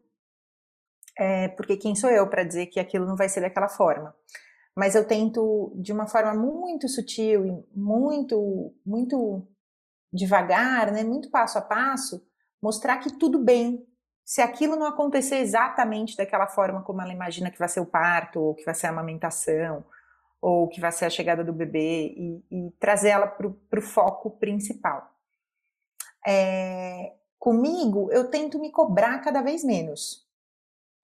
É, 1.18 1.48
porque 1.50 1.76
quem 1.76 1.96
sou 1.96 2.10
eu 2.12 2.30
para 2.30 2.44
dizer 2.44 2.68
que 2.68 2.80
aquilo 2.80 3.06
não 3.06 3.16
vai 3.16 3.30
ser 3.30 3.42
daquela 3.42 3.70
forma? 3.70 4.14
Mas 4.76 4.94
eu 4.94 5.08
tento, 5.08 5.74
de 5.78 5.92
uma 5.92 6.06
forma 6.06 6.34
muito 6.34 6.88
sutil 6.88 7.46
e 7.46 7.66
muito, 7.74 8.76
muito 8.86 9.48
devagar, 10.16 10.92
né, 10.92 11.04
muito 11.04 11.30
passo 11.30 11.58
a 11.58 11.62
passo, 11.62 12.26
mostrar 12.62 12.98
que 12.98 13.12
tudo 13.12 13.38
bem. 13.38 13.86
Se 14.24 14.42
aquilo 14.42 14.76
não 14.76 14.88
acontecer 14.88 15.38
exatamente 15.38 16.18
daquela 16.18 16.48
forma 16.48 16.82
como 16.82 17.02
ela 17.02 17.14
imagina 17.14 17.52
que 17.52 17.60
vai 17.60 17.70
ser 17.70 17.80
o 17.80 17.86
parto, 17.86 18.40
ou 18.40 18.56
que 18.56 18.66
vai 18.66 18.74
ser 18.74 18.88
a 18.88 18.90
amamentação, 18.90 19.86
ou 20.42 20.68
que 20.68 20.82
vai 20.82 20.92
ser 20.92 21.06
a 21.06 21.10
chegada 21.10 21.44
do 21.44 21.54
bebê, 21.54 22.14
e, 22.18 22.44
e 22.50 22.72
trazer 22.80 23.10
ela 23.10 23.28
para 23.28 23.80
o 23.80 23.82
foco 23.84 24.32
principal. 24.32 25.12
É, 26.28 27.14
comigo, 27.38 28.10
eu 28.12 28.30
tento 28.30 28.60
me 28.60 28.72
cobrar 28.72 29.20
cada 29.20 29.42
vez 29.42 29.64
menos. 29.64 30.26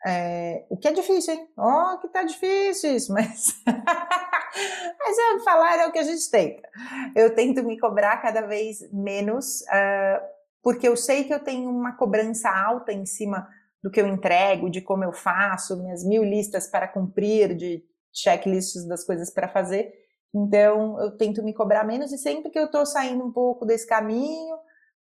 É, 0.04 0.66
o 0.68 0.76
que 0.76 0.88
é 0.88 0.92
difícil, 0.92 1.36
hein? 1.36 1.48
Ó, 1.56 1.94
oh, 1.94 1.98
que 2.00 2.08
tá 2.08 2.24
difícil 2.24 2.96
isso, 2.96 3.14
mas. 3.14 3.62
mas 5.00 5.18
é, 5.18 5.40
falar 5.44 5.80
é 5.80 5.88
o 5.88 5.92
que 5.92 6.00
a 6.00 6.04
gente 6.04 6.30
tenta. 6.30 6.68
Eu 7.16 7.34
tento 7.34 7.64
me 7.64 7.80
cobrar 7.80 8.18
cada 8.18 8.42
vez 8.42 8.80
menos, 8.92 9.62
uh, 9.62 10.22
porque 10.62 10.88
eu 10.88 10.96
sei 10.96 11.24
que 11.24 11.34
eu 11.34 11.40
tenho 11.40 11.70
uma 11.70 11.96
cobrança 11.96 12.50
alta 12.50 12.92
em 12.92 13.06
cima 13.06 13.48
do 13.82 13.90
que 13.90 14.00
eu 14.00 14.08
entrego, 14.08 14.70
de 14.70 14.82
como 14.82 15.04
eu 15.04 15.12
faço, 15.12 15.82
minhas 15.82 16.04
mil 16.06 16.24
listas 16.24 16.68
para 16.68 16.88
cumprir, 16.88 17.56
de 17.56 17.84
checklists 18.14 18.88
das 18.88 19.04
coisas 19.04 19.32
para 19.32 19.48
fazer. 19.48 19.92
Então, 20.34 21.00
eu 21.02 21.18
tento 21.18 21.44
me 21.44 21.54
cobrar 21.54 21.84
menos 21.84 22.12
e 22.12 22.18
sempre 22.18 22.52
que 22.52 22.60
eu 22.60 22.66
estou 22.66 22.86
saindo 22.86 23.24
um 23.26 23.32
pouco 23.32 23.66
desse 23.66 23.88
caminho, 23.88 24.56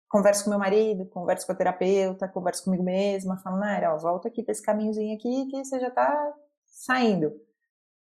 converso 0.09 0.44
com 0.44 0.51
meu 0.51 0.59
marido, 0.59 1.07
converso 1.07 1.47
com 1.47 1.53
a 1.53 1.57
terapeuta, 1.57 2.29
converso 2.29 2.64
comigo 2.64 2.83
mesma, 2.83 3.38
falo, 3.38 3.59
Naira, 3.59 3.94
ó, 3.94 3.99
volta 3.99 4.29
aqui 4.29 4.42
para 4.42 4.53
esse 4.53 4.62
caminhozinho 4.62 5.14
aqui 5.14 5.47
que 5.51 5.64
você 5.64 5.79
já 5.79 5.88
está 5.88 6.33
saindo. 6.66 7.33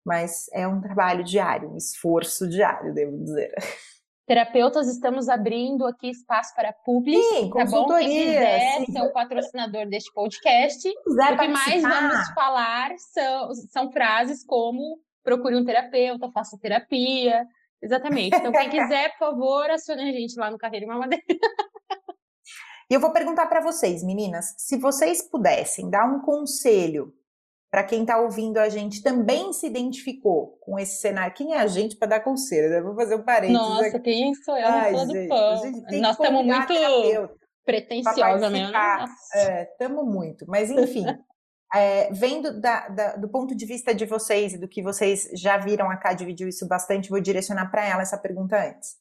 Mas 0.09 0.47
é 0.55 0.67
um 0.67 0.81
trabalho 0.81 1.23
diário, 1.23 1.71
um 1.71 1.77
esforço 1.77 2.49
diário, 2.49 2.95
devo 2.95 3.19
dizer. 3.19 3.53
Terapeutas, 4.27 4.89
estamos 4.89 5.29
abrindo 5.29 5.87
aqui 5.87 6.09
espaço 6.11 6.55
para 6.55 6.73
público, 6.73 7.23
sim, 7.35 7.51
tá 7.51 7.65
bom? 7.67 7.87
Quem 7.89 8.09
quiser 8.09 8.79
sim. 8.79 8.93
ser 8.93 9.03
o 9.03 9.13
patrocinador 9.13 9.87
deste 9.87 10.13
podcast, 10.13 10.89
o 10.89 11.15
que 11.15 11.49
mais 11.49 11.83
vamos 11.83 12.29
falar 12.35 12.91
são, 12.99 13.55
são 13.71 13.93
frases 13.93 14.45
como 14.45 14.99
procure 15.23 15.57
um 15.57 15.65
terapeuta, 15.65 16.31
faça 16.33 16.59
terapia, 16.59 17.47
Exatamente. 17.81 18.37
Então, 18.37 18.51
quem 18.53 18.71
quiser, 18.71 19.11
por 19.13 19.31
favor, 19.31 19.71
acione 19.71 20.03
a 20.03 20.13
gente 20.13 20.37
lá 20.37 20.51
no 20.51 20.59
Carreira 20.59 20.85
e 20.85 20.89
Mamadeira. 20.89 21.25
E 22.91 22.95
eu 22.95 23.01
vou 23.01 23.13
perguntar 23.13 23.47
para 23.49 23.61
vocês, 23.61 24.03
meninas, 24.03 24.55
se 24.57 24.79
vocês 24.79 25.21
pudessem 25.21 25.91
dar 25.91 26.07
um 26.07 26.21
conselho 26.23 27.13
para 27.71 27.85
quem 27.85 28.03
está 28.03 28.19
ouvindo 28.19 28.59
a 28.59 28.69
gente 28.69 29.03
também 29.03 29.53
se 29.53 29.67
identificou 29.67 30.59
com 30.61 30.79
esse 30.79 31.01
cenário. 31.01 31.35
Quem 31.35 31.55
é 31.55 31.59
a 31.59 31.67
gente 31.67 31.97
para 31.97 32.09
dar 32.09 32.21
conselho? 32.21 32.73
Eu 32.73 32.85
vou 32.85 32.95
fazer 32.95 33.15
um 33.15 33.23
parênteses. 33.23 33.61
Nossa, 33.61 33.87
aqui. 33.89 34.01
quem 34.01 34.35
sou 34.35 34.57
eu 34.57 34.67
Ai, 34.67 34.93
no 34.93 35.07
do 35.07 35.29
pão? 35.29 35.73
Nós 36.01 36.13
estamos 36.13 36.45
muito 36.45 37.39
pretensiosa 37.65 38.49
mesmo. 38.49 38.73
Estamos 39.73 40.03
é, 40.03 40.11
muito, 40.11 40.47
mas 40.49 40.71
enfim. 40.71 41.05
É, 41.75 42.11
vendo 42.15 42.59
da, 42.59 42.89
da, 42.89 43.17
do 43.17 43.29
ponto 43.29 43.55
de 43.55 43.67
vista 43.67 43.95
de 43.95 44.07
vocês 44.07 44.55
e 44.55 44.59
do 44.59 44.67
que 44.67 44.83
vocês 44.83 45.29
já 45.35 45.59
viram, 45.59 45.91
a 45.91 45.99
Cá 45.99 46.15
dividiu 46.15 46.49
isso 46.49 46.67
bastante, 46.67 47.11
vou 47.11 47.21
direcionar 47.21 47.71
para 47.71 47.87
ela 47.87 48.01
essa 48.01 48.17
pergunta 48.17 48.57
antes. 48.57 48.97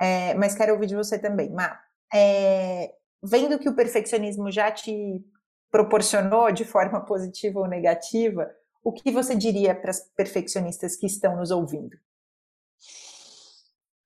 É, 0.00 0.34
mas 0.34 0.56
quero 0.56 0.72
ouvir 0.72 0.86
de 0.86 0.96
você 0.96 1.16
também, 1.16 1.48
Má. 1.48 1.78
É, 2.12 2.90
vendo 3.22 3.56
que 3.56 3.68
o 3.68 3.74
perfeccionismo 3.76 4.50
já 4.50 4.68
te 4.72 5.24
proporcionou 5.70 6.50
de 6.50 6.64
forma 6.64 7.04
positiva 7.04 7.60
ou 7.60 7.68
negativa, 7.68 8.50
o 8.82 8.92
que 8.92 9.10
você 9.10 9.34
diria 9.34 9.74
para 9.74 9.90
as 9.90 10.00
perfeccionistas 10.16 10.96
que 10.96 11.06
estão 11.06 11.36
nos 11.36 11.50
ouvindo? 11.50 11.96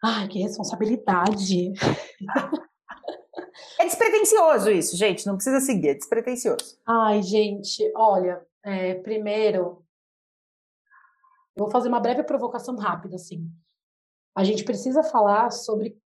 Ai, 0.02 0.28
que 0.28 0.40
responsabilidade! 0.40 1.72
É 3.78 3.84
despretensioso 3.84 4.70
isso, 4.70 4.96
gente, 4.96 5.26
não 5.26 5.34
precisa 5.34 5.60
seguir, 5.60 5.88
é 5.88 5.94
despretensioso. 5.94 6.78
Ai, 6.86 7.22
gente, 7.22 7.92
olha, 7.96 8.40
é, 8.62 8.94
primeiro, 8.94 9.84
eu 11.56 11.64
vou 11.64 11.70
fazer 11.70 11.88
uma 11.88 12.00
breve 12.00 12.22
provocação 12.22 12.76
rápida, 12.76 13.16
assim. 13.16 13.50
A 14.36 14.44
gente 14.44 14.64
precisa 14.64 15.02
falar 15.02 15.50
sobre 15.50 16.00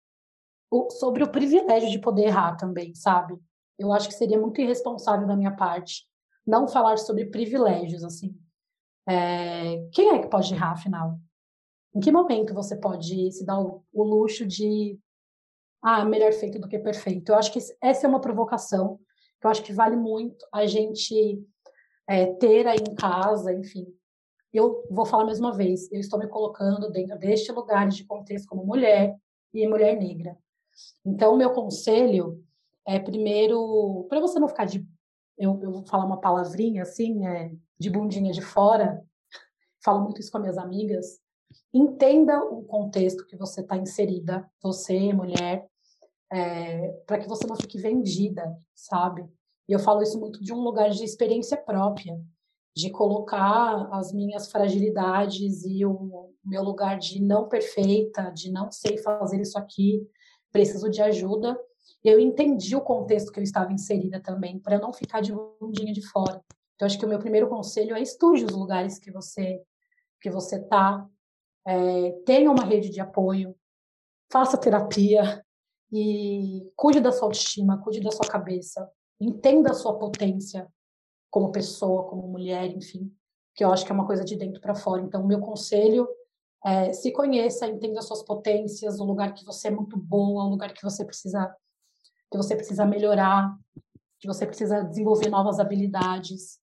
o, 0.70 0.90
sobre 0.90 1.24
o 1.24 1.30
privilégio 1.30 1.90
de 1.90 1.98
poder 1.98 2.26
errar 2.26 2.56
também, 2.56 2.94
sabe? 2.94 3.38
Eu 3.78 3.92
acho 3.92 4.08
que 4.08 4.14
seria 4.14 4.38
muito 4.38 4.60
irresponsável 4.60 5.26
da 5.26 5.36
minha 5.36 5.54
parte 5.54 6.06
não 6.46 6.66
falar 6.66 6.98
sobre 6.98 7.26
privilégios, 7.26 8.04
assim. 8.04 8.36
É, 9.08 9.88
quem 9.92 10.10
é 10.10 10.18
que 10.18 10.28
pode 10.28 10.52
errar, 10.52 10.72
afinal? 10.72 11.18
Em 11.94 12.00
que 12.00 12.12
momento 12.12 12.54
você 12.54 12.76
pode 12.76 13.32
se 13.32 13.44
dar 13.44 13.60
o, 13.60 13.84
o 13.92 14.02
luxo 14.02 14.46
de 14.46 14.98
ah, 15.82 16.04
melhor 16.04 16.32
feito 16.32 16.58
do 16.58 16.68
que 16.68 16.78
perfeito. 16.78 17.30
Eu 17.30 17.36
acho 17.36 17.52
que 17.52 17.58
essa 17.80 18.06
é 18.06 18.08
uma 18.08 18.20
provocação, 18.20 18.98
que 19.40 19.46
eu 19.46 19.50
acho 19.50 19.62
que 19.62 19.72
vale 19.72 19.96
muito 19.96 20.46
a 20.52 20.64
gente 20.66 21.44
é, 22.08 22.26
ter 22.34 22.66
aí 22.66 22.78
em 22.78 22.94
casa, 22.94 23.52
enfim. 23.52 23.86
Eu 24.52 24.86
vou 24.90 25.04
falar 25.04 25.24
mais 25.24 25.40
uma 25.40 25.52
vez, 25.52 25.90
eu 25.90 25.98
estou 25.98 26.18
me 26.18 26.28
colocando 26.28 26.90
dentro 26.90 27.18
deste 27.18 27.50
lugar 27.50 27.88
de 27.88 28.04
contexto 28.04 28.46
como 28.46 28.64
mulher 28.64 29.16
e 29.52 29.66
mulher 29.66 29.98
negra. 29.98 30.36
Então, 31.04 31.36
meu 31.36 31.50
conselho 31.50 32.41
é, 32.86 32.98
primeiro, 32.98 34.06
para 34.08 34.20
você 34.20 34.38
não 34.38 34.48
ficar 34.48 34.64
de. 34.64 34.86
Eu, 35.38 35.58
eu, 35.62 35.72
vou 35.72 35.86
falar 35.86 36.04
uma 36.04 36.20
palavrinha 36.20 36.82
assim, 36.82 37.26
é, 37.26 37.52
de 37.78 37.90
bundinha 37.90 38.32
de 38.32 38.42
fora, 38.42 39.02
falo 39.84 40.02
muito 40.02 40.20
isso 40.20 40.30
com 40.30 40.38
minhas 40.38 40.58
amigas. 40.58 41.20
Entenda 41.72 42.38
o 42.44 42.62
contexto 42.64 43.26
que 43.26 43.36
você 43.36 43.60
está 43.60 43.76
inserida, 43.76 44.48
você, 44.62 45.12
mulher, 45.12 45.66
é, 46.32 46.88
para 47.06 47.18
que 47.18 47.28
você 47.28 47.46
não 47.46 47.56
fique 47.56 47.78
vendida, 47.78 48.56
sabe? 48.74 49.26
E 49.68 49.72
eu 49.72 49.78
falo 49.78 50.02
isso 50.02 50.18
muito 50.18 50.42
de 50.42 50.52
um 50.52 50.60
lugar 50.60 50.90
de 50.90 51.04
experiência 51.04 51.56
própria, 51.56 52.18
de 52.74 52.90
colocar 52.90 53.88
as 53.92 54.12
minhas 54.12 54.50
fragilidades 54.50 55.64
e 55.64 55.84
o 55.84 56.30
meu 56.44 56.62
lugar 56.62 56.98
de 56.98 57.22
não 57.22 57.48
perfeita, 57.48 58.30
de 58.30 58.50
não 58.50 58.70
sei 58.70 58.98
fazer 58.98 59.40
isso 59.40 59.58
aqui, 59.58 60.06
preciso 60.50 60.90
de 60.90 61.02
ajuda. 61.02 61.58
Eu 62.04 62.18
entendi 62.18 62.74
o 62.74 62.80
contexto 62.80 63.30
que 63.32 63.38
eu 63.38 63.44
estava 63.44 63.72
inserida 63.72 64.20
também, 64.20 64.58
para 64.58 64.78
não 64.78 64.92
ficar 64.92 65.20
de 65.20 65.32
bundinha 65.32 65.92
de 65.92 66.06
fora. 66.08 66.42
Então, 66.74 66.86
acho 66.86 66.98
que 66.98 67.04
o 67.04 67.08
meu 67.08 67.18
primeiro 67.18 67.48
conselho 67.48 67.94
é 67.94 68.02
estude 68.02 68.44
os 68.44 68.52
lugares 68.52 68.98
que 68.98 69.10
você 69.10 69.62
que 70.20 70.30
você 70.30 70.54
está, 70.54 71.04
é, 71.66 72.12
tenha 72.24 72.48
uma 72.48 72.64
rede 72.64 72.88
de 72.90 73.00
apoio, 73.00 73.56
faça 74.30 74.56
terapia, 74.56 75.44
e 75.92 76.72
cuide 76.74 77.00
da 77.00 77.12
sua 77.12 77.26
autoestima, 77.26 77.82
cuide 77.82 78.00
da 78.00 78.10
sua 78.10 78.26
cabeça, 78.26 78.90
entenda 79.20 79.70
a 79.70 79.74
sua 79.74 79.98
potência 79.98 80.66
como 81.30 81.52
pessoa, 81.52 82.04
como 82.04 82.26
mulher, 82.26 82.74
enfim, 82.74 83.14
que 83.54 83.62
eu 83.62 83.70
acho 83.70 83.84
que 83.84 83.92
é 83.92 83.94
uma 83.94 84.06
coisa 84.06 84.24
de 84.24 84.34
dentro 84.34 84.60
para 84.60 84.74
fora. 84.74 85.02
Então, 85.02 85.22
o 85.22 85.26
meu 85.26 85.38
conselho 85.38 86.08
é 86.64 86.92
se 86.94 87.12
conheça, 87.12 87.66
entenda 87.66 87.98
as 87.98 88.06
suas 88.06 88.22
potências, 88.22 88.98
o 88.98 89.04
lugar 89.04 89.34
que 89.34 89.44
você 89.44 89.68
é 89.68 89.70
muito 89.70 89.98
boa, 89.98 90.44
o 90.44 90.48
lugar 90.48 90.72
que 90.72 90.82
você 90.82 91.04
precisa 91.04 91.54
que 92.32 92.36
você 92.38 92.56
precisa 92.56 92.86
melhorar, 92.86 93.54
que 94.18 94.26
você 94.26 94.46
precisa 94.46 94.82
desenvolver 94.82 95.28
novas 95.28 95.60
habilidades. 95.60 96.58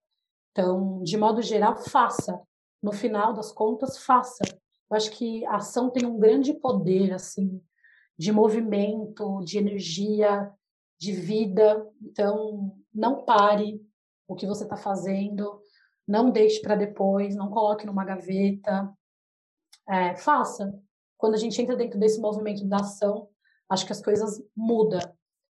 Então, 0.52 1.04
de 1.04 1.16
modo 1.16 1.42
geral, 1.44 1.78
faça. 1.78 2.42
No 2.82 2.92
final 2.92 3.34
das 3.34 3.52
contas, 3.52 3.98
faça. 4.00 4.44
Eu 4.90 4.98
acho 4.98 5.12
que 5.12 5.46
a 5.46 5.58
ação 5.58 5.92
tem 5.92 6.06
um 6.06 6.18
grande 6.18 6.54
poder, 6.54 7.14
assim, 7.14 7.62
de 8.18 8.32
movimento, 8.32 9.42
de 9.42 9.60
energia, 9.60 10.52
de 11.00 11.12
vida. 11.12 11.88
Então, 12.02 12.76
não 12.94 13.24
pare 13.24 13.80
o 14.28 14.36
que 14.36 14.48
você 14.48 14.64
está 14.64 14.76
fazendo, 14.76 15.62
não 16.08 16.32
deixe 16.32 16.62
para 16.62 16.76
depois, 16.76 17.36
não 17.36 17.52
coloque 17.52 17.86
numa 17.86 18.04
gaveta. 18.04 18.92
É, 19.88 20.16
faça. 20.16 20.74
Quando 21.16 21.36
a 21.36 21.38
gente 21.38 21.62
entra 21.62 21.76
dentro 21.76 22.00
desse 22.00 22.20
movimento 22.20 22.66
da 22.66 22.78
ação, 22.78 23.30
acho 23.70 23.86
que 23.86 23.92
as 23.92 24.02
coisas 24.02 24.42
mudam. 24.56 25.00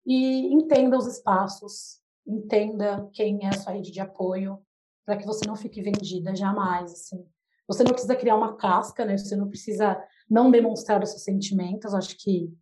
E 0.06 0.52
entenda 0.52 0.96
os 0.96 1.06
espaços, 1.06 2.00
entenda 2.26 3.08
quem 3.12 3.44
é 3.44 3.48
a 3.48 3.58
sua 3.58 3.72
rede 3.72 3.90
de 3.90 4.00
apoio, 4.00 4.58
para 5.04 5.16
que 5.16 5.26
você 5.26 5.46
não 5.46 5.56
fique 5.56 5.82
vendida 5.82 6.34
jamais. 6.34 6.92
Assim. 6.92 7.24
Você 7.68 7.82
não 7.82 7.92
precisa 7.92 8.16
criar 8.16 8.36
uma 8.36 8.56
casca, 8.56 9.04
né? 9.04 9.16
Você 9.16 9.36
não 9.36 9.48
precisa 9.48 10.02
não 10.28 10.50
demonstrar 10.50 11.02
os 11.02 11.10
seus 11.10 11.22
sentimentos. 11.22 11.94
Acho 11.94 12.16
que 12.16 12.52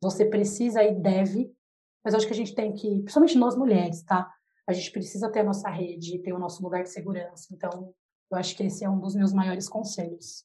você 0.00 0.24
precisa 0.24 0.82
e 0.82 0.94
deve, 0.94 1.52
mas 2.04 2.14
acho 2.14 2.26
que 2.26 2.32
a 2.32 2.36
gente 2.36 2.54
tem 2.54 2.72
que, 2.72 3.00
principalmente 3.00 3.36
nós 3.36 3.56
mulheres, 3.56 4.02
tá? 4.02 4.32
a 4.68 4.72
gente 4.74 4.90
precisa 4.90 5.30
ter 5.30 5.40
a 5.40 5.44
nossa 5.44 5.70
rede, 5.70 6.18
ter 6.18 6.34
o 6.34 6.38
nosso 6.38 6.62
lugar 6.62 6.82
de 6.82 6.90
segurança. 6.90 7.48
Então, 7.50 7.94
eu 8.30 8.36
acho 8.36 8.54
que 8.54 8.62
esse 8.62 8.84
é 8.84 8.90
um 8.90 9.00
dos 9.00 9.14
meus 9.14 9.32
maiores 9.32 9.66
conselhos. 9.66 10.44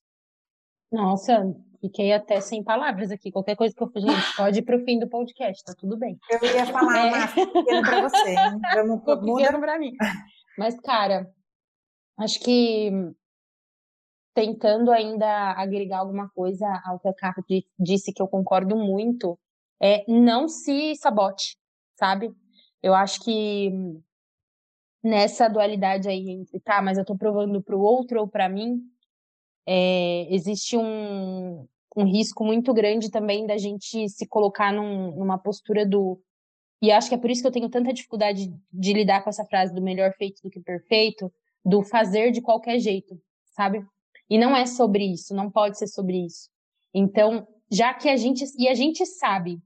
Nossa, 0.93 1.51
fiquei 1.81 2.13
até 2.13 2.39
sem 2.39 2.63
palavras 2.63 3.09
aqui. 3.09 3.31
Qualquer 3.31 3.55
coisa 3.55 3.73
que 3.75 3.83
eu 3.83 3.91
gente, 3.95 4.37
pode 4.37 4.59
ir 4.59 4.61
para 4.61 4.77
o 4.77 4.85
fim 4.85 4.99
do 4.99 5.09
podcast, 5.09 5.63
tá 5.63 5.73
tudo 5.75 5.97
bem. 5.97 6.19
Eu 6.29 6.55
ia 6.55 6.67
falar, 6.67 7.07
é. 7.07 7.09
mas 7.09 7.33
pequeno 7.33 7.81
para 7.81 8.01
você, 8.07 8.29
hein? 8.29 8.61
Vamos, 8.75 9.23
muda 9.23 9.59
para 9.59 9.79
mim. 9.79 9.93
Mas, 10.55 10.79
cara, 10.79 11.27
acho 12.19 12.39
que 12.39 12.91
tentando 14.35 14.91
ainda 14.91 15.53
agregar 15.53 15.99
alguma 15.99 16.29
coisa 16.29 16.67
ao 16.85 16.99
que 16.99 17.07
a 17.07 17.13
Carla 17.13 17.43
disse 17.79 18.13
que 18.13 18.21
eu 18.21 18.27
concordo 18.27 18.75
muito, 18.75 19.39
é 19.81 20.03
não 20.07 20.47
se 20.47 20.95
sabote, 20.95 21.57
sabe? 21.95 22.31
Eu 22.83 22.93
acho 22.93 23.19
que 23.23 23.71
nessa 25.03 25.47
dualidade 25.47 26.07
aí 26.07 26.29
entre, 26.29 26.59
tá, 26.59 26.83
mas 26.83 26.99
eu 26.99 27.05
tô 27.05 27.17
provando 27.17 27.63
pro 27.63 27.79
outro 27.79 28.21
ou 28.21 28.27
para 28.27 28.47
mim, 28.47 28.79
é, 29.67 30.33
existe 30.33 30.77
um, 30.77 31.67
um 31.95 32.05
risco 32.05 32.43
muito 32.43 32.73
grande 32.73 33.09
também 33.09 33.45
da 33.45 33.57
gente 33.57 34.09
se 34.09 34.27
colocar 34.27 34.73
num, 34.73 35.15
numa 35.15 35.37
postura 35.37 35.85
do. 35.85 36.19
E 36.81 36.91
acho 36.91 37.07
que 37.07 37.15
é 37.15 37.17
por 37.17 37.31
isso 37.31 37.41
que 37.41 37.47
eu 37.47 37.51
tenho 37.51 37.69
tanta 37.69 37.93
dificuldade 37.93 38.53
de 38.71 38.93
lidar 38.93 39.23
com 39.23 39.29
essa 39.29 39.45
frase 39.45 39.73
do 39.73 39.81
melhor 39.81 40.13
feito 40.17 40.41
do 40.43 40.49
que 40.49 40.59
perfeito, 40.59 41.31
do 41.63 41.81
fazer 41.81 42.31
de 42.31 42.41
qualquer 42.41 42.79
jeito, 42.79 43.17
sabe? 43.55 43.85
E 44.29 44.37
não 44.37 44.55
é 44.55 44.65
sobre 44.65 45.05
isso, 45.05 45.33
não 45.33 45.49
pode 45.49 45.77
ser 45.77 45.87
sobre 45.87 46.25
isso. 46.25 46.49
Então, 46.93 47.47
já 47.71 47.93
que 47.93 48.09
a 48.09 48.17
gente. 48.17 48.43
E 48.57 48.67
a 48.67 48.73
gente 48.73 49.05
sabe 49.05 49.59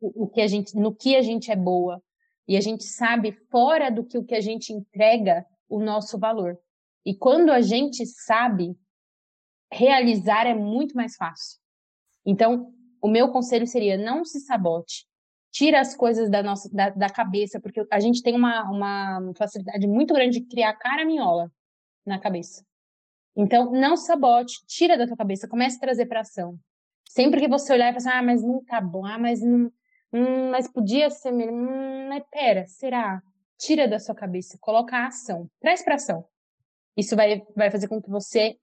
o, 0.00 0.24
o 0.24 0.28
que 0.28 0.40
a 0.40 0.46
gente, 0.46 0.76
no 0.76 0.94
que 0.94 1.16
a 1.16 1.22
gente 1.22 1.50
é 1.50 1.56
boa, 1.56 2.02
e 2.46 2.56
a 2.56 2.60
gente 2.60 2.84
sabe 2.84 3.32
fora 3.50 3.90
do 3.90 4.04
que 4.04 4.18
o 4.18 4.24
que 4.24 4.34
a 4.34 4.40
gente 4.40 4.72
entrega 4.72 5.46
o 5.68 5.80
nosso 5.80 6.18
valor. 6.18 6.58
E 7.06 7.14
quando 7.14 7.50
a 7.50 7.60
gente 7.60 8.04
sabe, 8.04 8.76
realizar 9.72 10.46
é 10.46 10.54
muito 10.54 10.94
mais 10.94 11.16
fácil. 11.16 11.58
Então, 12.24 12.72
o 13.00 13.08
meu 13.08 13.30
conselho 13.30 13.66
seria 13.66 13.96
não 13.96 14.24
se 14.24 14.40
sabote. 14.40 15.06
Tira 15.52 15.80
as 15.80 15.96
coisas 15.96 16.30
da 16.30 16.42
nossa 16.42 16.68
da, 16.72 16.90
da 16.90 17.08
cabeça, 17.08 17.60
porque 17.60 17.84
a 17.90 18.00
gente 18.00 18.22
tem 18.22 18.36
uma, 18.36 18.62
uma 18.70 19.32
facilidade 19.36 19.86
muito 19.86 20.14
grande 20.14 20.40
de 20.40 20.46
criar 20.46 20.74
caraminhola 20.74 21.50
na 22.06 22.18
cabeça. 22.18 22.64
Então, 23.36 23.70
não 23.72 23.96
sabote, 23.96 24.64
tira 24.66 24.96
da 24.96 25.06
tua 25.06 25.16
cabeça, 25.16 25.48
comece 25.48 25.76
a 25.76 25.80
trazer 25.80 26.06
para 26.06 26.20
ação. 26.20 26.58
Sempre 27.08 27.40
que 27.40 27.48
você 27.48 27.72
olhar 27.72 27.90
e 27.90 27.94
pensar, 27.94 28.18
ah, 28.18 28.22
mas 28.22 28.42
não 28.42 28.62
tá 28.64 28.80
bom, 28.80 29.04
ah, 29.04 29.18
mas 29.18 29.40
não, 29.40 29.72
hum, 30.12 30.50
mas 30.50 30.68
podia 30.68 31.10
ser 31.10 31.32
melhor, 31.32 31.52
hum, 31.52 32.08
mas 32.08 32.22
pera, 32.30 32.66
será? 32.66 33.22
Tira 33.58 33.88
da 33.88 33.98
sua 33.98 34.14
cabeça, 34.14 34.58
coloca 34.60 34.96
a 34.96 35.06
ação, 35.08 35.48
traz 35.60 35.82
para 35.82 35.96
ação. 35.96 36.24
Isso 36.96 37.16
vai, 37.16 37.42
vai 37.56 37.70
fazer 37.70 37.88
com 37.88 38.00
que 38.00 38.10
você 38.10 38.56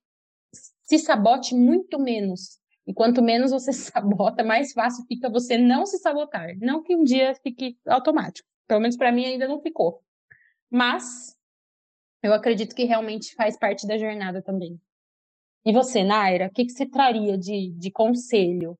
se 0.51 0.99
sabote 0.99 1.53
muito 1.55 1.99
menos. 1.99 2.59
E 2.85 2.93
quanto 2.93 3.21
menos 3.21 3.51
você 3.51 3.73
se 3.73 3.91
sabota, 3.91 4.43
mais 4.43 4.71
fácil 4.71 5.05
fica 5.07 5.29
você 5.29 5.57
não 5.57 5.85
se 5.85 5.97
sabotar. 5.97 6.55
Não 6.59 6.81
que 6.81 6.95
um 6.95 7.03
dia 7.03 7.35
fique 7.43 7.77
automático. 7.85 8.47
Pelo 8.67 8.81
menos 8.81 8.97
para 8.97 9.11
mim 9.11 9.25
ainda 9.25 9.47
não 9.47 9.61
ficou. 9.61 10.01
Mas 10.69 11.35
eu 12.23 12.33
acredito 12.33 12.75
que 12.75 12.83
realmente 12.83 13.35
faz 13.35 13.57
parte 13.57 13.87
da 13.87 13.97
jornada 13.97 14.41
também. 14.41 14.79
E 15.65 15.73
você, 15.73 16.03
Naira, 16.03 16.47
o 16.47 16.51
que, 16.51 16.65
que 16.65 16.71
você 16.71 16.85
traria 16.85 17.37
de, 17.37 17.71
de 17.71 17.91
conselho? 17.91 18.77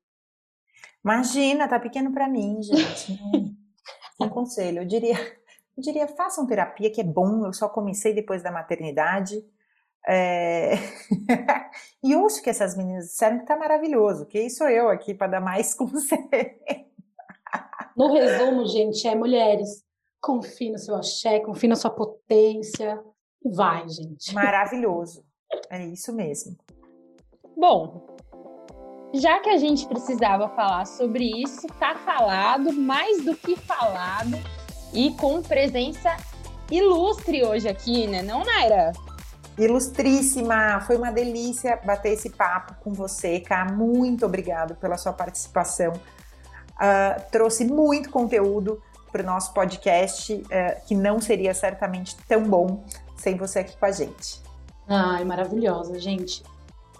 Imagina, 1.04 1.68
tá 1.68 1.80
pequeno 1.80 2.12
para 2.12 2.30
mim, 2.30 2.62
gente. 2.62 3.20
um 4.20 4.30
conselho, 4.30 4.80
eu 4.80 4.86
diria, 4.86 5.16
eu 5.78 5.84
diria, 5.84 6.08
façam 6.08 6.48
terapia, 6.48 6.92
que 6.92 7.02
é 7.02 7.04
bom. 7.04 7.46
Eu 7.46 7.54
só 7.54 7.70
comecei 7.70 8.14
depois 8.14 8.42
da 8.42 8.52
maternidade. 8.52 9.36
É... 10.08 10.76
e 12.04 12.16
ouço 12.16 12.42
que 12.42 12.50
essas 12.50 12.78
meninas 12.78 13.08
disseram 13.08 13.40
que 13.40 13.46
tá 13.46 13.58
maravilhoso. 13.58 14.26
Quem 14.26 14.50
sou 14.50 14.70
eu 14.70 14.90
aqui 14.90 15.14
para 15.14 15.28
dar 15.28 15.42
mais 15.42 15.74
conselho? 15.76 16.56
No 17.96 18.14
resumo, 18.14 18.66
gente, 18.66 19.08
é 19.08 19.16
mulheres. 19.16 19.84
Confie 20.22 20.72
no 20.72 20.78
seu 20.78 20.96
axé, 20.96 21.40
confie 21.40 21.68
na 21.68 21.76
sua 21.76 21.92
potência. 21.92 23.04
Vai, 23.44 23.88
gente. 23.90 24.34
Maravilhoso. 24.34 25.26
É 25.70 25.86
isso 25.86 26.14
mesmo. 26.14 26.56
Bom, 27.56 28.06
já 29.14 29.40
que 29.40 29.50
a 29.50 29.58
gente 29.58 29.88
precisava 29.88 30.50
falar 30.50 30.86
sobre 30.86 31.42
isso, 31.42 31.66
tá 31.80 31.96
falado, 31.96 32.72
mais 32.74 33.24
do 33.24 33.36
que 33.36 33.56
falado, 33.56 34.38
e 34.94 35.12
com 35.12 35.42
presença 35.42 36.16
ilustre 36.70 37.44
hoje 37.44 37.68
aqui, 37.68 38.06
né, 38.08 38.22
não, 38.22 38.44
Naira? 38.44 38.92
Ilustríssima, 39.58 40.80
foi 40.82 40.98
uma 40.98 41.12
delícia 41.12 41.80
bater 41.84 42.14
esse 42.14 42.30
papo 42.30 42.76
com 42.84 42.94
você, 42.94 43.40
Cá. 43.40 43.66
Muito 43.66 44.26
obrigado 44.26 44.76
pela 44.76 44.98
sua 44.98 45.14
participação. 45.14 45.94
Uh, 45.94 47.22
trouxe 47.32 47.66
muito 47.66 48.12
conteúdo 48.12 48.82
para 49.12 49.24
o 49.24 49.26
nosso 49.26 49.54
podcast, 49.54 50.34
uh, 50.34 50.46
que 50.88 50.94
não 50.94 51.20
seria 51.20 51.54
certamente 51.54 52.16
tão 52.28 52.44
bom 52.44 52.84
sem 53.16 53.36
você 53.36 53.60
aqui 53.60 53.76
com 53.76 53.86
a 53.86 53.92
gente. 53.92 54.42
Ai, 54.88 55.26
maravilhosa, 55.26 56.00
gente. 56.00 56.44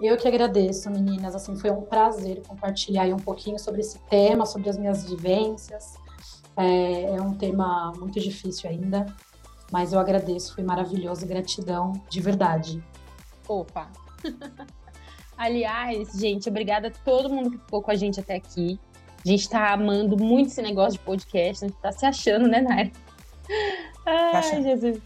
Eu 0.02 0.18
que 0.18 0.28
agradeço, 0.28 0.90
meninas. 0.90 1.36
Assim, 1.36 1.56
foi 1.56 1.70
um 1.70 1.82
prazer 1.82 2.42
compartilhar 2.48 3.06
um 3.14 3.20
pouquinho 3.20 3.60
sobre 3.60 3.82
esse 3.82 4.00
tema, 4.10 4.46
sobre 4.46 4.70
as 4.70 4.78
minhas 4.78 5.04
vivências. 5.04 5.94
É, 6.56 7.16
é 7.16 7.22
um 7.22 7.36
tema 7.36 7.94
muito 7.98 8.20
difícil 8.20 8.70
ainda, 8.70 9.06
mas 9.72 9.94
eu 9.94 10.00
agradeço, 10.00 10.56
foi 10.56 10.64
maravilhoso, 10.64 11.26
gratidão, 11.26 11.94
de 12.10 12.22
verdade. 12.22 12.84
Opa! 13.48 13.90
Aliás, 15.38 16.14
gente, 16.14 16.50
obrigada 16.50 16.88
a 16.88 16.92
todo 16.92 17.30
mundo 17.30 17.52
que 17.52 17.58
ficou 17.58 17.82
com 17.82 17.92
a 17.92 17.96
gente 17.96 18.20
até 18.20 18.36
aqui. 18.36 18.80
A 19.24 19.28
gente 19.28 19.48
tá 19.50 19.74
amando 19.74 20.18
muito 20.18 20.48
esse 20.48 20.62
negócio 20.62 20.94
de 20.94 21.00
podcast, 21.00 21.64
a 21.64 21.68
gente 21.68 21.80
tá 21.80 21.92
se 21.92 22.06
achando, 22.06 22.48
né, 22.48 22.62
Nair? 22.62 22.92
Ai, 24.06 24.64
Jesus. 24.64 25.02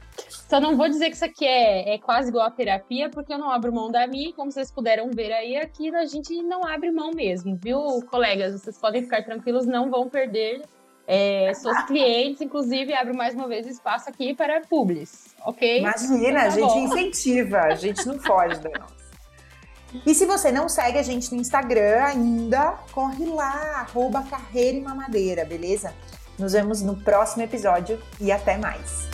Só 0.47 0.59
não 0.59 0.77
vou 0.77 0.87
dizer 0.87 1.09
que 1.09 1.15
isso 1.15 1.25
aqui 1.25 1.45
é, 1.45 1.95
é 1.95 1.97
quase 1.97 2.29
igual 2.29 2.45
a 2.45 2.51
terapia, 2.51 3.09
porque 3.09 3.33
eu 3.33 3.39
não 3.39 3.49
abro 3.49 3.73
mão 3.73 3.91
da 3.91 4.05
minha, 4.05 4.31
como 4.33 4.51
vocês 4.51 4.71
puderam 4.71 5.09
ver 5.09 5.31
aí, 5.31 5.57
aqui 5.57 5.93
a 5.95 6.05
gente 6.05 6.41
não 6.43 6.63
abre 6.63 6.91
mão 6.91 7.11
mesmo, 7.11 7.55
viu, 7.55 8.01
colegas? 8.09 8.61
Vocês 8.61 8.77
podem 8.77 9.01
ficar 9.01 9.23
tranquilos, 9.23 9.65
não 9.65 9.89
vão 9.89 10.07
perder 10.07 10.61
é, 11.07 11.53
seus 11.53 11.81
clientes, 11.83 12.41
inclusive, 12.41 12.93
abro 12.93 13.15
mais 13.15 13.33
uma 13.33 13.47
vez 13.47 13.67
espaço 13.67 14.09
aqui 14.09 14.33
para 14.33 14.61
publis, 14.61 15.35
ok? 15.45 15.79
Imagina, 15.79 16.17
então, 16.17 16.33
tá 16.33 16.41
a 16.41 16.49
gente 16.49 16.67
bom. 16.67 16.79
incentiva, 16.79 17.59
a 17.59 17.75
gente 17.75 18.05
não 18.07 18.19
foge 18.19 18.59
da 18.59 18.69
nossa. 18.79 19.01
E 20.05 20.15
se 20.15 20.25
você 20.25 20.51
não 20.51 20.69
segue 20.69 20.97
a 20.97 21.03
gente 21.03 21.33
no 21.35 21.41
Instagram 21.41 22.01
ainda, 22.01 22.75
corre 22.91 23.25
lá, 23.25 23.81
arroba 23.81 24.23
carreira 24.23 24.77
e 24.77 24.81
mamadeira, 24.81 25.43
beleza? 25.43 25.93
Nos 26.39 26.53
vemos 26.53 26.81
no 26.81 26.95
próximo 26.95 27.43
episódio 27.43 28.01
e 28.19 28.31
até 28.31 28.57
mais. 28.57 29.10